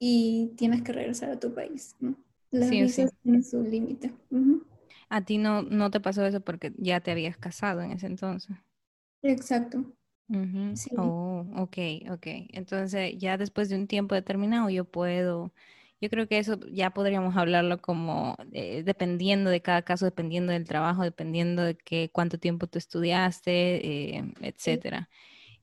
y 0.00 0.52
tienes 0.56 0.82
que 0.82 0.92
regresar 0.92 1.30
a 1.30 1.38
tu 1.38 1.54
país. 1.54 1.94
¿no? 2.00 2.16
Las 2.50 2.70
visas 2.70 3.12
tienen 3.22 3.44
su 3.44 3.62
límite. 3.62 4.12
A 5.08 5.24
ti 5.24 5.38
no, 5.38 5.62
no 5.62 5.92
te 5.92 6.00
pasó 6.00 6.26
eso 6.26 6.40
porque 6.40 6.72
ya 6.76 6.98
te 7.00 7.12
habías 7.12 7.36
casado 7.36 7.82
en 7.82 7.92
ese 7.92 8.08
entonces. 8.08 8.56
Exacto. 9.22 9.84
Oh, 10.96 11.46
ok, 11.56 11.78
ok. 12.10 12.26
Entonces, 12.52 13.16
ya 13.18 13.36
después 13.36 13.68
de 13.68 13.76
un 13.76 13.86
tiempo 13.86 14.14
determinado, 14.14 14.70
yo 14.70 14.84
puedo, 14.84 15.52
yo 16.00 16.08
creo 16.10 16.28
que 16.28 16.38
eso 16.38 16.58
ya 16.70 16.90
podríamos 16.90 17.36
hablarlo 17.36 17.80
como 17.80 18.36
eh, 18.52 18.82
dependiendo 18.84 19.50
de 19.50 19.62
cada 19.62 19.82
caso, 19.82 20.04
dependiendo 20.04 20.52
del 20.52 20.66
trabajo, 20.66 21.02
dependiendo 21.02 21.62
de 21.62 21.76
qué, 21.76 22.10
cuánto 22.12 22.38
tiempo 22.38 22.66
tú 22.68 22.78
estudiaste, 22.78 24.16
eh, 24.18 24.34
etcétera. 24.40 25.08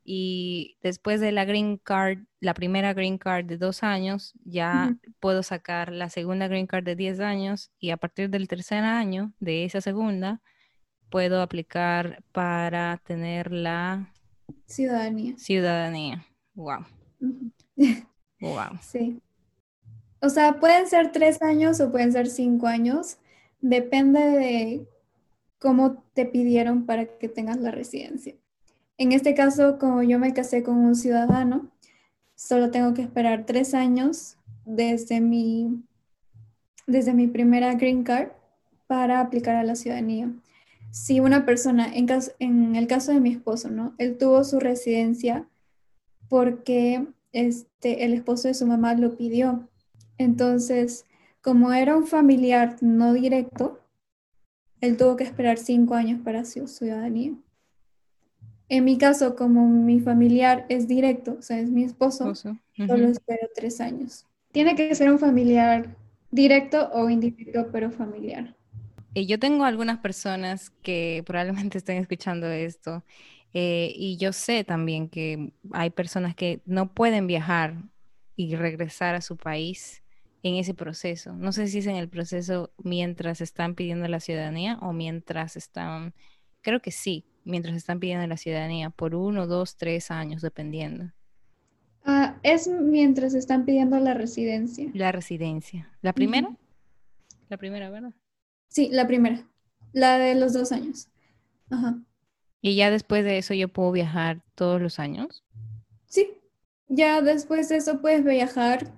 Y 0.03 0.77
después 0.81 1.19
de 1.21 1.31
la 1.33 1.45
green 1.45 1.77
card, 1.77 2.19
la 2.39 2.53
primera 2.53 2.93
green 2.93 3.17
card 3.17 3.45
de 3.45 3.57
dos 3.57 3.83
años, 3.83 4.33
ya 4.45 4.97
puedo 5.19 5.43
sacar 5.43 5.91
la 5.91 6.09
segunda 6.09 6.47
green 6.47 6.67
card 6.67 6.85
de 6.85 6.95
diez 6.95 7.19
años 7.19 7.71
y 7.79 7.91
a 7.91 7.97
partir 7.97 8.29
del 8.29 8.47
tercer 8.47 8.83
año 8.85 9.33
de 9.39 9.65
esa 9.65 9.81
segunda, 9.81 10.41
puedo 11.09 11.41
aplicar 11.41 12.23
para 12.31 12.97
tener 13.05 13.51
la 13.51 14.13
ciudadanía. 14.65 15.37
Ciudadanía. 15.37 16.25
Wow. 16.55 16.85
wow. 18.39 18.77
Sí. 18.81 19.21
O 20.19 20.29
sea, 20.29 20.59
pueden 20.59 20.87
ser 20.87 21.11
tres 21.11 21.41
años 21.41 21.79
o 21.79 21.91
pueden 21.91 22.11
ser 22.11 22.27
cinco 22.27 22.67
años. 22.67 23.17
Depende 23.61 24.19
de 24.19 24.87
cómo 25.59 26.03
te 26.13 26.25
pidieron 26.25 26.85
para 26.85 27.05
que 27.05 27.29
tengas 27.29 27.57
la 27.57 27.71
residencia. 27.71 28.35
En 28.97 29.11
este 29.11 29.35
caso, 29.35 29.77
como 29.77 30.01
yo 30.01 30.17
me 30.17 30.33
casé 30.33 30.63
con 30.63 30.77
un 30.77 30.95
ciudadano, 30.95 31.69
solo 32.35 32.71
tengo 32.71 32.93
que 32.93 33.03
esperar 33.03 33.45
tres 33.45 33.73
años 33.73 34.37
desde 34.65 35.21
mi, 35.21 35.83
desde 36.87 37.13
mi 37.13 37.27
primera 37.27 37.75
green 37.75 38.03
card 38.03 38.29
para 38.87 39.19
aplicar 39.19 39.55
a 39.55 39.63
la 39.63 39.75
ciudadanía. 39.75 40.31
Si 40.91 41.19
una 41.19 41.45
persona, 41.45 41.91
en, 41.93 42.07
en 42.39 42.75
el 42.75 42.87
caso 42.87 43.11
de 43.11 43.19
mi 43.19 43.31
esposo, 43.31 43.69
¿no? 43.69 43.93
Él 43.97 44.17
tuvo 44.17 44.43
su 44.43 44.59
residencia 44.59 45.47
porque 46.29 47.07
este, 47.31 48.03
el 48.05 48.13
esposo 48.13 48.47
de 48.47 48.53
su 48.53 48.65
mamá 48.65 48.93
lo 48.95 49.15
pidió. 49.15 49.67
Entonces, 50.17 51.05
como 51.41 51.71
era 51.71 51.95
un 51.95 52.07
familiar 52.07 52.77
no 52.81 53.13
directo, 53.13 53.79
él 54.81 54.97
tuvo 54.97 55.15
que 55.15 55.23
esperar 55.23 55.57
cinco 55.57 55.95
años 55.95 56.21
para 56.23 56.45
su 56.45 56.67
ciudadanía. 56.67 57.33
En 58.69 58.83
mi 58.83 58.97
caso, 58.97 59.35
como 59.35 59.67
mi 59.67 59.99
familiar 59.99 60.65
es 60.67 60.87
directo, 60.87 61.37
o 61.39 61.41
sea, 61.41 61.59
es 61.59 61.69
mi 61.69 61.83
esposo, 61.83 62.35
solo 62.35 63.07
espero 63.07 63.47
tres 63.55 63.79
años. 63.79 64.25
Tiene 64.51 64.75
que 64.75 64.93
ser 64.93 65.09
un 65.09 65.19
familiar 65.19 65.95
directo 66.31 66.89
o 66.91 67.09
indirecto, 67.09 67.69
pero 67.71 67.91
familiar. 67.91 68.55
Y 69.17 69.25
yo 69.25 69.39
tengo 69.39 69.63
algunas 69.65 69.97
personas 69.97 70.69
que 70.83 71.23
probablemente 71.25 71.79
estén 71.79 71.97
escuchando 71.97 72.45
esto 72.47 73.03
eh, 73.51 73.91
y 73.95 74.17
yo 74.17 74.31
sé 74.31 74.63
también 74.63 75.09
que 75.09 75.53
hay 75.71 75.89
personas 75.89 76.35
que 76.35 76.61
no 76.65 76.93
pueden 76.93 77.25
viajar 77.25 77.81
y 78.35 78.55
regresar 78.55 79.15
a 79.15 79.21
su 79.21 79.35
país 79.35 80.03
en 80.43 80.57
ese 80.57 80.75
proceso. 80.75 81.33
No 81.33 81.51
sé 81.51 81.65
si 81.67 81.79
es 81.79 81.87
en 81.87 81.95
el 81.95 82.09
proceso 82.09 82.71
mientras 82.83 83.41
están 83.41 83.73
pidiendo 83.73 84.07
la 84.07 84.19
ciudadanía 84.19 84.77
o 84.83 84.93
mientras 84.93 85.57
están, 85.57 86.13
creo 86.61 86.79
que 86.79 86.91
sí, 86.91 87.25
mientras 87.43 87.75
están 87.75 87.99
pidiendo 87.99 88.27
la 88.27 88.37
ciudadanía, 88.37 88.91
por 88.91 89.15
uno, 89.15 89.47
dos, 89.47 89.77
tres 89.77 90.11
años, 90.11 90.43
dependiendo. 90.43 91.11
Ah, 92.05 92.37
es 92.43 92.67
mientras 92.67 93.33
están 93.33 93.65
pidiendo 93.65 93.99
la 93.99 94.13
residencia. 94.13 94.91
La 94.93 95.11
residencia. 95.11 95.89
¿La 96.03 96.13
primera? 96.13 96.55
La 97.49 97.57
primera, 97.57 97.89
¿verdad? 97.89 98.13
Sí, 98.67 98.89
la 98.91 99.07
primera. 99.07 99.47
La 99.93 100.17
de 100.17 100.35
los 100.35 100.53
dos 100.53 100.71
años. 100.71 101.07
Ajá. 101.69 101.99
¿Y 102.61 102.75
ya 102.75 102.91
después 102.91 103.23
de 103.23 103.37
eso 103.37 103.53
yo 103.53 103.67
puedo 103.67 103.91
viajar 103.91 104.43
todos 104.55 104.81
los 104.81 104.99
años? 104.99 105.43
Sí, 106.05 106.37
ya 106.87 107.21
después 107.21 107.69
de 107.69 107.77
eso 107.77 108.01
puedes 108.01 108.23
viajar. 108.23 108.93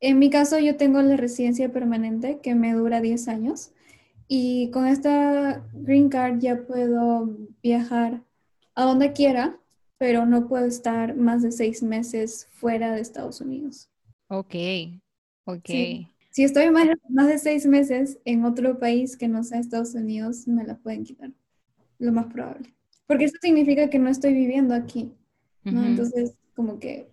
En 0.00 0.18
mi 0.18 0.30
caso 0.30 0.58
yo 0.58 0.76
tengo 0.76 1.00
la 1.02 1.16
residencia 1.16 1.72
permanente 1.72 2.40
que 2.42 2.54
me 2.54 2.72
dura 2.72 3.00
10 3.00 3.28
años. 3.28 3.72
Y 4.28 4.70
con 4.70 4.86
esta 4.86 5.64
green 5.72 6.08
card 6.08 6.40
ya 6.40 6.66
puedo 6.66 7.30
viajar 7.62 8.22
a 8.74 8.84
donde 8.84 9.12
quiera, 9.12 9.60
pero 9.98 10.26
no 10.26 10.48
puedo 10.48 10.66
estar 10.66 11.16
más 11.16 11.42
de 11.42 11.52
seis 11.52 11.82
meses 11.82 12.48
fuera 12.50 12.92
de 12.92 13.00
Estados 13.00 13.40
Unidos. 13.40 13.88
Ok, 14.28 14.54
ok. 15.44 15.70
Si 16.36 16.44
estoy 16.44 16.70
más, 16.70 16.86
más 17.08 17.28
de 17.28 17.38
seis 17.38 17.64
meses 17.64 18.18
en 18.26 18.44
otro 18.44 18.78
país 18.78 19.16
que 19.16 19.26
no 19.26 19.42
sea 19.42 19.58
Estados 19.58 19.94
Unidos, 19.94 20.46
me 20.46 20.64
la 20.64 20.76
pueden 20.76 21.02
quitar, 21.02 21.30
lo 21.98 22.12
más 22.12 22.26
probable. 22.26 22.74
Porque 23.06 23.24
eso 23.24 23.36
significa 23.40 23.88
que 23.88 23.98
no 23.98 24.10
estoy 24.10 24.34
viviendo 24.34 24.74
aquí, 24.74 25.14
¿no? 25.64 25.82
Entonces, 25.82 26.34
como 26.54 26.78
que... 26.78 27.08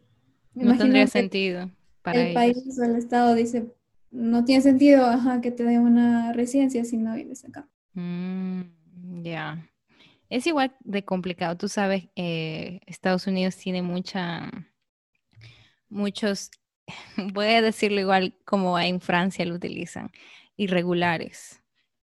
no 0.53 0.77
tendría 0.77 1.07
sentido 1.07 1.71
para 2.01 2.21
el 2.21 2.33
país 2.33 2.77
o 2.77 2.83
el 2.83 2.97
estado 2.97 3.33
dice, 3.33 3.73
no 4.11 4.43
tiene 4.43 4.61
sentido 4.61 5.07
que 5.41 5.51
te 5.51 5.63
dé 5.63 5.79
una 5.79 6.33
residencia 6.33 6.83
si 6.83 6.97
no 6.97 7.15
vives 7.15 7.45
acá. 7.45 7.65
Mm, 7.93 8.63
ya. 9.21 9.71
Es 10.27 10.45
igual 10.47 10.75
de 10.81 11.05
complicado. 11.05 11.55
Tú 11.55 11.69
sabes, 11.69 12.09
eh, 12.17 12.81
Estados 12.87 13.25
Unidos 13.25 13.55
tiene 13.55 13.83
mucha, 13.83 14.51
muchos, 15.87 16.51
voy 17.33 17.47
a 17.47 17.61
decirlo 17.61 17.99
igual 17.99 18.35
como 18.45 18.79
en 18.79 19.01
Francia 19.01 19.45
lo 19.45 19.55
utilizan, 19.55 20.11
irregulares, 20.55 21.61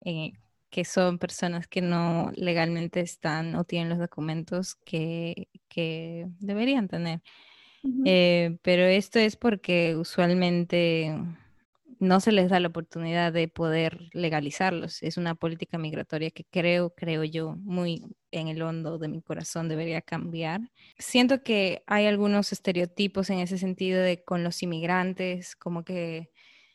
eh, 0.03 0.33
que 0.69 0.85
son 0.85 1.19
personas 1.19 1.67
que 1.67 1.81
no 1.81 2.31
legalmente 2.35 2.99
están 2.99 3.55
o 3.55 3.63
tienen 3.63 3.89
los 3.89 3.99
documentos 3.99 4.75
que, 4.75 5.49
que 5.67 6.27
deberían 6.39 6.87
tener. 6.87 7.21
Eh, 8.03 8.57
pero 8.63 8.83
esto 8.83 9.19
es 9.19 9.35
porque 9.35 9.95
usualmente 9.95 11.15
no 11.99 12.19
se 12.19 12.31
les 12.31 12.49
da 12.49 12.59
la 12.59 12.67
oportunidad 12.67 13.31
de 13.31 13.47
poder 13.47 14.09
legalizarlos. 14.13 15.03
Es 15.03 15.17
una 15.17 15.35
política 15.35 15.77
migratoria 15.77 16.31
que 16.31 16.45
creo, 16.45 16.93
creo 16.95 17.23
yo, 17.23 17.55
muy 17.57 18.03
en 18.39 18.47
el 18.47 18.61
hondo 18.61 18.97
de 18.97 19.07
mi 19.07 19.21
corazón 19.21 19.67
debería 19.69 20.01
cambiar. 20.01 20.61
Siento 20.97 21.43
que 21.43 21.83
hay 21.87 22.05
algunos 22.05 22.51
estereotipos 22.51 23.29
en 23.29 23.39
ese 23.39 23.57
sentido 23.57 24.01
de 24.01 24.23
con 24.23 24.43
los 24.43 24.61
inmigrantes, 24.63 25.55
como 25.55 25.83
que 25.83 26.31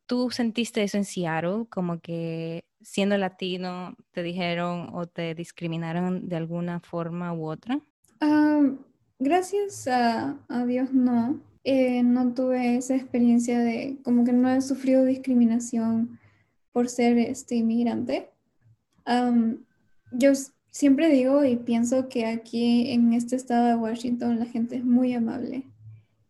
tú 0.07 0.31
sentiste 0.31 0.83
eso 0.83 0.97
en 0.97 1.05
Seattle, 1.05 1.67
como 1.69 2.01
que 2.01 2.65
siendo 2.81 3.17
latino 3.19 3.97
te 4.13 4.23
dijeron 4.23 4.89
o 4.93 5.07
te 5.07 5.35
discriminaron 5.35 6.29
de 6.29 6.37
alguna 6.37 6.81
forma 6.81 7.33
u 7.33 7.47
otra. 7.47 7.81
Ah, 8.21 8.63
gracias 9.19 9.87
a, 9.89 10.39
a 10.49 10.67
Dios 10.67 10.93
no. 10.93 11.41
Eh, 11.63 12.03
no 12.03 12.33
tuve 12.33 12.77
esa 12.77 12.97
experiencia 12.97 13.59
de 13.59 13.99
como 14.03 14.25
que 14.25 14.33
no 14.33 14.49
he 14.49 14.63
sufrido 14.63 15.05
discriminación 15.05 16.19
por 16.73 16.89
ser 16.89 17.19
este 17.19 17.57
inmigrante. 17.57 18.31
yo 20.13 20.33
siempre 20.71 21.09
digo 21.09 21.45
y 21.45 21.57
pienso 21.57 22.09
que 22.09 22.27
aquí 22.27 22.91
en 22.91 23.13
este 23.13 23.37
estado 23.37 23.67
de 23.67 23.75
Washington 23.77 24.39
la 24.39 24.47
gente 24.47 24.77
es 24.77 24.85
muy 24.85 25.13
amable 25.13 25.65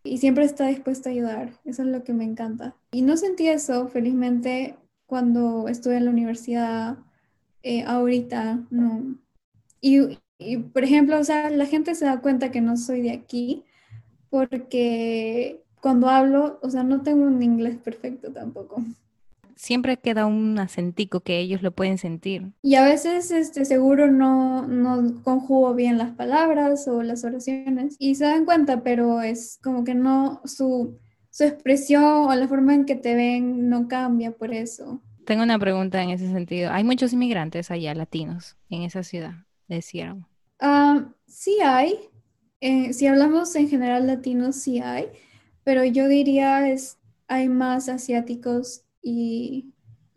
y 0.03 0.19
siempre 0.19 0.45
está 0.45 0.67
dispuesta 0.67 1.11
a 1.11 1.13
ayudar. 1.13 1.53
Eso 1.65 1.83
es 1.83 1.89
lo 1.89 2.05
que 2.05 2.13
me 2.13 2.25
encanta. 2.25 2.75
Y 2.93 3.03
no 3.03 3.17
sentí 3.17 3.49
eso, 3.49 3.89
felizmente, 3.89 4.77
cuando 5.07 5.69
estuve 5.69 5.97
en 5.97 6.07
la 6.07 6.11
universidad, 6.11 6.99
eh, 7.63 7.83
ahorita, 7.83 8.67
no. 8.71 9.17
Y, 9.81 10.19
y, 10.39 10.57
por 10.59 10.85
ejemplo, 10.85 11.19
o 11.19 11.25
sea, 11.25 11.51
la 11.51 11.67
gente 11.67 11.95
se 11.95 12.07
da 12.07 12.21
cuenta 12.21 12.51
que 12.51 12.61
no 12.61 12.77
soy 12.77 13.03
de 13.03 13.13
aquí 13.13 13.65
porque 14.31 15.63
cuando 15.81 16.09
hablo, 16.09 16.59
o 16.63 16.71
sea, 16.71 16.85
no 16.85 17.03
tengo 17.03 17.25
un 17.25 17.43
inglés 17.43 17.77
perfecto 17.79 18.33
tampoco. 18.33 18.85
Siempre 19.61 19.99
queda 19.99 20.25
un 20.25 20.59
acentico 20.59 21.21
que 21.21 21.39
ellos 21.39 21.61
lo 21.61 21.73
pueden 21.73 21.99
sentir. 21.99 22.55
Y 22.63 22.77
a 22.77 22.83
veces, 22.83 23.31
este, 23.31 23.67
seguro 23.67 24.11
no, 24.11 24.67
no 24.67 25.23
conjugo 25.23 25.75
bien 25.75 25.99
las 25.99 26.13
palabras 26.13 26.89
o 26.89 27.03
las 27.03 27.25
oraciones 27.25 27.95
y 27.99 28.15
se 28.15 28.25
dan 28.25 28.47
cuenta, 28.47 28.83
pero 28.83 29.21
es 29.21 29.59
como 29.63 29.85
que 29.85 29.95
no, 29.95 30.41
su, 30.47 30.99
su 31.29 31.45
expresión 31.45 32.03
o 32.03 32.35
la 32.35 32.49
forma 32.49 32.75
en 32.75 32.87
que 32.87 32.95
te 32.95 33.15
ven 33.15 33.69
no 33.69 33.87
cambia 33.87 34.33
por 34.33 34.55
eso. 34.55 35.03
Tengo 35.27 35.43
una 35.43 35.59
pregunta 35.59 36.03
en 36.03 36.09
ese 36.09 36.33
sentido. 36.33 36.73
¿Hay 36.73 36.83
muchos 36.83 37.13
inmigrantes 37.13 37.71
allá, 37.71 37.95
latinos, 37.95 38.57
en 38.71 38.85
esa 38.85 39.03
ciudad 39.03 39.45
de 39.69 39.83
Seattle? 39.83 40.25
Ah, 40.59 41.13
sí 41.27 41.59
hay, 41.63 41.97
eh, 42.63 42.95
si 42.95 43.07
hablamos 43.07 43.55
en 43.57 43.69
general 43.69 44.07
latinos, 44.07 44.57
sí 44.57 44.81
hay, 44.81 45.09
pero 45.65 45.85
yo 45.85 46.09
diría 46.09 46.67
es 46.67 46.97
hay 47.29 47.51
más 47.51 47.91
asiáticos 47.91 48.87
y, 49.03 49.73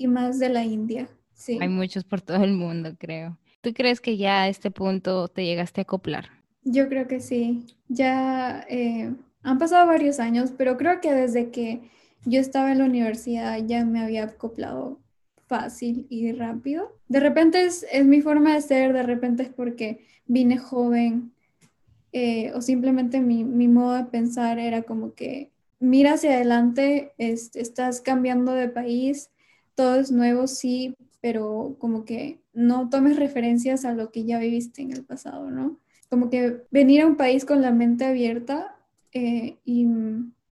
más 0.08 0.38
de 0.38 0.50
la 0.50 0.66
India. 0.66 1.08
Sí. 1.34 1.58
Hay 1.62 1.70
muchos 1.70 2.04
por 2.04 2.20
todo 2.22 2.44
el 2.44 2.54
mundo, 2.54 2.96
creo. 2.98 3.38
¿Tú 3.62 3.74
crees 3.74 4.02
que 4.02 4.18
ya 4.18 4.44
a 4.44 4.50
este 4.50 4.70
punto 4.70 5.30
te 5.30 5.46
llegaste 5.46 5.82
a 5.82 5.84
acoplar? 5.84 6.30
Yo 6.64 6.90
creo 6.90 7.08
que 7.08 7.22
sí. 7.22 7.66
Ya 7.88 8.66
eh, 8.70 9.14
han 9.42 9.58
pasado 9.60 9.88
varios 9.88 10.20
años, 10.20 10.52
pero 10.58 10.76
creo 10.76 11.00
que 11.00 11.14
desde 11.14 11.52
que 11.52 11.90
yo 12.26 12.42
estaba 12.42 12.72
en 12.72 12.80
la 12.80 12.86
universidad 12.86 13.58
ya 13.66 13.86
me 13.86 14.02
había 14.02 14.26
acoplado 14.26 15.00
fácil 15.48 16.08
y 16.10 16.32
rápido. 16.34 16.92
De 17.08 17.20
repente 17.20 17.64
es, 17.64 17.86
es 17.92 18.06
mi 18.06 18.22
forma 18.22 18.54
de 18.54 18.62
ser, 18.62 18.92
de 18.92 19.04
repente 19.04 19.44
es 19.44 19.50
porque 19.50 20.06
vine 20.26 20.58
joven 20.58 21.34
eh, 22.12 22.52
o 22.54 22.62
simplemente 22.62 23.20
mi, 23.22 23.44
mi, 23.44 23.68
modo 23.68 23.96
de 23.96 24.06
pensar 24.06 24.60
era 24.60 24.84
como 24.84 25.14
que 25.14 25.53
mira 25.84 26.14
hacia 26.14 26.36
adelante, 26.36 27.12
estás 27.18 28.00
cambiando 28.00 28.54
de 28.54 28.70
país, 28.70 29.30
todo 29.76 29.96
es 30.00 30.12
nuevo, 30.12 30.48
sí, 30.48 30.96
pero 31.20 31.76
como 31.78 32.06
que 32.06 32.40
no 32.54 32.90
tomes 32.90 33.18
referencias 33.18 33.84
a 33.84 33.94
lo 33.94 34.10
que 34.12 34.24
ya 34.24 34.40
viviste 34.40 34.82
en 34.82 34.94
el 34.94 35.04
pasado, 35.04 35.52
¿no? 35.52 35.78
Como 36.10 36.30
que 36.30 36.62
venir 36.72 37.02
a 37.02 37.08
un 37.08 37.18
país 37.18 37.44
con 37.44 37.62
la 37.62 37.72
mente 37.72 38.06
abierta 38.06 38.78
eh, 39.12 39.58
y 39.66 39.86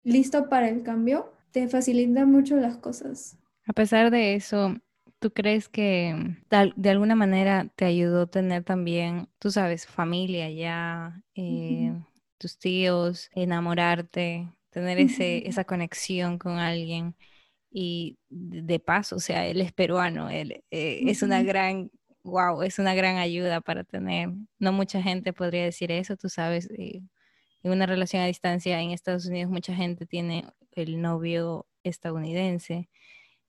listo 0.02 0.48
para 0.48 0.68
el 0.70 0.82
cambio 0.82 1.30
te 1.52 1.68
facilita 1.68 2.24
mucho 2.24 2.56
las 2.56 2.78
cosas. 2.78 3.36
A 3.66 3.74
pesar 3.74 4.10
de 4.10 4.34
eso, 4.34 4.76
¿Tú 5.20 5.32
crees 5.32 5.68
que 5.68 6.36
de 6.76 6.90
alguna 6.90 7.16
manera 7.16 7.68
te 7.74 7.84
ayudó 7.86 8.22
a 8.22 8.30
tener 8.30 8.62
también, 8.62 9.28
tú 9.40 9.50
sabes, 9.50 9.84
familia 9.84 10.48
ya, 10.48 11.24
eh, 11.34 11.92
tus 12.38 12.56
tíos, 12.56 13.28
enamorarte, 13.34 14.48
tener 14.78 14.98
ese, 14.98 15.48
esa 15.48 15.64
conexión 15.64 16.38
con 16.38 16.58
alguien? 16.58 17.16
Y 17.70 18.18
de 18.30 18.80
paso, 18.80 19.16
o 19.16 19.20
sea, 19.20 19.46
él 19.46 19.60
es 19.60 19.72
peruano, 19.72 20.30
él 20.30 20.64
eh, 20.70 21.02
es 21.06 21.22
una 21.22 21.42
gran, 21.42 21.90
wow, 22.22 22.62
es 22.62 22.78
una 22.78 22.94
gran 22.94 23.16
ayuda 23.18 23.60
para 23.60 23.84
tener. 23.84 24.30
No 24.58 24.72
mucha 24.72 25.02
gente 25.02 25.32
podría 25.34 25.64
decir 25.64 25.92
eso, 25.92 26.16
tú 26.16 26.28
sabes, 26.30 26.70
eh, 26.70 27.02
en 27.62 27.72
una 27.72 27.86
relación 27.86 28.22
a 28.22 28.26
distancia 28.26 28.80
en 28.80 28.90
Estados 28.90 29.26
Unidos 29.26 29.50
mucha 29.50 29.74
gente 29.74 30.06
tiene 30.06 30.46
el 30.72 31.00
novio 31.00 31.66
estadounidense 31.82 32.88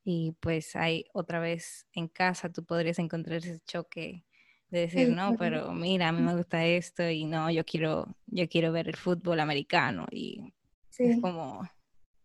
y 0.04 0.34
pues 0.40 0.76
hay 0.76 1.06
otra 1.14 1.40
vez 1.40 1.86
en 1.94 2.08
casa 2.08 2.52
tú 2.52 2.66
podrías 2.66 3.00
encontrar 3.00 3.38
ese 3.38 3.60
choque 3.66 4.26
de 4.70 4.82
decir, 4.82 5.10
no, 5.10 5.36
pero 5.38 5.74
mira, 5.74 6.10
a 6.10 6.12
mí 6.12 6.22
me 6.22 6.36
gusta 6.36 6.66
esto 6.66 7.10
y 7.10 7.26
no, 7.26 7.50
yo 7.50 7.66
quiero, 7.66 8.16
yo 8.28 8.48
quiero 8.48 8.72
ver 8.72 8.88
el 8.88 8.96
fútbol 8.96 9.40
americano 9.40 10.06
y 10.12 10.54
es 11.00 11.22
como, 11.22 11.62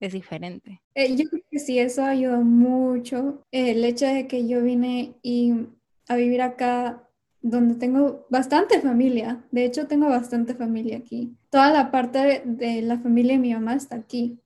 es 0.01 0.13
diferente. 0.13 0.81
Eh, 0.95 1.17
yo 1.17 1.29
creo 1.29 1.43
que 1.51 1.59
sí, 1.59 1.79
eso 1.79 2.05
ayudó 2.05 2.43
mucho. 2.43 3.43
el 3.51 3.85
hecho 3.85 4.07
de 4.07 4.27
que 4.27 4.47
yo 4.47 4.63
vine 4.63 5.15
y 5.23 5.55
a 6.09 6.17
vivir 6.17 6.43
acá 6.43 7.09
donde 7.41 7.75
tengo 7.75 8.27
bastante 8.31 8.81
familia, 8.81 9.45
de 9.51 9.67
hecho 9.67 9.87
tengo 9.87 10.09
bastante 10.09 10.55
familia 10.55 10.99
aquí. 10.99 11.37
Toda 11.51 11.71
la 11.71 11.91
parte 11.91 12.43
de 12.45 12.83
la 12.83 12.99
familia 12.99 13.35
de 13.35 13.39
mi 13.39 13.53
mamá 13.53 13.75
está 13.75 13.97
aquí. 13.97 14.39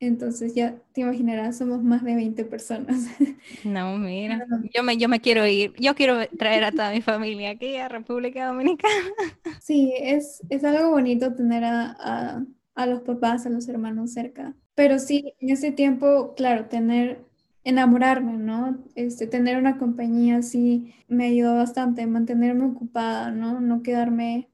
Entonces 0.00 0.54
ya 0.54 0.76
te 0.94 1.02
imaginarás, 1.02 1.58
somos 1.58 1.82
más 1.82 2.02
de 2.02 2.14
20 2.14 2.44
personas. 2.46 3.06
No, 3.64 3.98
mira, 3.98 4.46
yo 4.74 4.82
me, 4.82 4.96
yo 4.96 5.08
me 5.08 5.20
quiero 5.20 5.46
ir, 5.46 5.74
yo 5.78 5.94
quiero 5.94 6.26
traer 6.38 6.64
a 6.64 6.70
toda 6.70 6.92
mi 6.92 7.02
familia 7.02 7.50
aquí 7.50 7.76
a 7.76 7.88
República 7.88 8.46
Dominicana. 8.46 8.94
Sí, 9.60 9.92
es, 9.98 10.42
es 10.48 10.64
algo 10.64 10.90
bonito 10.90 11.34
tener 11.34 11.64
a, 11.64 11.96
a, 11.98 12.44
los 12.76 13.02
papás, 13.02 13.46
a 13.46 13.50
los 13.50 13.68
hermanos 13.68 14.12
cerca. 14.12 14.54
Pero 14.74 14.98
sí, 14.98 15.34
en 15.40 15.50
ese 15.50 15.72
tiempo, 15.72 16.34
claro, 16.34 16.66
tener, 16.66 17.24
enamorarme, 17.64 18.36
¿no? 18.38 18.78
Este, 18.94 19.26
tener 19.26 19.58
una 19.58 19.78
compañía 19.78 20.38
así 20.38 20.94
me 21.08 21.26
ayudó 21.26 21.56
bastante, 21.56 22.06
mantenerme 22.06 22.64
ocupada, 22.66 23.30
¿no? 23.30 23.60
No 23.60 23.82
quedarme... 23.82 24.48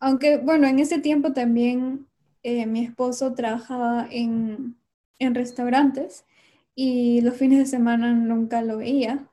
Aunque, 0.00 0.38
bueno, 0.38 0.66
en 0.68 0.78
ese 0.78 1.00
tiempo 1.00 1.32
también 1.32 2.06
eh, 2.42 2.66
mi 2.66 2.84
esposo 2.84 3.34
trabajaba 3.34 4.06
en, 4.10 4.76
en, 5.18 5.34
restaurantes 5.34 6.24
y 6.74 7.20
los 7.22 7.36
fines 7.36 7.58
de 7.58 7.66
semana 7.66 8.12
nunca 8.14 8.62
lo 8.62 8.78
veía. 8.78 9.28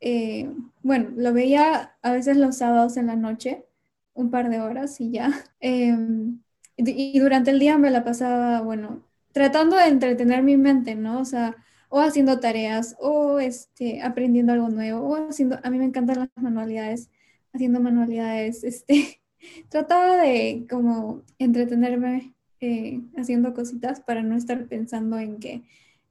Eh, 0.00 0.50
bueno, 0.82 1.10
lo 1.16 1.32
veía 1.32 1.96
a 2.02 2.12
veces 2.12 2.36
los 2.36 2.56
sábados 2.58 2.96
en 2.96 3.08
la 3.08 3.16
noche, 3.16 3.66
un 4.14 4.30
par 4.30 4.50
de 4.50 4.60
horas 4.60 5.00
y 5.00 5.10
ya. 5.12 5.30
Em, 5.60 6.40
y, 6.76 7.18
durante 7.18 7.50
el 7.50 7.58
día 7.58 7.78
me 7.78 7.90
la 7.90 8.04
pasaba, 8.04 8.60
bueno, 8.62 9.02
tratando 9.32 9.76
de 9.76 9.86
entretener 9.88 10.42
mi 10.42 10.56
mente, 10.56 10.94
¿no? 10.94 11.20
O 11.20 11.24
sea, 11.24 11.56
o 11.88 12.00
haciendo 12.00 12.40
tareas, 12.40 12.96
o 13.00 13.38
este, 13.38 14.02
aprendiendo 14.02 14.52
algo 14.52 14.68
nuevo, 14.68 15.00
o 15.00 15.28
haciendo, 15.28 15.58
a 15.62 15.70
mí 15.70 15.78
me 15.78 15.84
encantan 15.84 16.18
las 16.20 16.28
manualidades, 16.36 17.10
haciendo 17.52 17.80
manualidades, 17.80 18.64
este, 18.64 19.20
trataba 19.68 20.16
de 20.16 20.66
como 20.68 21.22
entretenerme 21.38 22.34
eh, 22.60 23.02
haciendo 23.16 23.52
cositas 23.52 24.00
para 24.00 24.22
no 24.22 24.36
estar 24.36 24.66
pensando 24.66 25.18
en 25.18 25.38
que 25.38 25.64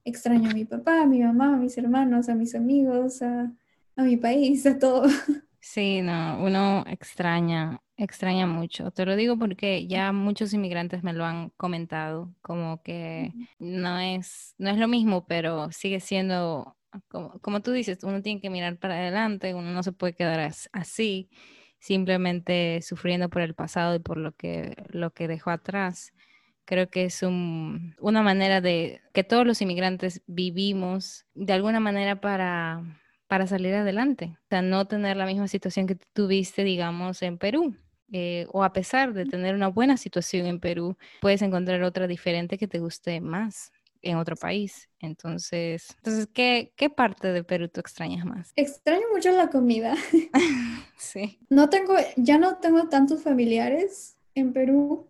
extraño 0.04 0.50
a 0.50 0.54
mi 0.54 0.64
papá, 0.64 1.02
a 1.02 1.06
mi 1.06 1.20
mamá, 1.20 1.54
a 1.54 1.56
mis 1.56 1.76
hermanos, 1.78 2.28
a 2.28 2.36
mis 2.36 2.54
amigos, 2.54 3.22
a, 3.22 3.52
mi 3.96 4.16
país, 4.16 4.64
a 4.66 4.78
todo. 4.78 5.08
Sí, 5.66 6.02
no, 6.02 6.44
uno 6.44 6.84
extraña, 6.86 7.80
extraña 7.96 8.46
mucho. 8.46 8.90
Te 8.90 9.06
lo 9.06 9.16
digo 9.16 9.38
porque 9.38 9.86
ya 9.86 10.12
muchos 10.12 10.52
inmigrantes 10.52 11.02
me 11.02 11.14
lo 11.14 11.24
han 11.24 11.48
comentado, 11.56 12.34
como 12.42 12.82
que 12.82 13.32
no 13.58 13.98
es, 13.98 14.54
no 14.58 14.68
es 14.68 14.76
lo 14.76 14.88
mismo, 14.88 15.26
pero 15.26 15.72
sigue 15.72 16.00
siendo, 16.00 16.76
como, 17.08 17.40
como 17.40 17.62
tú 17.62 17.72
dices, 17.72 18.04
uno 18.04 18.20
tiene 18.20 18.42
que 18.42 18.50
mirar 18.50 18.76
para 18.78 18.96
adelante, 18.96 19.54
uno 19.54 19.72
no 19.72 19.82
se 19.82 19.92
puede 19.92 20.14
quedar 20.14 20.38
así 20.72 21.30
simplemente 21.78 22.82
sufriendo 22.82 23.30
por 23.30 23.40
el 23.40 23.54
pasado 23.54 23.94
y 23.94 24.00
por 24.00 24.18
lo 24.18 24.32
que, 24.32 24.76
lo 24.90 25.12
que 25.12 25.28
dejó 25.28 25.48
atrás. 25.50 26.12
Creo 26.66 26.90
que 26.90 27.06
es 27.06 27.22
una 27.22 28.22
manera 28.22 28.60
de 28.60 29.00
que 29.14 29.24
todos 29.24 29.46
los 29.46 29.62
inmigrantes 29.62 30.22
vivimos 30.26 31.24
de 31.34 31.54
alguna 31.54 31.80
manera 31.80 32.20
para, 32.20 32.82
para 33.34 33.48
salir 33.48 33.74
adelante. 33.74 34.38
O 34.44 34.46
sea, 34.48 34.62
no 34.62 34.86
tener 34.86 35.16
la 35.16 35.26
misma 35.26 35.48
situación 35.48 35.88
que 35.88 35.96
tuviste, 36.12 36.62
digamos, 36.62 37.20
en 37.20 37.36
Perú. 37.36 37.74
Eh, 38.12 38.46
o 38.52 38.62
a 38.62 38.72
pesar 38.72 39.12
de 39.12 39.26
tener 39.26 39.56
una 39.56 39.66
buena 39.66 39.96
situación 39.96 40.46
en 40.46 40.60
Perú, 40.60 40.96
puedes 41.20 41.42
encontrar 41.42 41.82
otra 41.82 42.06
diferente 42.06 42.58
que 42.58 42.68
te 42.68 42.78
guste 42.78 43.20
más 43.20 43.72
en 44.02 44.18
otro 44.18 44.36
país. 44.36 44.88
Entonces, 45.00 45.96
entonces 45.96 46.28
¿qué, 46.32 46.72
¿qué 46.76 46.90
parte 46.90 47.32
de 47.32 47.42
Perú 47.42 47.66
tú 47.66 47.80
extrañas 47.80 48.24
más? 48.24 48.52
Extraño 48.54 49.02
mucho 49.12 49.32
la 49.32 49.50
comida. 49.50 49.96
sí. 50.96 51.40
No 51.50 51.68
tengo, 51.70 51.96
ya 52.16 52.38
no 52.38 52.58
tengo 52.58 52.88
tantos 52.88 53.20
familiares 53.20 54.16
en 54.36 54.52
Perú. 54.52 55.08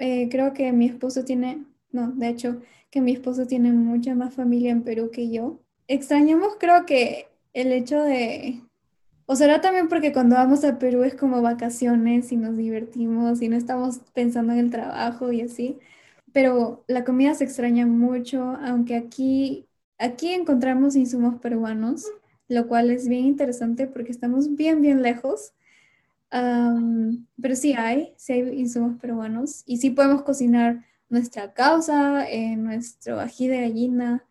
Eh, 0.00 0.28
creo 0.32 0.52
que 0.52 0.72
mi 0.72 0.86
esposo 0.86 1.24
tiene, 1.24 1.64
no, 1.92 2.10
de 2.10 2.26
hecho, 2.26 2.60
que 2.90 3.00
mi 3.00 3.12
esposo 3.12 3.46
tiene 3.46 3.70
mucha 3.70 4.16
más 4.16 4.34
familia 4.34 4.72
en 4.72 4.82
Perú 4.82 5.12
que 5.12 5.30
yo. 5.30 5.60
Extrañamos, 5.92 6.54
creo 6.60 6.86
que 6.86 7.26
el 7.52 7.72
hecho 7.72 8.00
de, 8.00 8.60
o 9.26 9.34
será 9.34 9.60
también 9.60 9.88
porque 9.88 10.12
cuando 10.12 10.36
vamos 10.36 10.62
a 10.64 10.78
Perú 10.78 11.02
es 11.02 11.16
como 11.16 11.42
vacaciones 11.42 12.30
y 12.30 12.36
nos 12.36 12.56
divertimos 12.56 13.42
y 13.42 13.48
no 13.48 13.56
estamos 13.56 13.98
pensando 14.14 14.52
en 14.52 14.60
el 14.60 14.70
trabajo 14.70 15.32
y 15.32 15.40
así 15.40 15.78
pero 16.32 16.84
la 16.86 17.04
comida 17.04 17.34
se 17.34 17.44
extraña 17.44 17.86
mucho, 17.86 18.42
aunque 18.62 18.96
aquí, 18.96 19.66
aquí 19.98 20.32
encontramos 20.32 20.96
insumos 20.96 21.40
peruanos, 21.40 22.06
lo 22.48 22.68
cual 22.68 22.90
es 22.90 23.08
bien 23.08 23.26
interesante 23.26 23.86
porque 23.86 24.12
estamos 24.12 24.54
bien, 24.54 24.80
bien 24.82 25.02
lejos. 25.02 25.52
pero 26.30 27.56
sí 27.56 27.72
hay, 27.74 28.14
sí 28.16 28.32
hay 28.34 28.60
insumos 28.60 28.98
peruanos 29.00 29.62
y 29.66 29.78
sí 29.78 29.90
podemos 29.90 30.22
cocinar 30.22 30.84
nuestra 31.08 31.52
causa, 31.52 32.28
eh, 32.30 32.56
nuestro 32.56 33.18
ají 33.20 33.48
de 33.48 33.62
gallina, 33.62 34.24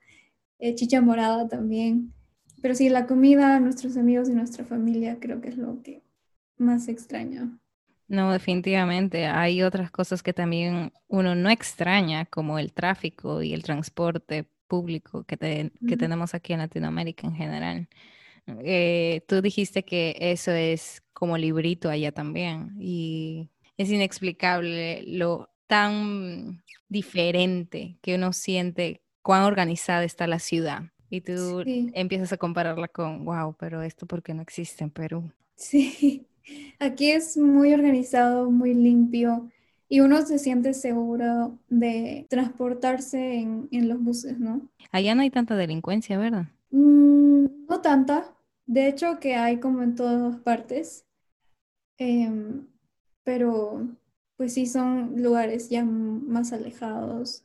eh, 0.60 0.76
chicha 0.76 1.02
morada 1.02 1.48
también. 1.48 2.14
Pero 2.62 2.76
sí, 2.76 2.90
la 2.90 3.08
comida, 3.08 3.60
nuestros 3.60 3.98
amigos 3.98 4.30
y 4.30 4.34
nuestra 4.34 4.66
familia 4.66 5.18
creo 5.20 5.42
que 5.42 5.50
es 5.50 5.58
lo 5.58 5.82
que 5.82 6.04
más 6.58 6.88
extraño. 6.88 7.58
No, 8.08 8.32
definitivamente. 8.32 9.28
Hay 9.28 9.62
otras 9.62 9.92
cosas 9.92 10.22
que 10.24 10.34
también 10.34 10.92
uno 11.08 11.36
no 11.36 11.50
extraña, 11.50 12.26
como 12.26 12.60
el 12.60 12.74
tráfico 12.74 13.42
y 13.42 13.54
el 13.54 13.64
transporte 13.64 14.46
público 14.68 15.24
que, 15.24 15.72
que 15.88 15.98
tenemos 15.98 16.34
aquí 16.34 16.54
en 16.54 16.60
Latinoamérica 16.60 17.28
en 17.28 17.36
general. 17.36 17.90
Eh, 18.64 19.22
tú 19.28 19.42
dijiste 19.42 19.84
que 19.84 20.16
eso 20.20 20.52
es 20.52 21.04
como 21.14 21.38
librito 21.38 21.90
allá 21.90 22.12
también 22.12 22.76
y 22.80 23.50
es 23.78 23.92
inexplicable 23.92 25.04
lo 25.06 25.50
tan 25.68 26.64
diferente 26.88 27.98
que 28.02 28.16
uno 28.16 28.34
siente 28.34 29.04
cuán 29.22 29.44
organizada 29.44 30.04
está 30.04 30.28
la 30.28 30.40
ciudad. 30.40 30.84
Y 31.10 31.22
tú 31.22 31.64
empiezas 31.66 32.34
a 32.34 32.38
compararla 32.38 32.88
con, 32.88 33.26
wow, 33.26 33.56
pero 33.58 33.82
esto 33.82 34.06
porque 34.06 34.34
no 34.34 34.42
existe 34.44 34.84
en 34.84 34.92
Perú. 34.92 35.32
Sí, 35.56 36.28
Aquí 36.80 37.12
es 37.12 37.38
muy 37.38 37.74
organizado, 37.74 38.50
muy 38.52 38.74
limpio 38.74 39.50
y 39.88 40.02
uno 40.02 40.22
se 40.26 40.38
siente 40.38 40.74
seguro 40.74 41.58
de 41.68 42.28
transportarse 42.30 43.40
en, 43.40 43.90
los 43.90 44.02
buses, 44.02 44.40
¿no? 44.40 44.62
Allá 44.92 45.16
no 45.16 45.22
hay 45.22 45.32
tanta 45.32 45.56
delincuencia, 45.56 46.18
¿verdad? 46.18 46.48
Mm, 46.72 47.46
no 47.68 47.82
tanta. 47.82 48.36
De 48.68 48.88
hecho, 48.88 49.20
que 49.20 49.36
hay 49.36 49.60
como 49.60 49.82
en 49.82 49.96
todas 49.96 50.38
partes. 50.42 51.06
Em, 51.98 52.68
pero 53.24 53.88
pues 54.38 54.54
sí 54.54 54.68
son 54.68 55.22
lugares 55.22 55.70
ya 55.70 55.84
más 55.84 56.54
alejados. 56.54 57.44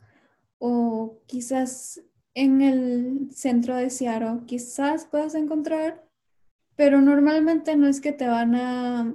O 0.66 1.20
quizás 1.26 2.00
en 2.34 2.62
el 2.62 3.28
centro 3.32 3.76
de 3.76 3.90
Seattle, 3.90 4.46
quizás 4.46 5.04
puedas 5.04 5.34
encontrar 5.34 6.04
pero 6.76 7.00
normalmente 7.00 7.76
no 7.76 7.86
es 7.86 8.00
que 8.00 8.12
te 8.12 8.26
van 8.26 8.54
a 8.54 9.14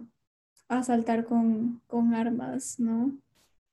asaltar 0.68 1.26
con, 1.26 1.82
armas, 2.14 2.80
¿no? 2.80 3.18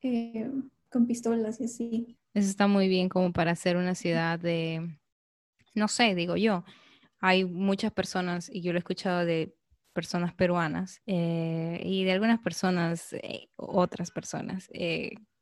Eh, 0.03 0.51
con 0.91 1.07
pistolas 1.07 1.61
y 1.61 1.65
así. 1.65 2.19
Eso 2.35 2.49
está 2.49 2.67
muy 2.67 2.89
bien 2.89 3.09
como 3.09 3.33
para 3.33 3.53
hacer 3.53 3.77
una 3.77 3.95
ciudad 3.95 4.39
de, 4.39 4.99
no 5.75 5.89
sé, 5.89 6.15
digo 6.15 6.37
yo, 6.37 6.65
hay 7.21 7.45
muchas 7.45 7.93
personas, 7.93 8.51
y 8.53 8.61
yo 8.61 8.73
lo 8.73 8.79
he 8.79 8.81
escuchado 8.81 9.25
de 9.25 9.55
personas 9.93 10.35
peruanas 10.35 11.01
eh, 11.07 11.81
y 11.83 12.05
de 12.05 12.13
algunas 12.13 12.41
personas, 12.41 13.15
eh, 13.15 13.49
otras 13.57 14.11
personas, 14.11 14.69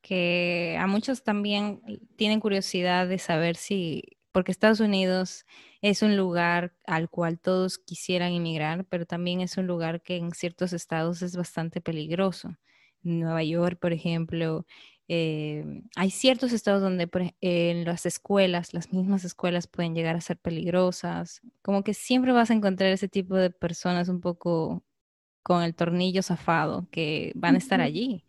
que 0.04 0.76
a 0.78 0.86
muchos 0.86 1.22
también 1.24 1.80
tienen 2.16 2.38
curiosidad 2.38 3.08
de 3.08 3.18
saber 3.18 3.56
si, 3.56 4.02
porque 4.32 4.52
Estados 4.52 4.80
Unidos 4.80 5.46
es 5.80 6.02
un 6.02 6.14
lugar 6.14 6.74
al 6.86 7.08
cual 7.08 7.40
todos 7.40 7.78
quisieran 7.78 8.32
emigrar, 8.32 8.84
pero 8.84 9.06
también 9.06 9.40
es 9.40 9.56
un 9.56 9.66
lugar 9.66 10.02
que 10.02 10.16
en 10.16 10.32
ciertos 10.32 10.74
estados 10.74 11.22
es 11.22 11.36
bastante 11.36 11.80
peligroso. 11.80 12.54
Nueva 13.02 13.42
York, 13.44 13.78
por 13.80 13.94
ejemplo, 13.94 14.66
eh, 15.08 15.64
hay 15.96 16.10
ciertos 16.10 16.52
estados 16.52 16.82
donde 16.82 17.08
en 17.40 17.86
las 17.86 18.04
escuelas, 18.04 18.74
las 18.74 18.92
mismas 18.92 19.24
escuelas 19.24 19.66
pueden 19.68 19.94
llegar 19.94 20.16
a 20.16 20.20
ser 20.20 20.36
peligrosas. 20.38 21.40
Como 21.62 21.82
que 21.82 21.94
siempre 21.94 22.32
vas 22.32 22.50
a 22.50 22.54
encontrar 22.54 22.90
ese 22.92 23.08
tipo 23.08 23.36
de 23.36 23.48
personas 23.48 24.10
un 24.10 24.20
poco 24.20 24.84
con 25.42 25.62
el 25.62 25.74
tornillo 25.74 26.22
zafado 26.22 26.88
que 26.90 27.32
van 27.36 27.54
a 27.54 27.58
estar 27.58 27.80
allí. 27.80 28.24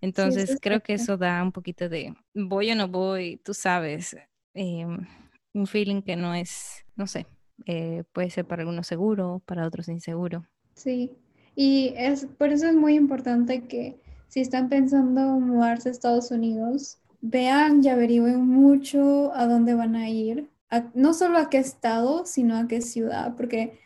Entonces 0.00 0.56
creo 0.60 0.80
que 0.82 0.94
eso 0.94 1.16
da 1.16 1.42
un 1.42 1.52
poquito 1.52 1.88
de 1.88 2.14
voy 2.34 2.70
o 2.70 2.74
no 2.76 2.88
voy, 2.88 3.38
tú 3.44 3.54
sabes. 3.54 4.16
Em, 4.54 5.06
un 5.54 5.66
feeling 5.66 6.02
que 6.02 6.16
no 6.16 6.34
es, 6.34 6.84
no 6.96 7.06
sé, 7.06 7.26
eh, 7.66 8.04
puede 8.12 8.30
ser 8.30 8.46
para 8.46 8.62
algunos 8.62 8.86
seguro, 8.86 9.42
para 9.46 9.66
otros 9.66 9.88
inseguro. 9.88 10.44
Sí, 10.74 11.10
y 11.56 11.92
es 11.96 12.26
por 12.38 12.52
eso 12.52 12.68
es 12.68 12.74
muy 12.74 12.94
importante 12.94 13.66
que 13.66 14.00
si 14.28 14.40
están 14.40 14.68
pensando 14.68 15.20
mudarse 15.40 15.88
a 15.88 15.92
Estados 15.92 16.30
Unidos, 16.30 16.98
vean 17.20 17.82
y 17.84 17.88
averigüen 17.88 18.46
mucho 18.46 19.34
a 19.34 19.46
dónde 19.46 19.74
van 19.74 19.96
a 19.96 20.08
ir, 20.08 20.48
no 20.94 21.14
solo 21.14 21.38
a 21.38 21.50
qué 21.50 21.58
estado, 21.58 22.26
sino 22.26 22.56
a 22.56 22.68
qué 22.68 22.80
ciudad, 22.80 23.34
porque 23.36 23.78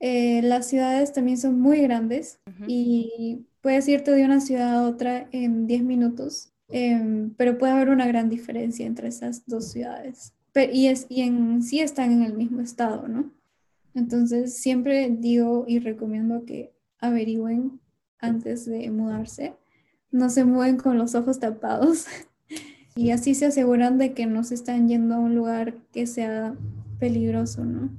eh, 0.00 0.42
las 0.42 0.68
ciudades 0.68 1.12
también 1.12 1.38
son 1.38 1.60
muy 1.60 1.80
grandes 1.82 2.40
y 2.66 3.46
puedes 3.60 3.88
irte 3.88 4.10
de 4.10 4.24
una 4.24 4.40
ciudad 4.40 4.74
a 4.76 4.88
otra 4.88 5.28
en 5.32 5.66
10 5.66 5.82
minutos, 5.82 6.52
em, 6.68 7.34
pero 7.36 7.58
puede 7.58 7.72
haber 7.72 7.90
una 7.90 8.06
gran 8.06 8.28
diferencia 8.28 8.86
entre 8.86 9.08
esas 9.08 9.46
dos 9.46 9.70
ciudades 9.72 10.32
y, 10.66 10.88
es, 10.88 11.06
y 11.08 11.22
en 11.22 11.62
sí 11.62 11.80
están 11.80 12.12
en 12.12 12.22
el 12.22 12.34
mismo 12.34 12.60
estado, 12.60 13.06
¿no? 13.08 13.30
Entonces 13.94 14.58
siempre 14.58 15.08
digo 15.10 15.64
y 15.66 15.78
recomiendo 15.78 16.44
que 16.44 16.72
averigüen 16.98 17.80
antes 18.18 18.66
de 18.66 18.90
mudarse, 18.90 19.54
no 20.10 20.30
se 20.30 20.44
mueven 20.44 20.76
con 20.78 20.98
los 20.98 21.14
ojos 21.14 21.38
tapados 21.38 22.06
y 22.96 23.10
así 23.10 23.34
se 23.34 23.46
aseguran 23.46 23.98
de 23.98 24.14
que 24.14 24.26
no 24.26 24.44
se 24.44 24.54
están 24.54 24.88
yendo 24.88 25.14
a 25.14 25.18
un 25.18 25.34
lugar 25.34 25.74
que 25.92 26.06
sea 26.06 26.54
peligroso, 26.98 27.64
¿no? 27.64 27.90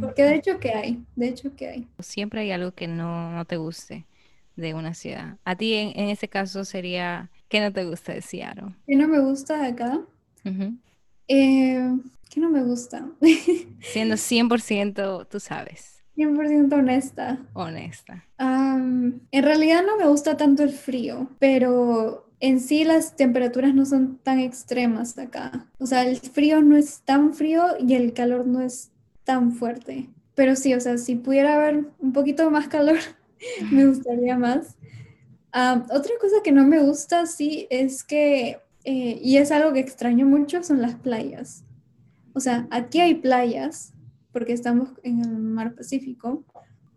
Porque 0.00 0.22
de 0.22 0.36
hecho 0.36 0.58
que 0.58 0.70
hay, 0.70 1.04
de 1.14 1.28
hecho 1.28 1.54
que 1.54 1.68
hay. 1.68 1.88
Siempre 1.98 2.40
hay 2.40 2.52
algo 2.52 2.72
que 2.72 2.88
no, 2.88 3.44
te 3.44 3.58
guste 3.58 4.06
de 4.58 4.74
una 4.74 4.92
ciudad. 4.92 5.36
A 5.44 5.56
ti 5.56 5.74
en, 5.74 5.98
en 5.98 6.10
ese 6.10 6.28
caso 6.28 6.64
sería, 6.64 7.30
¿qué 7.48 7.60
no 7.60 7.72
te 7.72 7.84
gusta 7.84 8.12
de 8.12 8.22
Seattle? 8.22 8.74
¿Qué 8.86 8.96
no 8.96 9.08
me 9.08 9.20
gusta 9.20 9.62
de 9.62 9.68
acá? 9.68 10.00
Eh, 11.28 11.96
¿Qué 12.28 12.40
no 12.40 12.50
me 12.50 12.62
gusta? 12.62 13.08
Siendo 13.80 14.16
100%, 14.16 15.28
tú 15.28 15.40
sabes. 15.40 16.02
100% 16.16 16.72
honesta. 16.72 17.38
Honesta. 17.52 18.24
en 18.38 19.20
realidad 19.30 19.82
no 19.86 19.96
me 19.96 20.08
gusta 20.08 20.36
tanto 20.36 20.64
el 20.64 20.70
frío, 20.70 21.30
pero 21.38 22.28
en 22.40 22.60
sí 22.60 22.82
las 22.84 23.14
temperaturas 23.14 23.74
no 23.74 23.86
son 23.86 24.18
tan 24.18 24.40
extremas 24.40 25.16
acá. 25.18 25.66
O 25.78 25.86
sea, 25.86 26.02
el 26.02 26.16
frío 26.16 26.60
no 26.60 26.76
es 26.76 27.02
tan 27.04 27.34
frío 27.34 27.76
y 27.78 27.94
el 27.94 28.12
calor 28.12 28.46
no 28.46 28.60
es 28.60 28.90
tan 29.22 29.52
fuerte. 29.52 30.08
Pero 30.34 30.56
sí, 30.56 30.74
o 30.74 30.80
sea, 30.80 30.98
si 30.98 31.14
pudiera 31.14 31.54
haber 31.56 31.84
un 32.00 32.12
poquito 32.12 32.50
más 32.50 32.68
calor, 32.68 32.98
me 33.72 33.86
gustaría 33.86 34.36
más. 34.36 34.76
otra 35.52 36.12
cosa 36.20 36.36
que 36.42 36.52
no 36.52 36.64
me 36.64 36.80
gusta, 36.80 37.26
sí, 37.26 37.66
es 37.70 38.04
que 38.04 38.58
eh, 38.90 39.20
y 39.22 39.36
es 39.36 39.50
algo 39.50 39.74
que 39.74 39.80
extraño 39.80 40.24
mucho, 40.24 40.62
son 40.62 40.80
las 40.80 40.94
playas. 40.94 41.62
O 42.32 42.40
sea, 42.40 42.66
aquí 42.70 43.00
hay 43.00 43.16
playas, 43.16 43.92
porque 44.32 44.54
estamos 44.54 44.88
en 45.02 45.20
el 45.20 45.36
mar 45.36 45.74
Pacífico, 45.74 46.42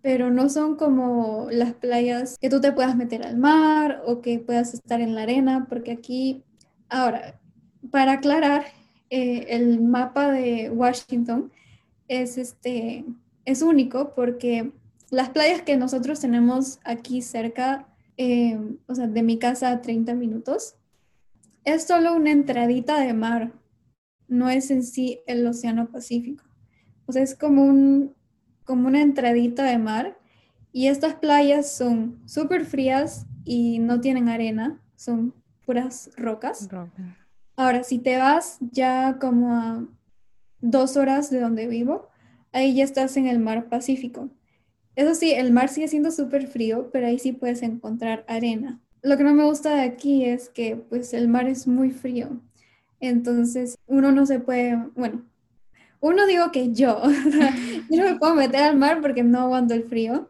pero 0.01 0.29
no 0.31 0.47
son 0.47 0.77
como 0.77 1.47
las 1.51 1.73
playas 1.73 2.37
que 2.39 2.49
tú 2.49 2.61
te 2.61 2.71
puedas 2.71 2.95
meter 2.95 3.23
al 3.23 3.35
mar 3.35 4.01
o 4.05 4.21
que 4.21 4.39
puedas 4.39 4.73
estar 4.73 5.01
en 5.01 5.15
la 5.15 5.23
arena, 5.23 5.65
porque 5.67 5.91
aquí, 5.91 6.43
ahora, 6.87 7.39
para 7.91 8.13
aclarar, 8.13 8.63
eh, 9.09 9.47
el 9.49 9.81
mapa 9.81 10.31
de 10.31 10.69
Washington 10.69 11.51
es, 12.07 12.37
este, 12.37 13.03
es 13.43 13.61
único 13.61 14.13
porque 14.15 14.71
las 15.11 15.29
playas 15.29 15.61
que 15.61 15.77
nosotros 15.77 16.21
tenemos 16.21 16.79
aquí 16.83 17.21
cerca, 17.21 17.85
eh, 18.17 18.57
o 18.87 18.95
sea, 18.95 19.07
de 19.07 19.21
mi 19.21 19.37
casa 19.37 19.69
a 19.69 19.81
30 19.81 20.15
minutos, 20.15 20.75
es 21.65 21.83
solo 21.83 22.15
una 22.15 22.31
entradita 22.31 22.99
de 22.99 23.13
mar, 23.13 23.53
no 24.27 24.49
es 24.49 24.71
en 24.71 24.83
sí 24.83 25.19
el 25.27 25.45
Océano 25.45 25.91
Pacífico. 25.91 26.45
O 27.05 27.11
sea, 27.11 27.21
es 27.21 27.35
como 27.35 27.65
un, 27.65 28.15
como 28.63 28.87
una 28.87 29.01
entradita 29.01 29.65
de 29.65 29.77
mar 29.77 30.17
y 30.71 30.87
estas 30.87 31.15
playas 31.15 31.69
son 31.69 32.21
súper 32.25 32.65
frías 32.65 33.25
y 33.43 33.79
no 33.79 33.99
tienen 33.99 34.29
arena, 34.29 34.81
son 34.95 35.35
puras 35.65 36.09
rocas. 36.15 36.69
Ahora, 37.57 37.83
si 37.83 37.99
te 37.99 38.17
vas 38.17 38.59
ya 38.61 39.17
como 39.19 39.53
a 39.53 39.85
dos 40.61 40.95
horas 40.95 41.29
de 41.29 41.41
donde 41.41 41.67
vivo, 41.67 42.07
ahí 42.53 42.75
ya 42.75 42.85
estás 42.85 43.17
en 43.17 43.27
el 43.27 43.39
mar 43.39 43.67
Pacífico. 43.67 44.29
Eso 44.95 45.15
sí, 45.15 45.31
el 45.31 45.51
mar 45.51 45.69
sigue 45.69 45.87
siendo 45.87 46.11
súper 46.11 46.47
frío, 46.47 46.89
pero 46.91 47.07
ahí 47.07 47.19
sí 47.19 47.31
puedes 47.31 47.61
encontrar 47.61 48.25
arena. 48.27 48.79
Lo 49.01 49.17
que 49.17 49.23
no 49.23 49.33
me 49.33 49.45
gusta 49.45 49.75
de 49.75 49.81
aquí 49.81 50.25
es 50.25 50.49
que 50.49 50.75
pues 50.75 51.13
el 51.13 51.27
mar 51.27 51.47
es 51.47 51.67
muy 51.67 51.91
frío. 51.91 52.41
Entonces 52.99 53.77
uno 53.87 54.11
no 54.11 54.25
se 54.25 54.39
puede, 54.39 54.77
bueno, 54.95 55.25
uno 56.01 56.25
digo 56.27 56.51
que 56.51 56.73
yo, 56.73 57.01
yo 57.89 58.03
no 58.03 58.11
me 58.11 58.15
puedo 58.17 58.35
meter 58.35 58.61
al 58.61 58.77
mar 58.77 59.01
porque 59.01 59.23
no 59.23 59.39
aguanto 59.39 59.73
el 59.73 59.83
frío. 59.85 60.29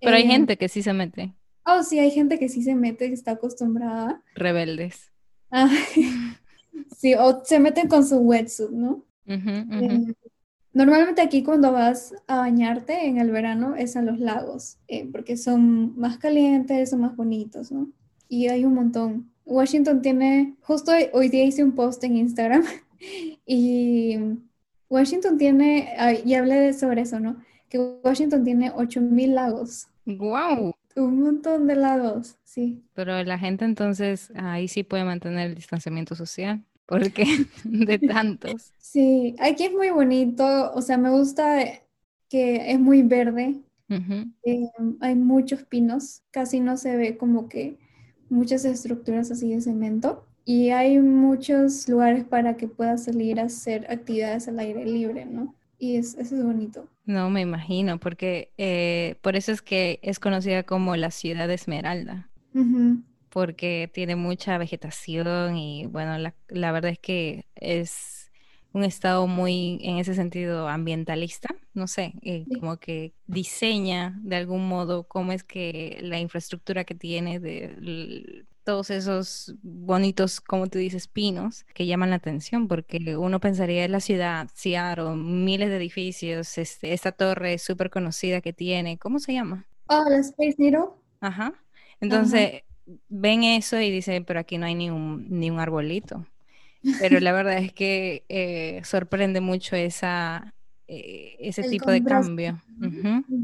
Pero 0.00 0.16
hay 0.16 0.24
eh, 0.24 0.28
gente 0.28 0.56
que 0.56 0.68
sí 0.68 0.82
se 0.82 0.92
mete. 0.92 1.34
Oh, 1.64 1.82
sí, 1.82 1.98
hay 1.98 2.10
gente 2.10 2.38
que 2.38 2.48
sí 2.48 2.62
se 2.62 2.74
mete, 2.74 3.08
que 3.08 3.14
está 3.14 3.32
acostumbrada. 3.32 4.22
Rebeldes. 4.34 5.12
sí, 6.96 7.14
o 7.14 7.44
se 7.44 7.58
meten 7.58 7.88
con 7.88 8.06
su 8.06 8.16
wetsuit, 8.16 8.70
¿no? 8.70 9.04
Eh, 9.26 10.14
normalmente 10.72 11.20
aquí 11.20 11.42
cuando 11.42 11.72
vas 11.72 12.14
a 12.26 12.36
bañarte 12.36 13.06
en 13.06 13.18
el 13.18 13.30
verano 13.30 13.74
es 13.76 13.96
a 13.96 14.02
los 14.02 14.18
lagos, 14.18 14.78
eh, 14.88 15.08
porque 15.10 15.36
son 15.36 15.98
más 15.98 16.18
calientes, 16.18 16.90
son 16.90 17.00
más 17.00 17.16
bonitos, 17.16 17.72
¿no? 17.72 17.90
Y 18.28 18.48
hay 18.48 18.64
un 18.64 18.74
montón. 18.74 19.30
Washington 19.44 20.00
tiene, 20.02 20.54
justo 20.60 20.92
hoy 21.12 21.28
día 21.28 21.44
hice 21.44 21.64
un 21.64 21.72
post 21.72 22.04
en 22.04 22.16
Instagram 22.16 22.64
y 23.46 24.16
Washington 24.88 25.38
tiene, 25.38 25.94
y 26.24 26.34
hablé 26.34 26.72
sobre 26.72 27.02
eso, 27.02 27.18
¿no? 27.20 27.36
Que 27.68 27.78
Washington 27.78 28.44
tiene 28.44 28.70
8000 28.70 29.34
lagos. 29.34 29.88
¡Wow! 30.04 30.72
Un 30.96 31.20
montón 31.22 31.66
de 31.66 31.76
lagos, 31.76 32.36
sí. 32.42 32.82
Pero 32.94 33.22
la 33.22 33.38
gente 33.38 33.64
entonces 33.64 34.32
ahí 34.34 34.66
sí 34.66 34.82
puede 34.82 35.04
mantener 35.04 35.50
el 35.50 35.54
distanciamiento 35.54 36.14
social, 36.14 36.64
porque 36.90 37.24
de 37.64 37.98
tantos. 38.00 38.72
Sí, 38.78 39.36
aquí 39.38 39.64
es 39.66 39.72
muy 39.72 39.90
bonito, 39.90 40.72
o 40.74 40.82
sea, 40.82 40.98
me 40.98 41.10
gusta 41.10 41.62
que 42.28 42.72
es 42.72 42.80
muy 42.80 43.02
verde, 43.02 43.60
eh, 43.88 44.68
hay 45.00 45.14
muchos 45.14 45.62
pinos, 45.64 46.22
casi 46.32 46.58
no 46.60 46.76
se 46.76 46.96
ve 46.96 47.16
como 47.16 47.48
que 47.48 47.78
muchas 48.28 48.64
estructuras 48.64 49.30
así 49.30 49.54
de 49.54 49.60
cemento 49.60 50.26
y 50.44 50.70
hay 50.70 50.98
muchos 50.98 51.88
lugares 51.88 52.24
para 52.24 52.56
que 52.56 52.66
puedas 52.66 53.04
salir 53.04 53.38
a 53.38 53.44
hacer 53.44 53.86
actividades 53.88 54.48
al 54.48 54.58
aire 54.58 54.84
libre, 54.84 55.26
¿no? 55.26 55.54
Y 55.78 55.96
eso 55.96 56.20
es 56.20 56.32
bonito. 56.32 56.88
No, 57.04 57.30
me 57.30 57.40
imagino, 57.40 57.98
porque 57.98 58.52
eh, 58.58 59.14
por 59.22 59.36
eso 59.36 59.52
es 59.52 59.62
que 59.62 60.00
es 60.02 60.18
conocida 60.18 60.64
como 60.64 60.96
la 60.96 61.10
ciudad 61.10 61.46
de 61.48 61.54
Esmeralda, 61.54 62.30
porque 63.30 63.90
tiene 63.92 64.16
mucha 64.16 64.58
vegetación 64.58 65.56
y 65.56 65.86
bueno, 65.86 66.18
la, 66.18 66.34
la 66.48 66.72
verdad 66.72 66.90
es 66.92 66.98
que 66.98 67.46
es 67.54 68.30
un 68.72 68.84
estado 68.84 69.26
muy, 69.26 69.80
en 69.82 69.98
ese 69.98 70.14
sentido, 70.14 70.68
ambientalista, 70.68 71.48
no 71.74 71.86
sé, 71.86 72.14
eh, 72.22 72.44
como 72.58 72.76
que 72.76 73.14
diseña 73.26 74.16
de 74.22 74.36
algún 74.36 74.68
modo 74.68 75.04
cómo 75.04 75.32
es 75.32 75.42
que 75.42 75.98
la 76.02 76.20
infraestructura 76.20 76.84
que 76.84 76.94
tiene 76.94 77.40
de 77.40 78.44
todos 78.64 78.90
esos 78.90 79.54
bonitos, 79.62 80.40
como 80.40 80.68
tú 80.68 80.78
dices, 80.78 81.08
pinos 81.08 81.64
que 81.74 81.86
llaman 81.86 82.10
la 82.10 82.16
atención, 82.16 82.68
porque 82.68 83.16
uno 83.16 83.40
pensaría 83.40 83.84
en 83.84 83.92
la 83.92 84.00
ciudad, 84.00 84.48
Seattle, 84.54 85.16
miles 85.16 85.70
de 85.70 85.76
edificios, 85.76 86.56
este, 86.58 86.92
esta 86.92 87.10
torre 87.12 87.58
súper 87.58 87.90
conocida 87.90 88.40
que 88.40 88.52
tiene, 88.52 88.98
¿cómo 88.98 89.18
se 89.18 89.32
llama? 89.32 89.66
Oh, 89.88 90.04
la 90.08 90.18
Space 90.18 90.54
Needle. 90.58 90.90
Ajá. 91.20 91.54
Entonces, 92.00 92.62
ven 93.08 93.44
eso 93.44 93.80
y 93.80 93.90
dicen, 93.90 94.24
pero 94.24 94.40
aquí 94.40 94.58
no 94.58 94.66
hay 94.66 94.74
ni 94.74 94.90
un, 94.90 95.26
ni 95.28 95.50
un 95.50 95.60
arbolito. 95.60 96.26
Pero 96.98 97.20
la 97.20 97.32
verdad 97.32 97.58
es 97.58 97.72
que 97.72 98.24
eh, 98.28 98.80
sorprende 98.84 99.40
mucho 99.40 99.76
esa, 99.76 100.54
eh, 100.88 101.36
ese 101.38 101.68
tipo 101.68 101.90
de 101.90 102.02
cambio. 102.02 102.62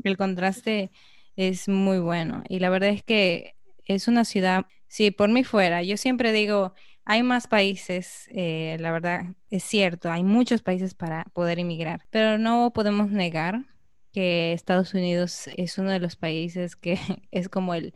El 0.05 0.17
contraste 0.17 0.91
es 1.37 1.69
muy 1.69 1.99
bueno. 1.99 2.43
Y 2.49 2.61
la 2.61 2.71
verdad 2.71 2.89
es 2.89 3.03
que 3.03 3.55
es 3.85 4.09
una 4.09 4.25
ciudad, 4.25 4.67
si 4.89 5.11
por 5.11 5.29
mí 5.29 5.45
fuera, 5.45 5.83
yo 5.83 5.97
siempre 5.97 6.33
digo, 6.33 6.73
hay 7.05 7.23
más 7.23 7.47
países, 7.47 8.29
eh, 8.33 8.77
la 8.81 8.91
verdad 8.91 9.35
es 9.51 9.63
cierto, 9.63 10.11
hay 10.11 10.25
muchos 10.25 10.63
países 10.63 10.95
para 10.95 11.25
poder 11.35 11.61
emigrar, 11.61 12.05
pero 12.11 12.37
no 12.37 12.73
podemos 12.73 13.11
negar 13.11 13.65
que 14.13 14.53
Estados 14.53 14.93
Unidos 14.95 15.49
es 15.57 15.79
uno 15.79 15.91
de 15.91 16.01
los 16.01 16.17
países 16.17 16.75
que 16.75 16.99
es 17.31 17.49
como 17.49 17.75
el 17.75 17.95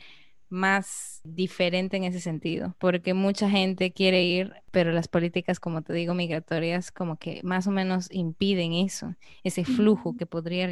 más 0.49 1.20
diferente 1.25 1.97
en 1.97 2.05
ese 2.05 2.21
sentido, 2.21 2.75
porque 2.79 3.15
mucha 3.15 3.51
gente 3.51 3.93
quiere 3.93 4.25
ir, 4.25 4.53
pero 4.71 4.93
las 4.93 5.09
políticas, 5.09 5.61
como 5.61 5.83
te 5.83 5.93
digo, 5.93 6.15
migratorias, 6.15 6.91
como 6.91 7.17
que 7.17 7.41
más 7.43 7.67
o 7.67 7.71
menos 7.71 8.09
impiden 8.11 8.73
eso, 8.73 9.15
ese 9.45 9.65
flujo 9.65 10.17
que 10.17 10.27
podría 10.27 10.69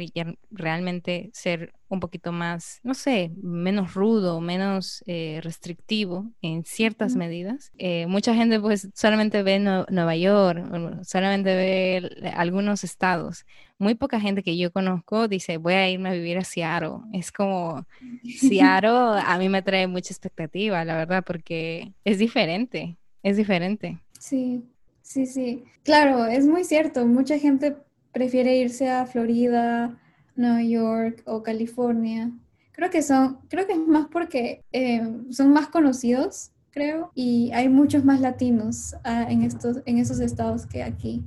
realmente 0.51 1.29
ser 1.33 1.73
un 1.89 1.99
poquito 1.99 2.31
más, 2.31 2.79
no 2.83 2.93
sé, 2.93 3.31
menos 3.41 3.95
rudo, 3.95 4.39
menos 4.41 5.03
eh, 5.07 5.39
restrictivo 5.43 6.31
en 6.41 6.63
ciertas 6.63 7.15
medidas. 7.15 7.71
Eh, 7.77 8.05
mucha 8.07 8.35
gente 8.35 8.59
pues 8.59 8.89
solamente 8.93 9.41
ve 9.41 9.59
Nueva 9.59 10.15
York, 10.15 10.65
solamente 11.03 11.55
ve 11.55 12.31
algunos 12.35 12.83
estados. 12.83 13.45
Muy 13.79 13.95
poca 13.95 14.19
gente 14.19 14.43
que 14.43 14.57
yo 14.57 14.71
conozco 14.71 15.27
dice, 15.27 15.57
voy 15.57 15.73
a 15.73 15.89
irme 15.89 16.09
a 16.09 16.13
vivir 16.13 16.37
a 16.37 16.43
Seattle. 16.43 16.99
Es 17.11 17.31
como, 17.31 17.85
Seattle 18.39 19.21
a 19.25 19.37
mí 19.39 19.49
me 19.49 19.63
trae 19.63 19.87
mucha 19.87 20.13
expectativa, 20.13 20.38
la 20.85 20.95
verdad, 20.95 21.23
porque 21.25 21.93
es 22.05 22.19
diferente, 22.19 22.97
es 23.23 23.37
diferente. 23.37 23.99
Sí, 24.19 24.63
sí, 25.01 25.25
sí. 25.25 25.63
Claro, 25.83 26.25
es 26.25 26.45
muy 26.45 26.63
cierto. 26.63 27.05
Mucha 27.05 27.37
gente 27.37 27.75
prefiere 28.11 28.57
irse 28.57 28.89
a 28.89 29.05
Florida, 29.05 29.97
Nueva 30.35 30.63
York 30.63 31.23
o 31.25 31.43
California. 31.43 32.31
Creo 32.71 32.89
que 32.89 33.01
son, 33.01 33.39
creo 33.49 33.67
que 33.67 33.73
es 33.73 33.79
más 33.79 34.07
porque 34.07 34.63
eh, 34.71 35.01
son 35.31 35.51
más 35.51 35.67
conocidos, 35.67 36.51
creo, 36.71 37.11
y 37.13 37.51
hay 37.53 37.67
muchos 37.67 38.05
más 38.05 38.21
latinos 38.21 38.95
ah, 39.03 39.25
en 39.29 39.43
estos, 39.43 39.81
en 39.85 39.97
esos 39.97 40.19
estados 40.19 40.65
que 40.65 40.83
aquí. 40.83 41.23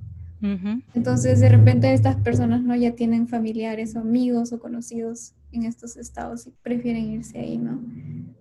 Entonces, 0.94 1.38
de 1.38 1.48
repente 1.48 1.92
estas 1.92 2.16
personas 2.16 2.62
no 2.62 2.74
ya 2.74 2.96
tienen 2.96 3.28
familiares 3.28 3.94
o 3.94 4.00
amigos 4.00 4.52
o 4.52 4.58
conocidos 4.58 5.34
en 5.52 5.64
estos 5.64 5.96
estados 5.96 6.46
y 6.46 6.50
prefieren 6.62 7.12
irse 7.12 7.38
ahí, 7.38 7.58
¿no? 7.58 7.80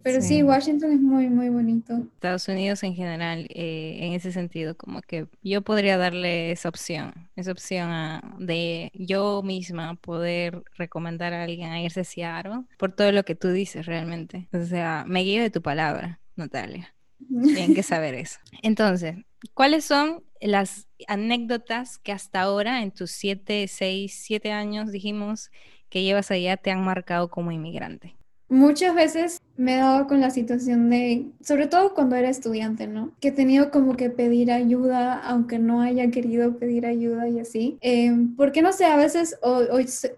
Pero 0.04 0.22
sí. 0.22 0.42
Washington 0.42 0.94
es 0.94 1.02
muy, 1.02 1.30
muy 1.30 1.50
bonito. 1.50 1.94
Estados 2.16 2.48
Unidos 2.48 2.82
en 2.84 2.96
general, 2.96 3.48
eh, 3.50 4.00
en 4.02 4.14
ese 4.14 4.32
sentido, 4.32 4.76
como 4.76 5.02
que 5.02 5.28
yo 5.44 5.62
podría 5.62 5.98
darle 5.98 6.52
esa 6.52 6.70
opción, 6.70 7.30
esa 7.36 7.52
opción 7.52 8.22
de 8.40 8.92
yo 8.96 9.44
misma 9.44 9.96
poder 9.96 10.64
recomendar 10.78 11.34
a 11.34 11.44
alguien 11.44 11.72
a 11.72 11.82
irse 11.82 12.02
a 12.02 12.04
Seattle 12.04 12.64
por 12.78 12.94
todo 12.94 13.12
lo 13.12 13.24
que 13.24 13.36
tú 13.36 13.50
dices 13.50 13.86
realmente. 13.86 14.48
O 14.54 14.64
sea, 14.64 15.06
me 15.08 15.22
guío 15.22 15.42
de 15.42 15.52
tu 15.52 15.62
palabra, 15.62 16.20
Natalia. 16.36 16.96
Tienen 17.28 17.76
que 17.76 17.84
saber 17.84 18.16
eso. 18.16 18.40
Entonces, 18.64 19.18
¿cuáles 19.54 19.86
son 19.86 20.24
las 20.40 20.88
anécdotas 21.08 22.00
que 22.00 22.12
hasta 22.12 22.42
ahora, 22.42 22.82
en 22.82 22.92
tus 22.92 23.12
siete, 23.12 23.68
seis, 23.68 24.20
siete 24.24 24.52
años, 24.52 24.92
dijimos, 24.92 25.52
que 25.92 26.02
llevas 26.02 26.32
allá 26.32 26.58
te 26.58 26.72
han 26.72 26.84
marcado 26.84 27.30
como 27.30 27.52
inmigrante? 27.52 28.16
Muchas 28.48 28.96
veces 28.96 29.42
me 29.56 29.76
he 29.76 29.78
dado 29.78 30.08
con 30.08 30.20
la 30.20 30.30
situación 30.30 30.90
de, 30.90 31.28
sobre 31.42 31.68
todo 31.68 31.94
cuando 31.94 32.16
era 32.16 32.30
estudiante, 32.30 32.88
¿no? 32.88 33.14
Que 33.20 33.30
he 33.30 33.32
tenido 33.32 33.72
como 33.72 33.96
que 33.96 34.10
pedir 34.10 34.52
ayuda, 34.52 35.20
aunque 35.20 35.60
no 35.60 35.82
haya 35.82 36.10
querido 36.12 36.58
pedir 36.58 36.86
ayuda 36.86 37.30
y 37.30 37.40
así. 37.40 37.78
Eh, 37.82 38.14
porque 38.36 38.62
no 38.62 38.74
sé, 38.74 38.86
a 38.86 38.98
veces, 38.98 39.38
o, 39.42 39.62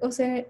o, 0.02 0.12
sea, 0.12 0.46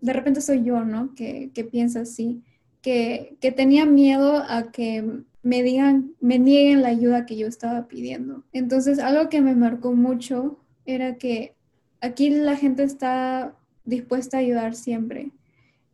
de 0.00 0.12
repente 0.12 0.40
soy 0.40 0.64
yo, 0.64 0.84
¿no? 0.84 1.14
Que, 1.14 1.50
que 1.52 1.64
piensa 1.64 2.00
así, 2.00 2.42
que, 2.80 3.36
que 3.40 3.52
tenía 3.52 3.86
miedo 3.86 4.42
a 4.48 4.70
que 4.72 5.04
me 5.42 5.62
digan, 5.62 6.14
me 6.20 6.38
nieguen 6.38 6.82
la 6.82 6.88
ayuda 6.88 7.26
que 7.26 7.36
yo 7.36 7.46
estaba 7.46 7.86
pidiendo. 7.88 8.44
Entonces, 8.52 8.98
algo 8.98 9.28
que 9.28 9.40
me 9.40 9.54
marcó 9.54 9.92
mucho 9.94 10.58
era 10.84 11.16
que 11.16 11.54
aquí 12.00 12.30
la 12.30 12.56
gente 12.56 12.82
está 12.82 13.54
dispuesta 13.84 14.36
a 14.36 14.40
ayudar 14.40 14.74
siempre. 14.74 15.30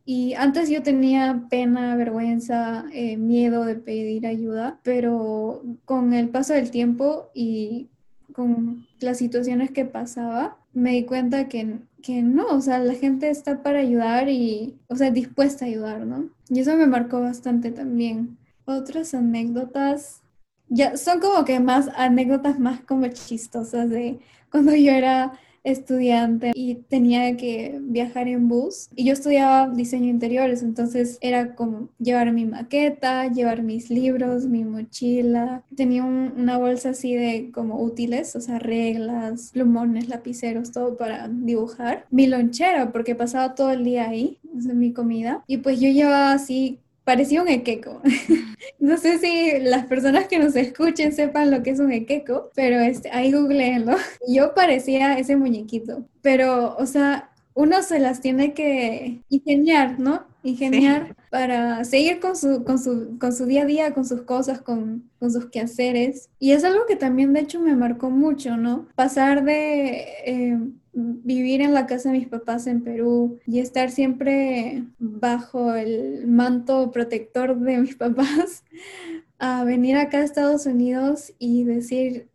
Y 0.05 0.35
antes 0.35 0.69
yo 0.69 0.81
tenía 0.83 1.47
pena, 1.49 1.97
vergüenza, 1.97 2.85
eh, 2.93 3.17
miedo 3.17 3.65
de 3.65 3.75
pedir 3.75 4.25
ayuda, 4.25 4.79
pero 4.81 5.63
con 5.83 6.13
el 6.13 6.29
paso 6.29 6.53
del 6.53 6.71
tiempo 6.71 7.29
y 7.33 7.89
con 8.31 8.87
las 9.01 9.17
situaciones 9.17 9.71
que 9.71 9.83
pasaba, 9.83 10.57
me 10.71 10.91
di 10.91 11.03
cuenta 11.03 11.49
que, 11.49 11.79
que 12.01 12.21
no, 12.21 12.45
o 12.47 12.61
sea, 12.61 12.79
la 12.79 12.93
gente 12.93 13.29
está 13.29 13.63
para 13.63 13.79
ayudar 13.79 14.29
y, 14.29 14.77
o 14.87 14.95
sea, 14.95 15.11
dispuesta 15.11 15.65
a 15.65 15.67
ayudar, 15.67 16.05
¿no? 16.05 16.29
Y 16.49 16.61
eso 16.61 16.77
me 16.77 16.87
marcó 16.87 17.19
bastante 17.19 17.71
también. 17.71 18.37
Otras 18.63 19.13
anécdotas, 19.13 20.21
ya 20.69 20.95
son 20.95 21.19
como 21.19 21.43
que 21.43 21.59
más 21.59 21.89
anécdotas 21.95 22.59
más 22.59 22.79
como 22.81 23.07
chistosas 23.07 23.89
de 23.89 24.19
cuando 24.51 24.73
yo 24.75 24.91
era 24.91 25.33
estudiante 25.71 26.51
y 26.55 26.75
tenía 26.75 27.35
que 27.37 27.79
viajar 27.81 28.27
en 28.27 28.47
bus. 28.47 28.89
Y 28.95 29.05
yo 29.05 29.13
estudiaba 29.13 29.69
diseño 29.69 30.09
interiores, 30.09 30.63
entonces 30.63 31.17
era 31.21 31.55
como 31.55 31.89
llevar 31.99 32.31
mi 32.31 32.45
maqueta, 32.45 33.27
llevar 33.27 33.63
mis 33.63 33.89
libros, 33.89 34.45
mi 34.45 34.63
mochila. 34.63 35.63
Tenía 35.75 36.03
una 36.05 36.57
bolsa 36.57 36.89
así 36.89 37.15
de 37.15 37.51
como 37.51 37.81
útiles, 37.81 38.35
o 38.35 38.41
sea, 38.41 38.59
reglas, 38.59 39.51
plumones, 39.51 40.07
lapiceros, 40.07 40.71
todo 40.71 40.97
para 40.97 41.27
dibujar. 41.27 42.05
Mi 42.09 42.27
lonchera, 42.27 42.91
porque 42.91 43.15
pasaba 43.15 43.55
todo 43.55 43.71
el 43.71 43.83
día 43.83 44.09
ahí, 44.09 44.39
mi 44.53 44.93
comida. 44.93 45.43
Y 45.47 45.57
pues 45.57 45.79
yo 45.79 45.89
llevaba 45.89 46.31
así 46.31 46.79
parecía 47.07 47.41
un 47.41 47.47
equeco. 47.47 48.01
no 48.79 48.97
sé 48.97 49.17
si 49.19 49.61
las 49.61 49.85
personas 49.85 50.27
que 50.27 50.39
nos 50.39 50.57
escuchen 50.57 51.13
sepan 51.13 51.51
lo 51.51 51.63
que 51.63 51.69
es 51.69 51.79
un 51.79 51.93
equeco, 51.93 52.51
pero 52.53 52.81
este, 52.81 53.09
ahí 53.11 53.31
googleenlo. 53.31 53.95
Yo 54.27 54.53
parecía 54.53 55.17
ese 55.17 55.37
muñequito, 55.37 56.05
pero, 56.21 56.75
o 56.75 56.85
sea, 56.85 57.31
uno 57.53 57.81
se 57.81 57.99
las 57.99 58.19
tiene 58.19 58.53
que 58.53 59.21
ingeniar, 59.29 59.97
¿no? 60.01 60.25
Ingeniar 60.43 61.15
para 61.31 61.85
seguir 61.85 62.19
con 62.19 62.35
su, 62.35 62.65
con, 62.65 62.77
su, 62.77 63.17
con 63.17 63.31
su 63.31 63.45
día 63.45 63.61
a 63.61 63.65
día, 63.65 63.93
con 63.93 64.03
sus 64.03 64.23
cosas, 64.23 64.61
con, 64.61 65.09
con, 65.17 65.31
sus 65.31 65.49
quehaceres. 65.49 66.29
Y 66.39 66.51
es 66.51 66.65
algo 66.65 66.85
que 66.87 66.97
también, 66.97 67.31
de 67.31 67.39
hecho, 67.39 67.61
me 67.61 67.73
marcó 67.73 68.09
mucho, 68.09 68.57
¿no? 68.57 68.85
Pasar 68.95 69.45
de... 69.45 70.07
Eh, 70.25 70.59
vivir 70.97 71.61
en 71.61 71.75
la 71.75 71.85
casa 71.85 72.11
de 72.11 72.17
mis 72.17 72.27
papás 72.27 72.65
en 72.65 72.81
Perú 72.81 73.39
y 73.45 73.59
estar 73.59 73.91
siempre 73.91 74.83
bajo 74.97 75.75
el 75.75 76.25
manto 76.25 76.91
protector 76.91 77.55
de 77.59 77.77
mis 77.77 77.95
papás, 77.95 78.63
a 79.39 79.63
venir 79.63 79.95
acá 79.95 80.19
a 80.19 80.23
Estados 80.23 80.65
Unidos 80.65 81.33
y 81.37 81.63
decir, 81.63 82.29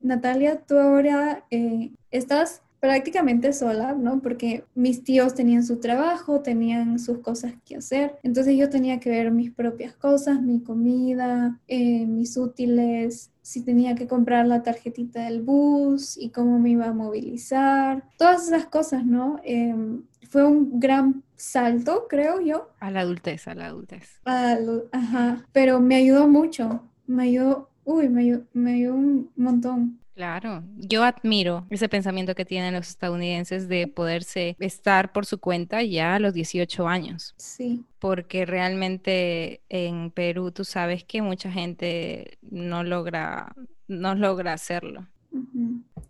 Natalia, 0.00 0.62
tú 0.66 0.78
ahora 0.78 1.46
eh, 1.50 1.92
estás 2.10 2.62
prácticamente 2.82 3.52
sola, 3.52 3.92
¿no? 3.92 4.20
Porque 4.20 4.64
mis 4.74 5.04
tíos 5.04 5.36
tenían 5.36 5.62
su 5.64 5.78
trabajo, 5.78 6.40
tenían 6.40 6.98
sus 6.98 7.18
cosas 7.18 7.54
que 7.64 7.76
hacer, 7.76 8.16
entonces 8.24 8.56
yo 8.58 8.68
tenía 8.70 8.98
que 8.98 9.08
ver 9.08 9.30
mis 9.30 9.52
propias 9.52 9.94
cosas, 9.94 10.42
mi 10.42 10.60
comida, 10.64 11.60
eh, 11.68 12.04
mis 12.06 12.36
útiles, 12.36 13.30
si 13.40 13.64
tenía 13.64 13.94
que 13.94 14.08
comprar 14.08 14.48
la 14.48 14.64
tarjetita 14.64 15.22
del 15.22 15.42
bus 15.42 16.18
y 16.18 16.30
cómo 16.30 16.58
me 16.58 16.70
iba 16.70 16.86
a 16.86 16.92
movilizar, 16.92 18.02
todas 18.18 18.48
esas 18.48 18.66
cosas, 18.66 19.06
¿no? 19.06 19.38
Em, 19.44 20.02
fue 20.28 20.44
un 20.44 20.80
gran 20.80 21.22
salto, 21.36 22.08
creo 22.08 22.40
yo. 22.40 22.68
A 22.80 22.90
la 22.90 23.02
adultez, 23.02 23.46
a 23.46 23.54
la 23.54 23.66
adultez. 23.66 24.20
ajá, 24.24 25.46
pero 25.52 25.78
me 25.78 25.94
ayudó 25.94 26.26
mucho, 26.26 26.82
me 27.06 27.22
ayudó, 27.22 27.70
uy, 27.84 28.08
me 28.08 28.42
me 28.52 28.72
ayudó 28.74 28.96
un 28.96 29.30
montón. 29.36 30.01
Claro, 30.14 30.62
yo 30.76 31.04
admiro 31.04 31.66
ese 31.70 31.88
pensamiento 31.88 32.34
que 32.34 32.44
tienen 32.44 32.74
los 32.74 32.88
estadounidenses 32.88 33.66
de 33.68 33.86
poderse 33.86 34.56
estar 34.60 35.10
por 35.12 35.24
su 35.24 35.38
cuenta 35.38 35.82
ya 35.82 36.16
a 36.16 36.18
los 36.18 36.34
18 36.34 36.86
años. 36.86 37.34
Sí. 37.38 37.84
Porque 37.98 38.44
realmente 38.44 39.62
en 39.70 40.10
Perú 40.10 40.50
tú 40.50 40.64
sabes 40.64 41.04
que 41.04 41.22
mucha 41.22 41.50
gente 41.50 42.38
no 42.42 42.84
logra, 42.84 43.54
no 43.88 44.14
logra 44.14 44.52
hacerlo. 44.52 45.06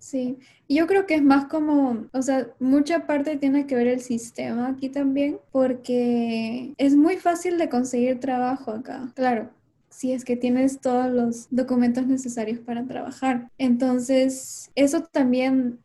Sí, 0.00 0.36
yo 0.68 0.88
creo 0.88 1.06
que 1.06 1.14
es 1.14 1.22
más 1.22 1.44
como, 1.44 2.06
o 2.12 2.22
sea, 2.22 2.48
mucha 2.58 3.06
parte 3.06 3.36
tiene 3.36 3.68
que 3.68 3.76
ver 3.76 3.86
el 3.86 4.00
sistema 4.00 4.68
aquí 4.68 4.88
también, 4.88 5.38
porque 5.52 6.74
es 6.76 6.96
muy 6.96 7.18
fácil 7.18 7.56
de 7.56 7.68
conseguir 7.68 8.18
trabajo 8.18 8.72
acá. 8.72 9.12
Claro, 9.14 9.50
si 10.02 10.12
es 10.12 10.24
que 10.24 10.36
tienes 10.36 10.80
todos 10.80 11.12
los 11.12 11.46
documentos 11.52 12.08
necesarios 12.08 12.58
para 12.58 12.84
trabajar. 12.84 13.48
Entonces, 13.56 14.68
eso 14.74 15.04
también 15.04 15.78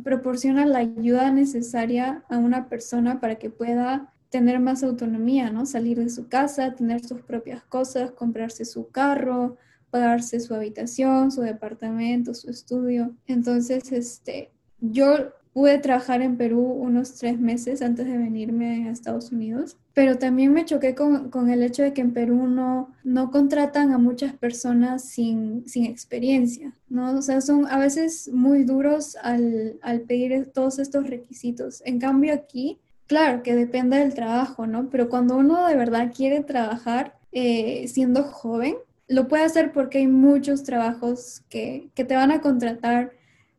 proporciona 0.00 0.64
la 0.64 0.78
ayuda 0.78 1.32
necesaria 1.32 2.22
a 2.28 2.38
una 2.38 2.68
persona 2.68 3.20
para 3.20 3.34
que 3.34 3.50
pueda 3.50 4.14
tener 4.30 4.60
más 4.60 4.84
autonomía, 4.84 5.50
¿no? 5.50 5.66
Salir 5.66 5.98
de 5.98 6.08
su 6.08 6.28
casa, 6.28 6.76
tener 6.76 7.04
sus 7.04 7.22
propias 7.22 7.64
cosas, 7.64 8.12
comprarse 8.12 8.64
su 8.64 8.90
carro, 8.90 9.56
pagarse 9.90 10.38
su 10.38 10.54
habitación, 10.54 11.32
su 11.32 11.40
departamento, 11.40 12.32
su 12.32 12.50
estudio. 12.50 13.16
Entonces, 13.26 13.90
este, 13.90 14.52
yo 14.78 15.32
Pude 15.54 15.78
trabajar 15.78 16.20
en 16.20 16.36
Perú 16.36 16.62
unos 16.62 17.14
tres 17.14 17.38
meses 17.38 17.80
antes 17.80 18.06
de 18.06 18.18
venirme 18.18 18.88
a 18.88 18.90
Estados 18.90 19.30
Unidos, 19.30 19.76
pero 19.94 20.18
también 20.18 20.52
me 20.52 20.64
choqué 20.64 20.96
con, 20.96 21.30
con 21.30 21.48
el 21.48 21.62
hecho 21.62 21.84
de 21.84 21.92
que 21.92 22.00
en 22.00 22.12
Perú 22.12 22.48
no, 22.48 22.92
no 23.04 23.30
contratan 23.30 23.92
a 23.92 23.98
muchas 23.98 24.34
personas 24.34 25.04
sin, 25.04 25.66
sin 25.68 25.84
experiencia, 25.84 26.74
¿no? 26.88 27.16
O 27.16 27.22
sea, 27.22 27.40
son 27.40 27.66
a 27.66 27.78
veces 27.78 28.28
muy 28.32 28.64
duros 28.64 29.16
al, 29.22 29.78
al 29.80 30.00
pedir 30.00 30.50
todos 30.52 30.80
estos 30.80 31.08
requisitos. 31.08 31.82
En 31.86 32.00
cambio 32.00 32.34
aquí, 32.34 32.80
claro 33.06 33.44
que 33.44 33.54
depende 33.54 33.98
del 33.98 34.12
trabajo, 34.12 34.66
¿no? 34.66 34.90
Pero 34.90 35.08
cuando 35.08 35.36
uno 35.36 35.68
de 35.68 35.76
verdad 35.76 36.12
quiere 36.12 36.42
trabajar 36.42 37.16
eh, 37.30 37.86
siendo 37.86 38.24
joven, 38.24 38.74
lo 39.06 39.28
puede 39.28 39.44
hacer 39.44 39.70
porque 39.70 39.98
hay 39.98 40.08
muchos 40.08 40.64
trabajos 40.64 41.44
que, 41.48 41.90
que 41.94 42.04
te 42.04 42.16
van 42.16 42.32
a 42.32 42.40
contratar 42.40 43.12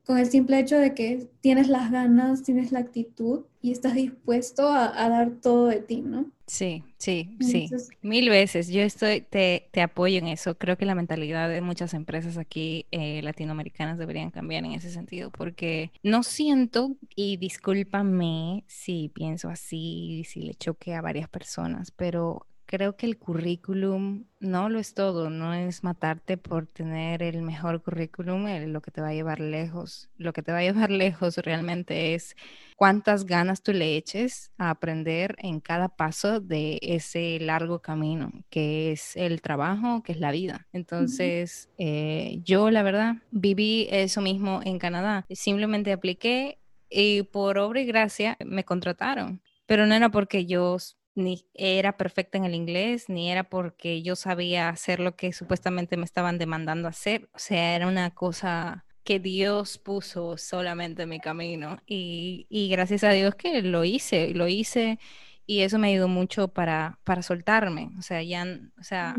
con 0.06 0.18
el 0.20 0.28
simple 0.28 0.60
hecho 0.60 0.78
de 0.78 0.94
que 0.94 1.28
tienes 1.42 1.68
las 1.68 1.92
ganas, 1.92 2.44
tienes 2.44 2.72
la 2.72 2.80
actitud 2.80 3.46
y 3.62 3.72
estás 3.72 3.96
dispuesto 3.96 4.70
a, 4.70 5.10
dar 5.10 5.32
todo 5.42 5.68
de 5.68 5.82
ti, 5.82 6.02
¿no? 6.02 6.32
Sí, 6.46 6.84
sí, 7.00 7.36
sí. 7.40 7.68
Mil 8.04 8.30
veces. 8.30 8.68
Yo 8.68 8.82
estoy, 8.82 9.22
te, 9.22 9.68
te, 9.72 9.82
apoyo 9.82 10.20
en 10.20 10.28
eso. 10.28 10.56
Creo 10.60 10.78
que 10.78 10.86
la 10.86 10.94
mentalidad 10.94 11.50
de 11.50 11.62
muchas 11.62 11.96
empresas 11.96 12.38
aquí 12.38 12.86
eh, 12.92 13.24
latinoamericanas 13.24 13.98
deberían 13.98 14.30
cambiar 14.30 14.64
en 14.64 14.74
ese 14.74 14.92
sentido, 14.92 15.32
porque 15.32 15.92
no 16.04 16.22
siento, 16.22 16.96
y 17.16 17.38
discúlpame 17.38 18.64
si 18.68 19.10
pienso 19.10 19.50
así, 19.50 20.24
si 20.28 20.42
le 20.42 20.54
choque 20.54 20.94
a 20.94 21.02
varias 21.02 21.28
personas, 21.28 21.90
pero 21.90 22.46
creo 22.66 22.96
que 22.96 23.06
el 23.06 23.18
currículum 23.18 24.26
no 24.40 24.70
lo 24.70 24.80
es 24.80 24.94
todo, 24.94 25.30
no 25.30 25.54
es 25.54 25.84
matarte 25.84 26.38
por 26.38 26.68
tener 26.68 27.24
el 27.24 27.42
mejor 27.42 27.82
currículum, 27.82 28.46
lo 28.68 28.82
que 28.82 28.92
te 28.92 29.02
va 29.02 29.10
a 29.10 29.14
llevar 29.14 29.40
lejos. 29.40 30.10
Lo 30.18 30.34
que 30.34 30.42
te 30.42 30.52
va 30.52 30.60
a 30.60 30.64
llevar 30.64 30.92
lejos 30.92 31.38
realmente 31.38 32.14
es 32.14 32.36
cuántas 32.76 33.26
ganas 33.26 33.62
tú 33.62 33.74
le 33.74 33.96
eches 33.96 34.52
a 34.58 34.70
aprender 34.70 35.36
en 35.40 35.60
cada 35.60 35.90
paso 35.90 36.40
de 36.40 36.80
ese 36.82 37.40
largo 37.40 37.80
camino, 37.80 38.32
que 38.50 38.92
es 38.92 39.16
el 39.16 39.42
trabajo, 39.42 40.04
que 40.04 40.12
es 40.12 40.20
la 40.20 40.32
vida. 40.32 40.68
Entonces, 40.74 41.70
eh, 41.78 42.40
yo 42.44 42.72
la 42.72 42.84
verdad 42.84 43.16
viví 43.32 43.88
eso 43.92 44.22
mismo 44.22 44.62
en 44.64 44.80
Canadá. 44.80 45.26
Simplemente 45.30 45.92
apliqué 45.92 46.60
y 46.90 47.24
por 47.24 47.58
obra 47.58 47.82
y 47.82 47.86
gracia 47.86 48.38
me 48.46 48.64
contrataron, 48.64 49.42
pero 49.66 49.86
no 49.86 49.96
era 49.96 50.10
porque 50.10 50.46
yo 50.46 50.78
ni 51.16 51.48
era 51.54 51.98
perfecta 51.98 52.38
en 52.38 52.46
el 52.46 52.54
inglés, 52.54 53.10
ni 53.10 53.32
era 53.32 53.46
porque 53.46 54.02
yo 54.04 54.16
sabía 54.16 54.70
hacer 54.70 55.00
lo 55.00 55.16
que 55.16 55.32
supuestamente 55.34 55.98
me 55.98 56.06
estaban 56.06 56.38
demandando 56.38 56.88
hacer. 56.88 57.30
O 57.34 57.40
sea, 57.40 57.76
era 57.76 57.88
una 57.88 58.12
cosa 58.12 58.86
que 59.04 59.20
Dios 59.20 59.78
puso 59.78 60.38
solamente 60.38 61.04
en 61.04 61.10
mi 61.10 61.20
camino. 61.20 61.80
Y, 61.88 62.48
y 62.50 62.70
gracias 62.70 63.04
a 63.04 63.12
Dios 63.12 63.36
que 63.36 63.62
lo 63.62 63.86
hice, 63.86 64.32
lo 64.34 64.48
hice 64.48 65.00
y 65.48 65.62
eso 65.62 65.80
me 65.80 65.90
ayudó 65.90 66.08
mucho 66.08 66.50
para, 66.50 67.00
para 67.04 67.22
soltarme. 67.22 67.92
O 67.98 68.02
sea, 68.02 68.22
ya, 68.22 68.46
o 68.80 68.84
sea, 68.84 69.16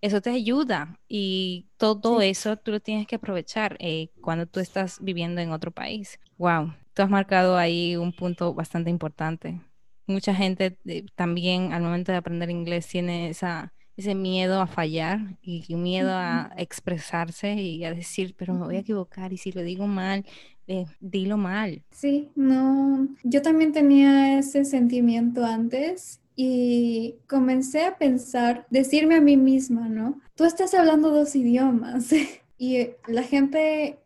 eso 0.00 0.20
te 0.20 0.30
ayuda 0.30 0.98
y 1.08 1.68
todo 1.78 2.20
eso 2.20 2.56
tú 2.56 2.72
lo 2.72 2.80
tienes 2.80 3.06
que 3.06 3.16
aprovechar 3.16 3.76
eh, 3.80 4.10
cuando 4.20 4.46
tú 4.46 4.60
estás 4.60 4.98
viviendo 5.00 5.40
en 5.40 5.52
otro 5.52 5.70
país. 5.70 6.18
Wow, 6.36 6.74
tú 6.92 7.02
has 7.02 7.10
marcado 7.10 7.56
ahí 7.56 7.96
un 7.96 8.12
punto 8.12 8.52
bastante 8.52 8.90
importante 8.90 9.60
mucha 10.10 10.34
gente 10.34 10.76
eh, 10.84 11.04
también 11.14 11.72
al 11.72 11.82
momento 11.82 12.12
de 12.12 12.18
aprender 12.18 12.50
inglés 12.50 12.86
tiene 12.86 13.30
esa, 13.30 13.72
ese 13.96 14.14
miedo 14.14 14.60
a 14.60 14.66
fallar 14.66 15.20
y 15.42 15.74
miedo 15.76 16.10
a 16.12 16.52
expresarse 16.56 17.54
y 17.54 17.84
a 17.84 17.94
decir, 17.94 18.34
pero 18.36 18.54
me 18.54 18.66
voy 18.66 18.76
a 18.76 18.80
equivocar 18.80 19.32
y 19.32 19.38
si 19.38 19.52
lo 19.52 19.62
digo 19.62 19.86
mal, 19.86 20.24
eh, 20.72 20.86
dilo 21.00 21.36
mal. 21.36 21.82
Sí, 21.90 22.30
no, 22.36 23.08
yo 23.24 23.42
también 23.42 23.72
tenía 23.72 24.38
ese 24.38 24.64
sentimiento 24.64 25.44
antes 25.44 26.20
y 26.36 27.16
comencé 27.26 27.84
a 27.84 27.98
pensar, 27.98 28.68
decirme 28.70 29.16
a 29.16 29.20
mí 29.20 29.36
misma, 29.36 29.88
¿no? 29.88 30.20
Tú 30.36 30.44
estás 30.44 30.72
hablando 30.74 31.10
dos 31.10 31.34
idiomas 31.34 32.12
y 32.58 32.90
la 33.08 33.24
gente 33.24 33.98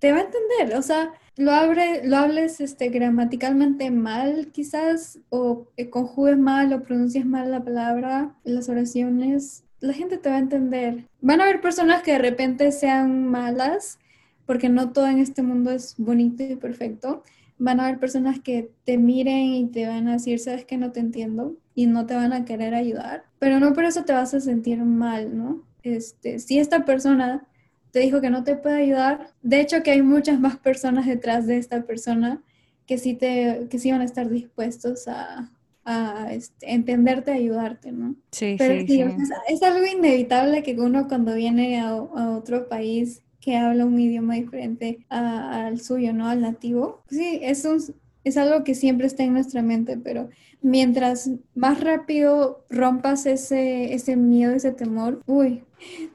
te 0.00 0.10
va 0.10 0.18
a 0.18 0.22
entender, 0.22 0.76
o 0.76 0.82
sea, 0.82 1.12
lo, 1.36 1.52
abre, 1.52 2.06
lo 2.06 2.16
hables 2.16 2.60
este, 2.60 2.88
gramaticalmente 2.88 3.90
mal 3.90 4.48
quizás 4.52 5.18
o 5.28 5.68
conjugues 5.90 6.38
mal 6.38 6.72
o 6.72 6.82
pronuncies 6.82 7.24
mal 7.24 7.50
la 7.50 7.64
palabra 7.64 8.34
las 8.44 8.68
oraciones, 8.68 9.64
la 9.80 9.92
gente 9.92 10.18
te 10.18 10.28
va 10.28 10.36
a 10.36 10.40
entender. 10.40 11.06
Van 11.20 11.40
a 11.40 11.44
haber 11.44 11.60
personas 11.60 12.02
que 12.02 12.12
de 12.12 12.18
repente 12.18 12.70
sean 12.72 13.26
malas, 13.26 13.98
porque 14.46 14.68
no 14.68 14.92
todo 14.92 15.06
en 15.06 15.18
este 15.18 15.42
mundo 15.42 15.70
es 15.70 15.94
bonito 15.96 16.42
y 16.42 16.56
perfecto. 16.56 17.24
Van 17.58 17.80
a 17.80 17.86
haber 17.86 17.98
personas 17.98 18.40
que 18.40 18.70
te 18.84 18.98
miren 18.98 19.52
y 19.52 19.66
te 19.68 19.86
van 19.86 20.08
a 20.08 20.14
decir, 20.14 20.38
sabes 20.38 20.64
que 20.64 20.76
no 20.76 20.92
te 20.92 21.00
entiendo 21.00 21.56
y 21.74 21.86
no 21.86 22.06
te 22.06 22.14
van 22.14 22.32
a 22.32 22.44
querer 22.44 22.74
ayudar, 22.74 23.24
pero 23.38 23.60
no 23.60 23.72
por 23.72 23.84
eso 23.84 24.04
te 24.04 24.12
vas 24.12 24.34
a 24.34 24.40
sentir 24.40 24.82
mal, 24.82 25.36
¿no? 25.36 25.62
Este, 25.82 26.38
si 26.38 26.58
esta 26.58 26.84
persona 26.84 27.46
te 27.90 28.00
dijo 28.00 28.20
que 28.20 28.30
no 28.30 28.44
te 28.44 28.56
puede 28.56 28.82
ayudar. 28.82 29.28
De 29.42 29.60
hecho, 29.60 29.82
que 29.82 29.90
hay 29.90 30.02
muchas 30.02 30.40
más 30.40 30.56
personas 30.56 31.06
detrás 31.06 31.46
de 31.46 31.58
esta 31.58 31.82
persona 31.82 32.42
que 32.86 32.98
sí, 32.98 33.14
te, 33.14 33.66
que 33.70 33.78
sí 33.78 33.90
van 33.90 34.00
a 34.00 34.04
estar 34.04 34.28
dispuestos 34.28 35.06
a, 35.08 35.50
a 35.84 36.32
este, 36.32 36.72
entenderte, 36.72 37.30
a 37.30 37.34
ayudarte, 37.34 37.92
¿no? 37.92 38.16
Sí, 38.32 38.56
sí, 38.58 38.86
sí. 38.86 39.04
Es, 39.48 39.62
algo 39.62 39.86
inevitable 39.86 40.62
que 40.62 40.74
uno 40.78 41.08
cuando 41.08 41.34
viene 41.34 41.80
a, 41.80 41.90
a 41.90 42.36
otro 42.36 42.68
país 42.68 43.22
que 43.40 43.56
habla 43.56 43.86
un 43.86 43.98
idioma 43.98 44.34
diferente 44.34 45.06
al 45.08 45.80
suyo, 45.80 46.12
¿no? 46.12 46.28
Al 46.28 46.42
nativo. 46.42 47.02
Sí, 47.08 47.40
es, 47.42 47.64
un, 47.64 47.82
es 48.24 48.36
algo 48.36 48.64
que 48.64 48.74
siempre 48.74 49.06
está 49.06 49.24
en 49.24 49.32
nuestra 49.32 49.62
mente, 49.62 49.96
pero 49.96 50.28
mientras 50.60 51.30
más 51.54 51.80
rápido 51.80 52.64
rompas 52.68 53.26
ese, 53.26 53.94
ese 53.94 54.16
miedo, 54.16 54.52
ese 54.52 54.72
temor, 54.72 55.22
uy, 55.26 55.64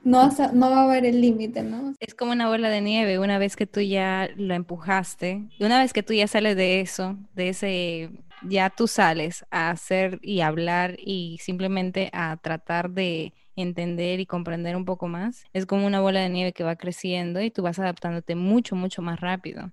no, 0.03 0.30
no 0.53 0.70
va 0.70 0.82
a 0.82 0.84
haber 0.84 1.05
el 1.05 1.22
límite, 1.22 1.63
¿no? 1.63 1.93
Es 1.99 2.13
como 2.13 2.32
una 2.32 2.47
bola 2.47 2.70
de 2.70 2.82
nieve, 2.82 3.20
una 3.20 3.38
vez 3.38 3.55
que 3.55 3.66
tú 3.66 3.82
ya 3.82 4.30
lo 4.36 4.53
empujaste, 4.53 5.43
una 5.59 5.80
vez 5.80 5.93
que 5.93 6.03
tú 6.03 6.13
ya 6.13 6.28
sales 6.28 6.55
de 6.55 6.82
eso, 6.82 7.18
de 7.34 7.49
ese, 7.49 8.09
ya 8.47 8.70
tú 8.70 8.88
sales 8.88 9.45
a 9.51 9.70
hacer 9.72 10.20
y 10.22 10.41
hablar 10.41 10.97
y 10.99 11.38
simplemente 11.41 12.09
a 12.13 12.38
tratar 12.38 12.91
de 12.91 13.34
entender 13.55 14.20
y 14.20 14.26
comprender 14.26 14.76
un 14.76 14.86
poco 14.86 15.07
más, 15.07 15.45
es 15.53 15.66
como 15.66 15.86
una 15.88 16.01
bola 16.01 16.20
de 16.20 16.30
nieve 16.30 16.53
que 16.53 16.63
va 16.63 16.76
creciendo 16.76 17.41
y 17.41 17.51
tú 17.51 17.61
vas 17.63 17.80
adaptándote 17.80 18.36
mucho, 18.36 18.76
mucho 18.76 19.01
más 19.01 19.20
rápido. 19.22 19.72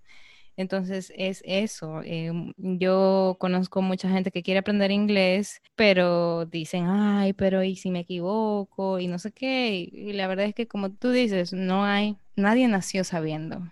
Entonces 0.57 1.13
es 1.17 1.43
eso. 1.45 2.03
Em, 2.05 2.53
yo 2.57 3.37
conozco 3.39 3.83
mucha 3.83 4.09
gente 4.09 4.31
que 4.31 4.43
quiere 4.43 4.59
aprender 4.61 4.91
inglés, 4.91 5.61
pero 5.77 6.47
dicen, 6.47 6.87
ay, 6.89 7.33
pero 7.33 7.63
¿y 7.63 7.77
si 7.77 7.91
me 7.91 8.01
equivoco? 8.01 8.99
Y 8.99 9.07
no 9.07 9.19
sé 9.19 9.33
qué. 9.33 9.89
Y 9.91 10.13
la 10.13 10.27
verdad 10.27 10.47
es 10.47 10.55
que 10.55 10.69
como 10.69 10.91
tú 10.91 11.11
dices, 11.11 11.53
no 11.53 11.85
hay, 11.85 12.17
nadie 12.37 12.69
nació 12.69 13.05
sabiendo. 13.05 13.63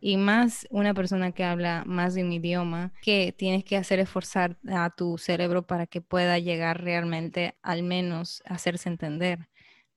Y 0.00 0.16
más 0.16 0.68
una 0.70 0.94
persona 0.94 1.32
que 1.32 1.42
habla 1.42 1.82
más 1.84 2.14
de 2.14 2.22
un 2.22 2.32
idioma, 2.32 2.92
que 3.02 3.34
tienes 3.36 3.64
que 3.64 3.76
hacer 3.76 3.98
esforzar 3.98 4.56
a 4.68 4.90
tu 4.90 5.18
cerebro 5.18 5.66
para 5.66 5.86
que 5.86 6.00
pueda 6.00 6.38
llegar 6.38 6.84
realmente 6.84 7.56
al 7.62 7.82
menos 7.82 8.40
a 8.46 8.54
hacerse 8.54 8.88
entender. 8.88 9.48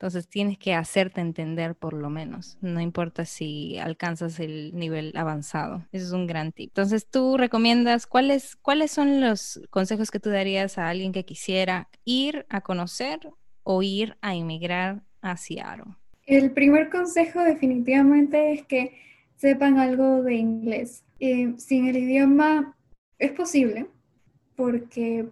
Entonces 0.02 0.28
tienes 0.28 0.58
que 0.58 0.74
hacerte 0.74 1.22
entender 1.22 1.76
por 1.76 1.94
lo 1.94 2.10
menos, 2.10 2.58
no 2.60 2.82
importa 2.82 3.24
si 3.24 3.78
alcanzas 3.78 4.40
el 4.40 4.72
nivel 4.74 5.14
avanzado. 5.16 5.86
Eso 5.92 6.08
es 6.08 6.12
un 6.12 6.26
gran 6.26 6.52
tip. 6.52 6.72
Entonces 6.72 7.06
tú 7.06 7.38
recomiendas, 7.38 8.08
¿cuáles, 8.08 8.56
cuáles 8.56 8.90
son 8.90 9.22
los 9.22 9.62
consejos 9.70 10.10
que 10.10 10.20
tú 10.20 10.32
darías 10.32 10.80
a 10.80 10.90
alguien 10.90 11.12
que 11.12 11.24
quisiera 11.24 11.88
ir 12.04 12.48
a 12.50 12.62
conocer 12.62 13.20
o 13.62 13.84
ir 13.84 14.18
a 14.22 14.34
inmigrar 14.34 15.04
a 15.22 15.38
Seattle? 15.38 15.94
El 16.26 16.50
primer 16.50 16.90
consejo 16.90 17.44
definitivamente 17.44 18.54
es 18.54 18.66
que 18.66 18.98
sepan 19.36 19.78
algo 19.78 20.24
de 20.24 20.34
inglés. 20.34 21.04
Eh, 21.20 21.54
sin 21.58 21.88
el 21.88 21.98
idioma 21.98 22.76
es 23.20 23.34
posible 23.34 23.86
porque 24.56 25.28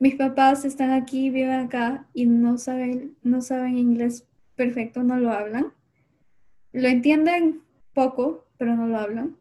mis 0.00 0.16
papás 0.16 0.64
están 0.64 0.90
aquí, 0.90 1.30
viven 1.30 1.60
acá 1.60 2.06
y 2.14 2.24
no 2.24 2.56
saben, 2.58 3.16
no 3.22 3.42
saben 3.42 3.76
inglés 3.76 4.26
perfecto, 4.56 5.02
no 5.02 5.18
lo 5.18 5.30
hablan. 5.30 5.72
Lo 6.72 6.88
entienden 6.88 7.60
poco, 7.92 8.46
pero 8.56 8.74
no 8.74 8.86
lo 8.86 8.98
hablan. 8.98 9.36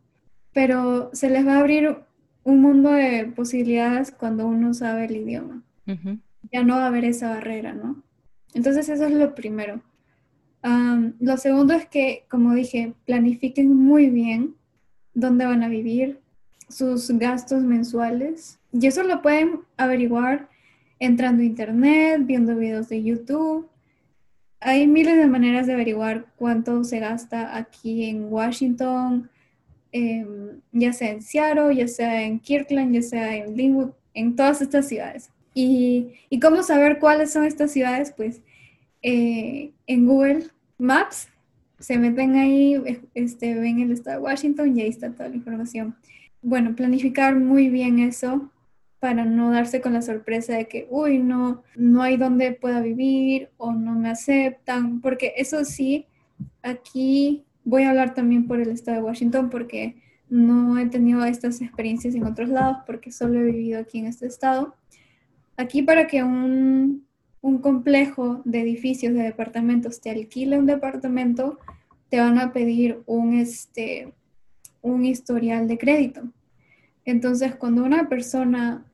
Pero 0.51 1.09
se 1.13 1.29
les 1.29 1.47
va 1.47 1.55
a 1.55 1.59
abrir 1.59 1.95
un 2.43 2.61
mundo 2.61 2.91
de 2.91 3.31
posibilidades 3.33 4.11
cuando 4.11 4.47
uno 4.47 4.73
sabe 4.73 5.05
el 5.05 5.15
idioma. 5.15 5.63
Ya 6.51 6.63
no 6.63 6.75
va 6.75 6.83
a 6.83 6.87
haber 6.87 7.05
esa 7.05 7.29
barrera, 7.29 7.73
¿no? 7.73 8.03
Entonces 8.53 8.89
eso 8.89 9.05
es 9.05 9.13
lo 9.13 9.33
primero. 9.35 9.81
lo 11.19 11.37
segundo 11.37 11.73
es 11.73 11.85
que, 11.85 12.25
como 12.29 12.53
dije, 12.53 12.93
planifiquen 13.05 13.73
muy 13.73 14.09
bien 14.09 14.55
dónde 15.13 15.45
van 15.45 15.63
a 15.63 15.69
vivir, 15.69 16.19
sus 16.69 17.09
gastos 17.11 17.63
mensuales. 17.63 18.59
Y 18.71 18.87
eso 18.87 19.03
lo 19.03 19.21
pueden 19.21 19.61
averiguar 19.77 20.47
entrando 20.99 21.41
a 21.41 21.45
internet, 21.45 22.21
viendo 22.25 22.55
videos 22.55 22.89
de 22.89 23.03
YouTube. 23.03 23.67
Hay 24.59 24.87
miles 24.87 25.17
de 25.17 25.27
maneras 25.27 25.67
de 25.67 25.73
averiguar 25.73 26.25
cuánto 26.35 26.83
se 26.83 26.99
gasta 26.99 27.55
aquí 27.55 28.05
en 28.05 28.25
Washington, 28.31 29.29
em, 29.91 30.61
ya 30.71 30.93
sea 30.93 31.11
en 31.11 31.21
Seattle, 31.21 31.75
ya 31.75 31.87
sea 31.87 32.23
en 32.23 32.39
Kirkland, 32.39 32.93
ya 32.93 33.01
sea 33.01 33.35
en 33.35 33.55
Linwood, 33.55 33.91
en 34.13 34.35
todas 34.35 34.61
estas 34.61 34.87
ciudades. 34.87 35.31
Y, 35.53 36.11
cómo 36.41 36.63
saber 36.63 36.99
cuáles 36.99 37.31
son 37.31 37.45
estas 37.45 37.71
ciudades, 37.71 38.13
pues 38.15 38.41
eh, 39.01 39.71
en 39.87 40.05
Google 40.05 40.47
Maps 40.77 41.29
se 41.79 41.97
meten 41.97 42.35
ahí, 42.35 42.81
este, 43.13 43.55
ven 43.55 43.79
el 43.79 43.91
estado 43.91 44.17
de 44.17 44.23
Washington 44.23 44.77
y 44.77 44.81
ahí 44.81 44.89
está 44.89 45.11
toda 45.11 45.29
la 45.29 45.35
información. 45.35 45.95
Bueno, 46.41 46.75
planificar 46.75 47.35
muy 47.35 47.69
bien 47.69 47.99
eso 47.99 48.51
para 48.99 49.25
no 49.25 49.51
darse 49.51 49.81
con 49.81 49.93
la 49.93 50.01
sorpresa 50.01 50.53
de 50.53 50.67
que, 50.67 50.87
uy, 50.89 51.19
no, 51.19 51.63
no 51.75 52.01
hay 52.01 52.17
donde 52.17 52.51
pueda 52.51 52.81
vivir 52.81 53.49
o 53.57 53.71
no 53.71 53.95
me 53.95 54.09
aceptan, 54.09 54.99
porque 55.01 55.33
eso 55.37 55.63
sí, 55.63 56.05
aquí 56.61 57.45
voy 57.63 57.83
a 57.83 57.91
hablar 57.91 58.13
también 58.13 58.47
por 58.47 58.59
el 58.59 58.69
estado 58.69 58.97
de 58.97 59.03
Washington 59.03 59.49
porque 59.49 59.95
no 60.29 60.77
he 60.77 60.85
tenido 60.87 61.23
estas 61.25 61.61
experiencias 61.61 62.15
en 62.15 62.25
otros 62.25 62.49
lados 62.49 62.79
porque 62.85 63.11
solo 63.11 63.39
he 63.39 63.43
vivido 63.43 63.79
aquí 63.79 63.99
en 63.99 64.07
este 64.07 64.27
estado. 64.27 64.75
Aquí 65.57 65.81
para 65.81 66.07
que 66.07 66.23
un, 66.23 67.05
un 67.41 67.57
complejo 67.59 68.41
de 68.45 68.61
edificios, 68.61 69.13
de 69.13 69.23
departamentos, 69.23 70.01
te 70.01 70.09
alquile 70.09 70.59
un 70.59 70.65
departamento, 70.65 71.59
te 72.09 72.19
van 72.19 72.37
a 72.37 72.53
pedir 72.53 73.01
un, 73.05 73.33
este, 73.33 74.13
un 74.81 75.05
historial 75.05 75.67
de 75.67 75.77
crédito. 75.77 76.21
Entonces, 77.05 77.55
cuando 77.55 77.83
una 77.83 78.07
persona 78.07 78.85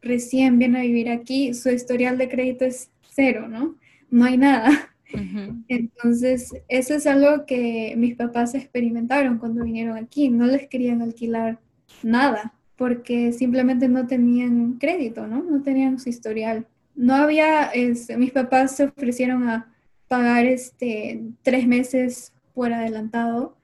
recién 0.00 0.58
viene 0.58 0.80
a 0.80 0.82
vivir 0.82 1.08
aquí, 1.10 1.54
su 1.54 1.70
historial 1.70 2.18
de 2.18 2.28
crédito 2.28 2.64
es 2.64 2.90
cero, 3.08 3.48
¿no? 3.48 3.76
No 4.10 4.24
hay 4.24 4.36
nada. 4.36 4.90
Entonces, 5.68 6.52
eso 6.68 6.94
es 6.94 7.06
algo 7.06 7.46
que 7.46 7.94
mis 7.96 8.16
papás 8.16 8.54
experimentaron 8.54 9.38
cuando 9.38 9.64
vinieron 9.64 9.96
aquí. 9.96 10.28
No 10.28 10.46
les 10.46 10.68
querían 10.68 11.02
alquilar 11.02 11.58
nada 12.02 12.54
porque 12.76 13.32
simplemente 13.32 13.88
no 13.88 14.06
tenían 14.06 14.74
crédito, 14.74 15.26
¿no? 15.26 15.42
No 15.42 15.62
tenían 15.62 15.98
su 15.98 16.08
historial. 16.08 16.66
No 16.94 17.14
había, 17.14 17.66
este, 17.66 18.16
mis 18.16 18.32
papás 18.32 18.76
se 18.76 18.84
ofrecieron 18.84 19.48
a 19.48 19.72
pagar 20.08 20.46
este, 20.46 21.22
tres 21.42 21.66
meses 21.66 22.32
por 22.54 22.72
adelantado 22.72 23.56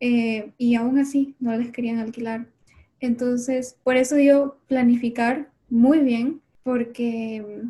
eh, 0.00 0.52
y 0.58 0.74
aún 0.74 0.98
así 0.98 1.34
no 1.40 1.56
les 1.56 1.70
querían 1.70 1.98
alquilar. 1.98 2.46
Entonces, 3.00 3.76
por 3.82 3.96
eso 3.96 4.18
yo 4.18 4.58
planificar 4.68 5.50
muy 5.68 6.00
bien, 6.00 6.40
porque 6.62 7.62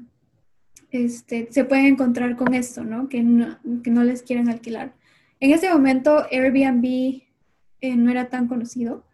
este, 0.90 1.48
se 1.50 1.64
pueden 1.64 1.86
encontrar 1.86 2.36
con 2.36 2.54
esto, 2.54 2.84
¿no? 2.84 3.08
Que, 3.08 3.22
¿no? 3.22 3.58
que 3.82 3.90
no 3.90 4.04
les 4.04 4.22
quieren 4.22 4.48
alquilar. 4.48 4.94
En 5.40 5.50
ese 5.50 5.70
momento 5.70 6.24
Airbnb 6.30 6.84
eh, 7.80 7.96
no 7.96 8.10
era 8.10 8.28
tan 8.28 8.48
conocido, 8.48 9.04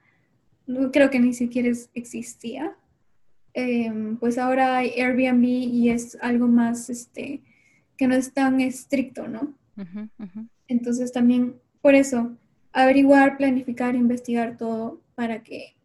no, 0.67 0.93
creo 0.93 1.11
que 1.11 1.19
ni 1.19 1.35
siquiera 1.35 1.69
existía. 1.95 2.77
Em, 3.55 4.17
pues 4.17 4.39
ahora 4.39 4.79
hay 4.79 4.91
Airbnb 4.91 5.45
y 5.45 5.91
es 5.91 6.17
algo 6.21 6.47
más, 6.49 6.89
este, 6.89 7.43
que 7.97 8.07
no 8.07 8.15
es 8.15 8.33
tan 8.33 8.61
estricto, 8.61 9.29
¿no? 9.29 9.55
Entonces 10.69 11.13
también, 11.13 11.57
por 11.81 11.95
eso, 11.95 12.37
averiguar, 12.73 13.37
planificar, 13.37 13.95
investigar 13.95 14.57
todo 14.57 15.01
para 15.15 15.43
que 15.43 15.77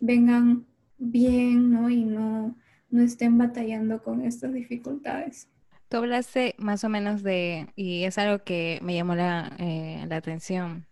vengan 0.00 0.66
bien, 0.98 1.70
¿no? 1.70 1.90
Y 1.90 2.04
no, 2.04 2.56
no 2.90 3.02
estén 3.02 3.38
batallando 3.38 4.02
con 4.02 4.22
estas 4.22 4.52
dificultades. 4.52 5.48
Tú 5.88 5.98
hablaste 5.98 6.54
más 6.58 6.84
o 6.84 6.88
menos 6.88 7.22
de, 7.22 7.68
y 7.76 8.04
es 8.04 8.18
algo 8.18 8.44
que 8.44 8.80
me 8.82 8.94
llamó 8.94 9.14
la, 9.14 9.54
eh, 9.58 10.04
la 10.08 10.16
atención. 10.16 10.86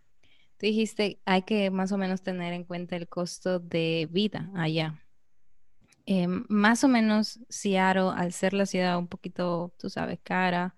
Tú 0.58 0.66
dijiste, 0.66 1.20
hay 1.24 1.42
que 1.42 1.70
más 1.70 1.92
o 1.92 1.98
menos 1.98 2.22
tener 2.22 2.52
en 2.52 2.64
cuenta 2.64 2.96
el 2.96 3.08
costo 3.08 3.58
de 3.58 4.08
vida 4.10 4.50
allá. 4.54 5.02
Eh, 6.06 6.26
más 6.48 6.84
o 6.84 6.88
menos 6.88 7.40
Seattle, 7.48 8.10
al 8.14 8.32
ser 8.32 8.52
la 8.54 8.66
ciudad 8.66 8.98
un 8.98 9.08
poquito, 9.08 9.72
tú 9.78 9.88
sabes, 9.88 10.18
cara 10.22 10.74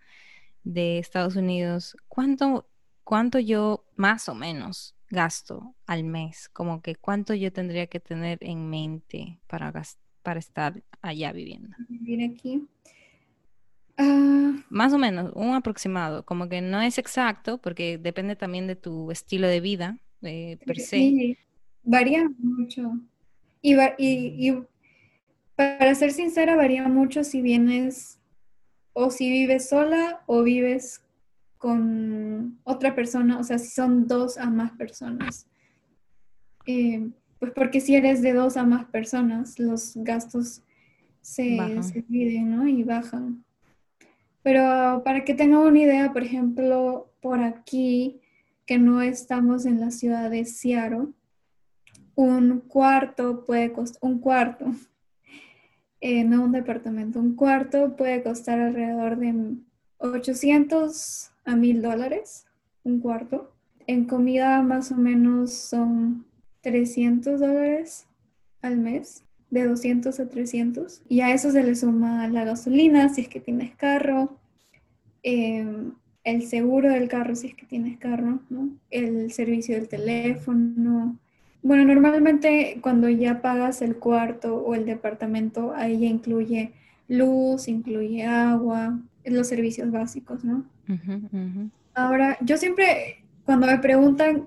de 0.63 0.99
Estados 0.99 1.37
Unidos, 1.37 1.97
¿cuánto, 2.09 2.69
cuánto 3.05 3.39
yo 3.39 3.85
más 3.97 4.29
o 4.29 4.35
menos 4.35 4.97
gasto 5.11 5.75
al 5.87 6.05
mes? 6.05 6.49
Como 6.49 6.83
que 6.83 6.97
cuánto 6.97 7.35
yo 7.35 7.53
tendría 7.53 7.87
que 7.87 8.01
tener 8.01 8.39
en 8.41 8.69
mente 8.69 9.39
para, 9.47 9.73
para 10.23 10.41
estar 10.41 10.83
allá 11.01 11.33
viviendo. 11.33 11.77
Vivir 11.89 12.31
aquí. 12.31 12.67
Ah. 13.97 14.53
Más 14.71 14.93
o 14.93 14.99
menos, 14.99 15.31
un 15.35 15.55
aproximado, 15.55 16.25
como 16.25 16.49
que 16.49 16.61
no 16.61 16.81
es 16.81 16.99
exacto 16.99 17.59
porque 17.59 17.99
depende 17.99 18.35
también 18.35 18.67
de 18.67 18.75
tu 18.75 19.11
estilo 19.13 19.47
de 19.47 19.61
vida 19.61 19.99
eh, 20.23 20.59
per 20.65 20.81
se. 20.81 20.97
Sí, 20.97 21.39
varía 21.85 22.29
mucho. 22.39 22.99
Y, 23.63 23.75
y, 23.77 23.87
y, 23.99 24.63
para 25.55 25.95
ser 25.95 26.13
sincera, 26.13 26.57
varía 26.57 26.89
mucho 26.89 27.23
si 27.23 27.41
vienes 27.41 28.19
o 28.93 29.11
si 29.11 29.31
vives 29.31 29.69
sola 29.69 30.23
o 30.27 30.43
vives 30.43 31.04
con 31.65 32.59
otra 32.63 32.95
persona, 32.95 33.39
o 33.39 33.43
sea, 33.43 33.59
si 33.59 33.71
son 33.71 34.07
dos 34.07 34.37
a 34.37 34.51
más 34.51 34.73
personas. 34.73 35.47
Eh, 36.67 37.09
pues 37.39 37.53
porque 37.53 37.81
si 37.81 37.95
eres 37.95 38.21
de 38.21 38.35
dos 38.35 38.59
a 38.59 38.65
más 38.65 38.85
personas, 38.85 39.59
los 39.59 39.97
gastos 39.97 40.61
se, 41.23 41.57
se 41.83 42.05
dividen, 42.07 42.55
¿no? 42.55 42.69
Y 42.69 42.85
bajan. 42.85 43.47
Pero 44.43 45.01
para 45.07 45.25
que 45.25 45.33
tengan 45.33 45.61
una 45.61 45.79
idea, 45.79 46.13
por 46.13 46.23
ejemplo, 46.23 47.11
por 47.23 47.41
aquí, 47.41 48.21
que 48.67 48.77
no 48.77 49.01
estamos 49.01 49.65
en 49.65 49.81
la 49.81 49.91
ciudad 49.91 50.29
de 50.29 50.45
Seattle, 50.45 51.15
un 52.15 52.61
cuarto 52.61 53.47
puede 53.47 53.73
costar, 53.73 54.01
un 54.03 54.19
cuarto, 54.19 54.67
eh, 56.03 56.25
no 56.25 56.45
un 56.45 56.53
departamento, 56.53 57.21
un 57.21 57.35
cuarto 57.35 57.97
puede 57.97 58.23
costar 58.23 58.61
alrededor 58.61 59.17
de 59.17 59.55
800 59.97 61.31
a 61.45 61.57
1000 61.57 61.83
dólares, 61.83 62.47
un 62.83 63.01
cuarto. 63.01 63.53
En 63.87 64.07
comida 64.07 64.63
más 64.63 64.93
o 64.93 64.97
menos 64.97 65.53
son 65.53 66.25
300 66.63 67.41
dólares 67.41 68.07
al 68.63 68.79
mes, 68.79 69.25
de 69.51 69.65
200 69.65 70.19
a 70.19 70.29
300. 70.29 71.03
Y 71.09 71.21
a 71.21 71.33
eso 71.33 71.51
se 71.51 71.63
le 71.63 71.75
suma 71.75 72.27
la 72.29 72.45
gasolina 72.45 73.09
si 73.09 73.23
es 73.23 73.29
que 73.29 73.41
tienes 73.41 73.75
carro, 73.77 74.39
em, 75.23 75.93
el 76.25 76.43
seguro 76.47 76.91
del 76.91 77.09
carro 77.09 77.37
si 77.37 77.49
es 77.49 77.55
que 77.55 77.67
tienes 77.67 77.99
carro, 77.99 78.41
el 78.91 79.31
servicio 79.33 79.75
del 79.75 79.89
teléfono. 79.89 81.19
Bueno, 81.63 81.85
normalmente 81.85 82.79
cuando 82.83 83.09
ya 83.09 83.43
pagas 83.43 83.83
el 83.83 83.97
cuarto 83.97 84.57
o 84.57 84.75
el 84.75 84.87
departamento, 84.87 85.73
ahí 85.75 86.01
ya 86.01 86.07
incluye 86.07 86.73
luz, 87.09 87.69
incluye 87.69 88.25
agua, 88.25 88.99
los 89.25 89.49
servicios 89.49 89.91
básicos, 89.91 90.45
¿no? 90.45 90.65
Ahora, 91.95 92.37
yo 92.41 92.57
siempre, 92.57 93.25
cuando 93.45 93.67
me 93.67 93.79
preguntan 93.79 94.47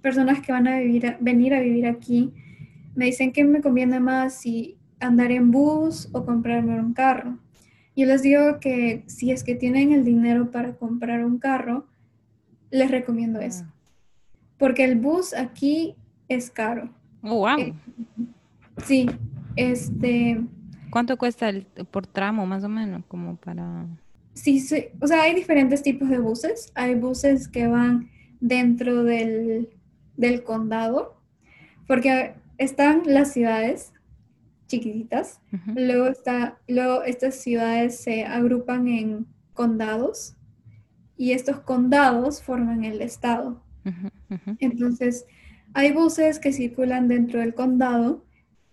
personas 0.00 0.40
que 0.40 0.52
van 0.52 0.68
a 0.68 0.78
vivir, 0.78 1.16
venir 1.20 1.54
a 1.54 1.60
vivir 1.60 1.86
aquí, 1.86 2.32
me 2.94 3.06
dicen 3.06 3.32
que 3.32 3.44
me 3.44 3.60
conviene 3.60 4.00
más 4.00 4.34
si 4.34 4.76
andar 5.00 5.32
en 5.32 5.50
bus 5.50 6.08
o 6.12 6.24
comprarme 6.24 6.78
un 6.78 6.94
carro. 6.94 7.38
Yo 7.96 8.06
les 8.06 8.22
digo 8.22 8.58
que 8.60 9.04
si 9.06 9.30
es 9.30 9.44
que 9.44 9.54
tienen 9.54 9.92
el 9.92 10.04
dinero 10.04 10.50
para 10.50 10.74
comprar 10.74 11.24
un 11.24 11.38
carro, 11.38 11.86
les 12.70 12.90
recomiendo 12.90 13.40
ah. 13.40 13.44
eso. 13.44 13.64
Porque 14.58 14.84
el 14.84 14.96
bus 14.96 15.34
aquí 15.34 15.94
es 16.28 16.50
caro. 16.50 16.90
Oh, 17.22 17.38
wow. 17.38 17.58
Eh, 17.58 17.74
sí, 18.84 19.08
este... 19.56 20.40
¿Cuánto 20.90 21.16
cuesta 21.16 21.48
el, 21.48 21.66
por 21.90 22.06
tramo 22.06 22.46
más 22.46 22.62
o 22.64 22.68
menos? 22.68 23.04
Como 23.06 23.36
para... 23.36 23.86
Sí, 24.34 24.60
sí, 24.60 24.86
o 25.00 25.06
sea, 25.06 25.22
hay 25.22 25.34
diferentes 25.34 25.82
tipos 25.82 26.08
de 26.08 26.18
buses. 26.18 26.72
Hay 26.74 26.94
buses 26.96 27.48
que 27.48 27.66
van 27.66 28.10
dentro 28.40 29.04
del, 29.04 29.70
del 30.16 30.42
condado, 30.42 31.20
porque 31.86 32.34
están 32.58 33.02
las 33.06 33.32
ciudades 33.32 33.92
chiquititas, 34.66 35.40
luego, 35.74 36.06
está, 36.06 36.58
luego 36.66 37.02
estas 37.04 37.36
ciudades 37.36 37.98
se 37.98 38.24
agrupan 38.24 38.88
en 38.88 39.26
condados 39.52 40.36
y 41.16 41.32
estos 41.32 41.60
condados 41.60 42.42
forman 42.42 42.84
el 42.84 43.00
estado. 43.00 43.62
Entonces, 44.58 45.26
hay 45.74 45.92
buses 45.92 46.38
que 46.38 46.52
circulan 46.52 47.08
dentro 47.08 47.40
del 47.40 47.54
condado 47.54 48.24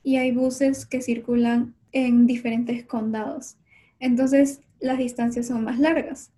y 0.04 0.18
hay 0.18 0.32
buses 0.32 0.86
que 0.86 1.02
circulan 1.02 1.76
en 1.92 2.26
diferentes 2.26 2.86
condados. 2.86 3.58
Entonces, 4.00 4.62
las 4.82 4.98
distancias 4.98 5.48
son 5.48 5.64
más 5.64 5.80
largas. 5.80 6.32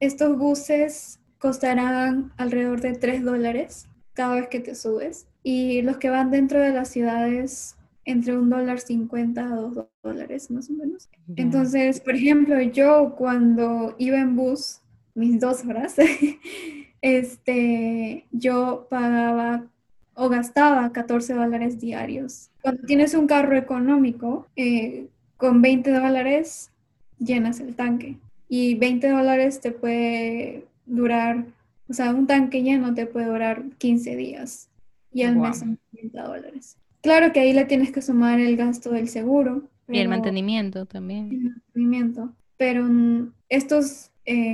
Estos 0.00 0.38
buses 0.38 1.18
costarán 1.38 2.32
alrededor 2.36 2.80
de 2.80 2.92
3 2.92 3.24
dólares 3.24 3.88
cada 4.12 4.36
vez 4.36 4.48
que 4.48 4.60
te 4.60 4.74
subes. 4.74 5.26
Y 5.42 5.82
los 5.82 5.98
que 5.98 6.10
van 6.10 6.30
dentro 6.30 6.60
de 6.60 6.72
las 6.72 6.88
ciudades 6.88 7.76
entre 8.04 8.36
un 8.36 8.48
dólar 8.48 8.78
cincuenta 8.78 9.44
a 9.44 9.56
dos 9.56 9.86
dólares 10.02 10.50
más 10.50 10.70
o 10.70 10.74
menos. 10.74 11.08
Entonces, 11.34 12.00
por 12.00 12.14
ejemplo, 12.14 12.60
yo 12.60 13.14
cuando 13.16 13.94
iba 13.98 14.18
en 14.18 14.36
bus, 14.36 14.80
mis 15.14 15.40
dos 15.40 15.64
horas, 15.64 15.96
este, 17.00 18.26
yo 18.30 18.86
pagaba 18.88 19.66
o 20.14 20.28
gastaba 20.28 20.92
14 20.92 21.34
dólares 21.34 21.80
diarios. 21.80 22.50
Cuando 22.62 22.84
tienes 22.84 23.14
un 23.14 23.26
carro 23.26 23.56
económico, 23.56 24.46
eh, 24.56 25.08
con 25.36 25.60
20 25.60 25.90
dólares 25.90 26.70
llenas 27.18 27.60
el 27.60 27.74
tanque 27.74 28.16
y 28.48 28.74
20 28.76 29.08
dólares 29.10 29.60
te 29.60 29.72
puede 29.72 30.66
durar 30.86 31.46
o 31.88 31.92
sea, 31.92 32.12
un 32.12 32.26
tanque 32.26 32.62
lleno 32.62 32.94
te 32.94 33.06
puede 33.06 33.26
durar 33.26 33.64
15 33.78 34.16
días 34.16 34.68
y 35.12 35.22
al 35.22 35.36
mes 35.36 35.58
son 35.58 35.78
30 35.92 36.22
dólares. 36.22 36.76
Claro 37.00 37.32
que 37.32 37.40
ahí 37.40 37.52
le 37.52 37.64
tienes 37.64 37.92
que 37.92 38.02
sumar 38.02 38.40
el 38.40 38.56
gasto 38.56 38.90
del 38.90 39.08
seguro. 39.08 39.62
y 39.88 39.98
el 39.98 40.08
mantenimiento 40.08 40.86
también. 40.86 41.30
El 41.30 41.50
mantenimiento. 41.50 42.32
Pero 42.56 42.86
estos 43.48 44.10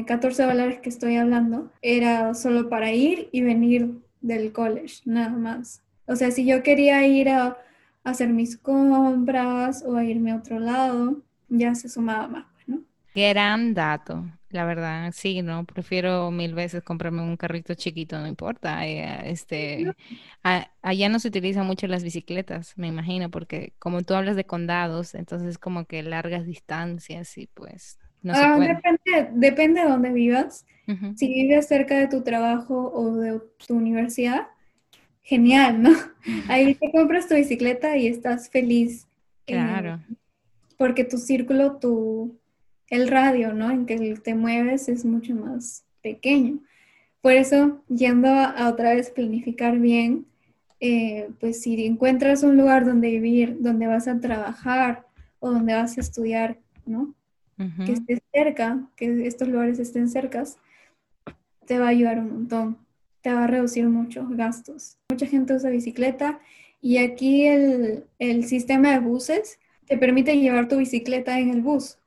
14 0.06 0.42
eh, 0.42 0.46
dólares 0.46 0.80
que 0.80 0.90
estoy 0.90 1.16
hablando 1.16 1.72
era 1.80 2.34
solo 2.34 2.68
para 2.68 2.92
ir 2.92 3.28
y 3.32 3.40
venir 3.40 3.94
del 4.20 4.52
college, 4.52 5.00
nada 5.06 5.30
más. 5.30 5.82
O 6.06 6.14
sea, 6.14 6.30
si 6.30 6.44
yo 6.44 6.62
quería 6.62 7.06
ir 7.06 7.30
a, 7.30 7.56
hacer 8.04 8.30
mis 8.30 8.56
compras 8.56 9.84
o 9.86 9.94
a 9.94 10.04
irme 10.04 10.32
a 10.32 10.36
otro 10.36 10.58
lado, 10.58 11.22
ya 11.48 11.76
se 11.76 11.88
sumaba 11.88 12.26
más. 12.26 12.46
Gran 13.14 13.74
dato. 13.74 14.24
La 14.50 14.66
verdad, 14.66 15.12
sí, 15.14 15.40
no, 15.40 15.64
prefiero 15.64 16.30
mil 16.30 16.54
veces 16.54 16.82
comprarme 16.82 17.22
un 17.22 17.38
carrito 17.38 17.74
chiquito, 17.74 18.18
no 18.18 18.26
importa. 18.26 18.86
Eh, 18.86 19.30
este, 19.30 19.94
allá 20.42 21.08
no 21.08 21.18
se 21.18 21.28
utilizan 21.28 21.66
mucho 21.66 21.86
las 21.86 22.04
bicicletas, 22.04 22.76
me 22.76 22.88
imagino, 22.88 23.30
porque 23.30 23.72
como 23.78 24.02
tú 24.02 24.12
hablas 24.12 24.36
de 24.36 24.44
condados, 24.44 25.14
entonces 25.14 25.56
como 25.56 25.86
que 25.86 26.02
largas 26.02 26.44
distancias 26.44 27.38
y 27.38 27.46
pues 27.46 27.98
no 28.20 28.34
se 28.34 28.42
ah, 28.42 28.54
puede. 28.56 28.74
Depende, 28.74 29.30
depende 29.32 29.80
de 29.80 29.88
dónde 29.88 30.12
vivas. 30.12 30.66
Si 31.16 31.28
vives 31.28 31.68
cerca 31.68 31.96
de 31.98 32.08
tu 32.08 32.22
trabajo 32.22 32.92
o 32.92 33.16
de 33.16 33.40
tu 33.66 33.74
universidad, 33.74 34.48
genial, 35.22 35.82
¿no? 35.82 35.92
Ahí 36.48 36.74
te 36.74 36.90
compras 36.90 37.26
tu 37.26 37.34
bicicleta 37.34 37.96
y 37.96 38.06
estás 38.06 38.50
feliz. 38.50 39.08
Claro. 39.44 40.00
porque 40.78 41.04
tu 41.04 41.18
círculo, 41.18 41.78
tu 41.78 42.38
el 42.92 43.08
radio, 43.08 43.54
¿no? 43.54 43.70
En 43.70 43.86
que 43.86 43.96
te 44.22 44.34
mueves 44.34 44.86
es 44.90 45.06
mucho 45.06 45.34
más 45.34 45.82
pequeño. 46.02 46.58
Por 47.22 47.32
eso, 47.32 47.82
yendo 47.88 48.28
a, 48.28 48.68
otra 48.68 48.92
vez 48.92 49.10
planificar 49.10 49.78
bien, 49.78 50.26
eh, 50.78 51.30
pues 51.40 51.62
si 51.62 51.86
encuentras 51.86 52.42
un 52.42 52.58
lugar 52.58 52.84
donde 52.84 53.08
vivir, 53.08 53.56
donde 53.60 53.86
vas 53.86 54.08
a 54.08 54.20
trabajar 54.20 55.06
o 55.40 55.50
donde 55.50 55.72
vas 55.72 55.96
a 55.96 56.02
estudiar, 56.02 56.58
¿no? 56.84 57.14
Que 57.86 57.92
estés 57.92 58.18
cerca, 58.32 58.80
que 58.96 59.26
estos 59.26 59.48
lugares 59.48 59.78
estén 59.78 60.08
cercas, 60.08 60.58
te 61.64 61.78
va 61.78 61.86
a 61.86 61.90
ayudar 61.90 62.18
un 62.18 62.30
montón, 62.30 62.76
te 63.22 63.32
va 63.32 63.44
a 63.44 63.46
reducir 63.46 63.88
muchos 63.88 64.28
gastos. 64.36 64.98
Mucha 65.10 65.26
gente 65.26 65.54
usa 65.54 65.70
bicicleta 65.70 66.40
y 66.80 66.98
aquí 66.98 67.46
el, 67.46 68.04
el 68.18 68.44
sistema 68.44 68.90
de 68.90 68.98
buses 68.98 69.60
te 69.86 69.96
permite 69.96 70.36
llevar 70.36 70.68
tu 70.68 70.76
bicicleta 70.78 71.38
en 71.38 71.50
el 71.50 71.62
bus. 71.62 71.98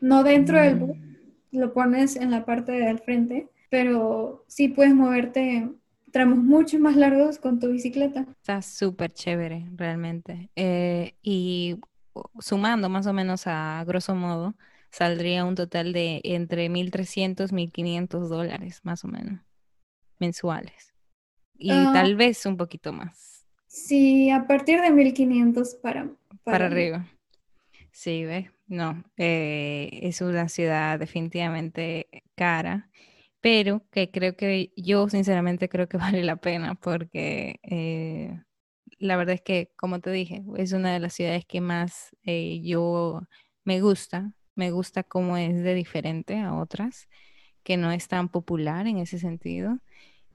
No 0.00 0.22
dentro 0.22 0.60
del 0.60 0.76
bus, 0.76 0.96
mm. 0.96 1.58
lo 1.58 1.72
pones 1.72 2.16
en 2.16 2.30
la 2.30 2.44
parte 2.44 2.72
del 2.72 2.98
frente, 2.98 3.48
pero 3.70 4.44
sí 4.48 4.68
puedes 4.68 4.94
moverte 4.94 5.68
tramos 6.10 6.38
mucho 6.38 6.78
más 6.78 6.96
largos 6.96 7.38
con 7.38 7.58
tu 7.58 7.68
bicicleta. 7.68 8.26
Está 8.40 8.62
súper 8.62 9.12
chévere, 9.12 9.66
realmente. 9.74 10.50
Eh, 10.56 11.14
y 11.22 11.78
sumando 12.40 12.88
más 12.88 13.06
o 13.06 13.12
menos 13.12 13.46
a 13.46 13.84
grosso 13.86 14.14
modo, 14.14 14.54
saldría 14.90 15.44
un 15.44 15.54
total 15.54 15.92
de 15.92 16.20
entre 16.24 16.68
1.300, 16.68 17.52
1.500 17.52 18.28
dólares, 18.28 18.80
más 18.84 19.04
o 19.04 19.08
menos, 19.08 19.40
mensuales. 20.18 20.94
Y 21.56 21.70
ah. 21.70 21.90
tal 21.92 22.16
vez 22.16 22.46
un 22.46 22.56
poquito 22.56 22.92
más. 22.92 23.46
Sí, 23.66 24.30
a 24.30 24.46
partir 24.46 24.80
de 24.80 24.88
1.500 24.88 25.80
para, 25.80 26.04
para... 26.04 26.58
Para 26.58 26.66
arriba. 26.66 27.06
Sí, 27.92 28.24
¿ves? 28.24 28.50
No, 28.68 29.02
eh, 29.16 29.88
es 30.02 30.20
una 30.20 30.48
ciudad 30.50 30.98
definitivamente 30.98 32.08
cara, 32.34 32.90
pero 33.40 33.82
que 33.90 34.10
creo 34.10 34.36
que 34.36 34.72
yo 34.76 35.08
sinceramente 35.08 35.68
creo 35.70 35.88
que 35.88 35.96
vale 35.98 36.22
la 36.24 36.36
pena 36.36 36.74
porque 36.74 37.60
eh, 37.62 38.42
la 38.98 39.16
verdad 39.16 39.36
es 39.36 39.42
que, 39.42 39.72
como 39.76 40.00
te 40.00 40.10
dije, 40.10 40.44
es 40.58 40.72
una 40.72 40.92
de 40.92 41.00
las 41.00 41.14
ciudades 41.14 41.46
que 41.46 41.60
más 41.62 42.10
eh, 42.24 42.60
yo 42.62 43.22
me 43.64 43.80
gusta, 43.80 44.32
me 44.54 44.70
gusta 44.72 45.02
cómo 45.04 45.36
es 45.38 45.62
de 45.62 45.74
diferente 45.74 46.38
a 46.40 46.54
otras, 46.54 47.08
que 47.64 47.76
no 47.78 47.92
es 47.92 48.08
tan 48.08 48.28
popular 48.30 48.86
en 48.88 48.98
ese 48.98 49.18
sentido, 49.18 49.78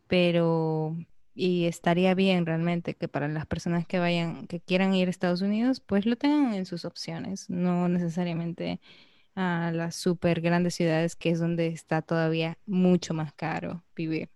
pero 0.08 0.98
y 1.36 1.66
estaría 1.66 2.14
bien 2.16 2.46
realmente 2.46 2.96
que 2.96 3.08
para 3.08 3.28
las 3.28 3.46
personas 3.48 3.88
que 3.88 4.00
vayan, 4.00 4.48
que 4.48 4.60
quieran 4.62 4.94
ir 4.94 5.08
a 5.08 5.12
Estados 5.12 5.42
Unidos, 5.42 5.80
pues 5.80 6.06
lo 6.06 6.16
tengan 6.16 6.54
en 6.54 6.66
sus 6.66 6.86
opciones, 6.86 7.50
no 7.50 7.90
necesariamente 7.90 8.80
a 9.36 9.72
las 9.74 9.96
super 9.96 10.42
grandes 10.42 10.76
ciudades, 10.76 11.16
que 11.16 11.32
es 11.32 11.40
donde 11.40 11.68
está 11.68 12.02
todavía 12.02 12.58
mucho 12.66 13.14
más 13.14 13.34
caro 13.34 13.84
vivir. 13.96 14.30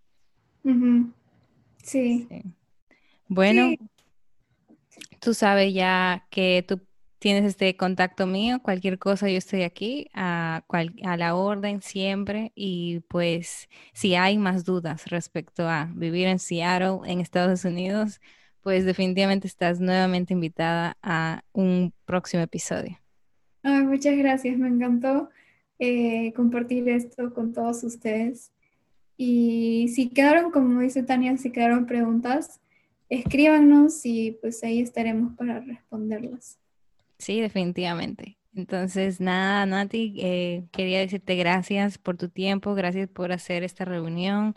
sí. 2.30 2.44
Bueno, 3.28 3.76
tú 5.20 5.34
sabes 5.34 5.74
ya 5.74 6.26
que 6.30 6.64
tú 6.68 6.82
tienes 7.20 7.46
este 7.46 7.76
contacto 7.76 8.28
mío, 8.28 8.62
cualquier 8.62 9.00
cosa 9.00 9.30
yo 9.30 9.38
estoy 9.38 9.64
aquí 9.64 10.10
a, 10.14 10.64
la 11.18 11.36
orden 11.36 11.82
siempre 11.82 12.52
y 12.56 13.02
pues 13.08 13.70
si 13.94 14.16
hay 14.16 14.38
más 14.38 14.66
dudas 14.66 15.08
respecto 15.08 15.68
a 15.68 15.90
vivir 15.96 16.28
en 16.28 16.40
Seattle, 16.40 17.00
en 17.06 17.20
Estados 17.20 17.66
Unidos, 17.66 18.22
pues 18.62 18.86
definitivamente 18.86 19.48
estás 19.48 19.80
nuevamente 19.80 20.34
invitada 20.34 20.98
a 21.02 21.44
un 21.54 21.94
próximo 22.06 22.44
episodio. 22.44 23.00
muchas 23.64 24.18
gracias, 24.18 24.58
me 24.58 24.68
encantó 24.68 25.30
eh, 25.80 26.34
compartir 26.36 26.88
esto 26.90 27.34
con 27.34 27.54
todos 27.54 27.84
ustedes. 27.84 28.52
Y 29.16 29.88
si 29.96 30.10
quedaron, 30.10 30.52
como 30.52 30.82
dice 30.82 31.02
Tania, 31.02 31.36
si 31.38 31.52
quedaron 31.52 31.88
preguntas, 31.88 32.60
escríbanos 33.10 34.06
y 34.06 34.38
pues 34.42 34.64
ahí 34.64 34.82
estaremos 34.82 35.36
para 35.36 35.60
responderlas. 35.60 36.60
Sí, 37.20 37.42
definitivamente. 37.42 38.38
Entonces, 38.54 39.20
nada, 39.20 39.66
Nati, 39.66 40.16
eh, 40.20 40.68
quería 40.72 41.00
decirte 41.00 41.36
gracias 41.36 41.98
por 41.98 42.18
tu 42.18 42.30
tiempo, 42.30 42.74
gracias 42.74 43.08
por 43.10 43.32
hacer 43.32 43.64
esta 43.64 43.86
reunión. 43.86 44.56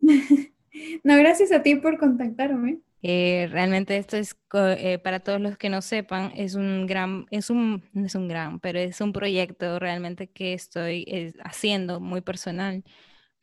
no, 0.00 1.16
gracias 1.16 1.52
a 1.52 1.62
ti 1.62 1.76
por 1.76 1.98
contactarme. 1.98 2.80
Eh, 3.02 3.48
realmente 3.50 3.96
esto 3.98 4.16
es, 4.16 4.36
eh, 4.54 4.98
para 4.98 5.20
todos 5.20 5.40
los 5.40 5.58
que 5.58 5.68
no 5.68 5.82
sepan, 5.82 6.32
es 6.36 6.54
un 6.54 6.86
gran, 6.86 7.26
es 7.30 7.50
un, 7.50 7.82
no 7.92 8.06
es 8.06 8.14
un 8.14 8.28
gran, 8.28 8.60
pero 8.60 8.78
es 8.78 9.00
un 9.00 9.12
proyecto 9.12 9.78
realmente 9.78 10.28
que 10.30 10.54
estoy 10.54 11.34
haciendo 11.44 12.00
muy 12.00 12.22
personal 12.22 12.82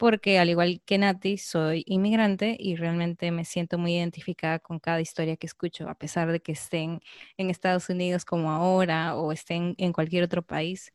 porque 0.01 0.39
al 0.39 0.49
igual 0.49 0.81
que 0.83 0.97
Nati, 0.97 1.37
soy 1.37 1.83
inmigrante 1.85 2.57
y 2.59 2.75
realmente 2.75 3.29
me 3.29 3.45
siento 3.45 3.77
muy 3.77 3.95
identificada 3.95 4.57
con 4.57 4.79
cada 4.79 4.99
historia 4.99 5.37
que 5.37 5.45
escucho, 5.45 5.87
a 5.87 5.93
pesar 5.93 6.31
de 6.31 6.39
que 6.39 6.53
estén 6.53 7.01
en 7.37 7.51
Estados 7.51 7.87
Unidos 7.87 8.25
como 8.25 8.49
ahora 8.49 9.15
o 9.15 9.31
estén 9.31 9.75
en 9.77 9.93
cualquier 9.93 10.23
otro 10.23 10.41
país. 10.41 10.91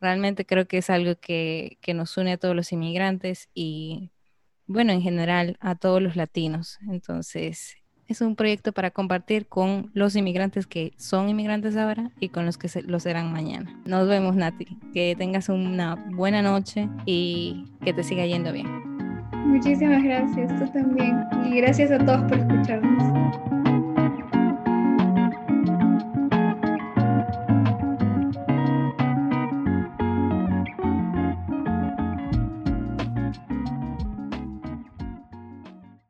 Realmente 0.00 0.46
creo 0.46 0.66
que 0.66 0.78
es 0.78 0.88
algo 0.88 1.16
que, 1.20 1.76
que 1.82 1.92
nos 1.92 2.16
une 2.16 2.32
a 2.32 2.38
todos 2.38 2.56
los 2.56 2.72
inmigrantes 2.72 3.50
y, 3.52 4.10
bueno, 4.66 4.92
en 4.92 5.02
general 5.02 5.58
a 5.60 5.74
todos 5.74 6.00
los 6.00 6.16
latinos. 6.16 6.78
Entonces, 6.90 7.76
es 8.08 8.20
un 8.20 8.36
proyecto 8.36 8.72
para 8.72 8.90
compartir 8.90 9.46
con 9.46 9.90
los 9.94 10.16
inmigrantes 10.16 10.66
que 10.66 10.92
son 10.96 11.28
inmigrantes 11.28 11.76
ahora 11.76 12.10
y 12.20 12.28
con 12.28 12.46
los 12.46 12.58
que 12.58 12.68
lo 12.82 13.00
serán 13.00 13.32
mañana. 13.32 13.78
Nos 13.84 14.08
vemos, 14.08 14.36
Nati. 14.36 14.66
Que 14.92 15.14
tengas 15.16 15.48
una 15.48 15.94
buena 16.10 16.42
noche 16.42 16.88
y 17.04 17.64
que 17.84 17.92
te 17.92 18.02
siga 18.02 18.26
yendo 18.26 18.52
bien. 18.52 18.66
Muchísimas 19.46 20.02
gracias, 20.02 20.54
tú 20.58 20.70
también. 20.72 21.24
Y 21.46 21.56
gracias 21.56 21.90
a 21.90 21.98
todos 21.98 22.22
por 22.22 22.38
escucharnos. 22.38 23.05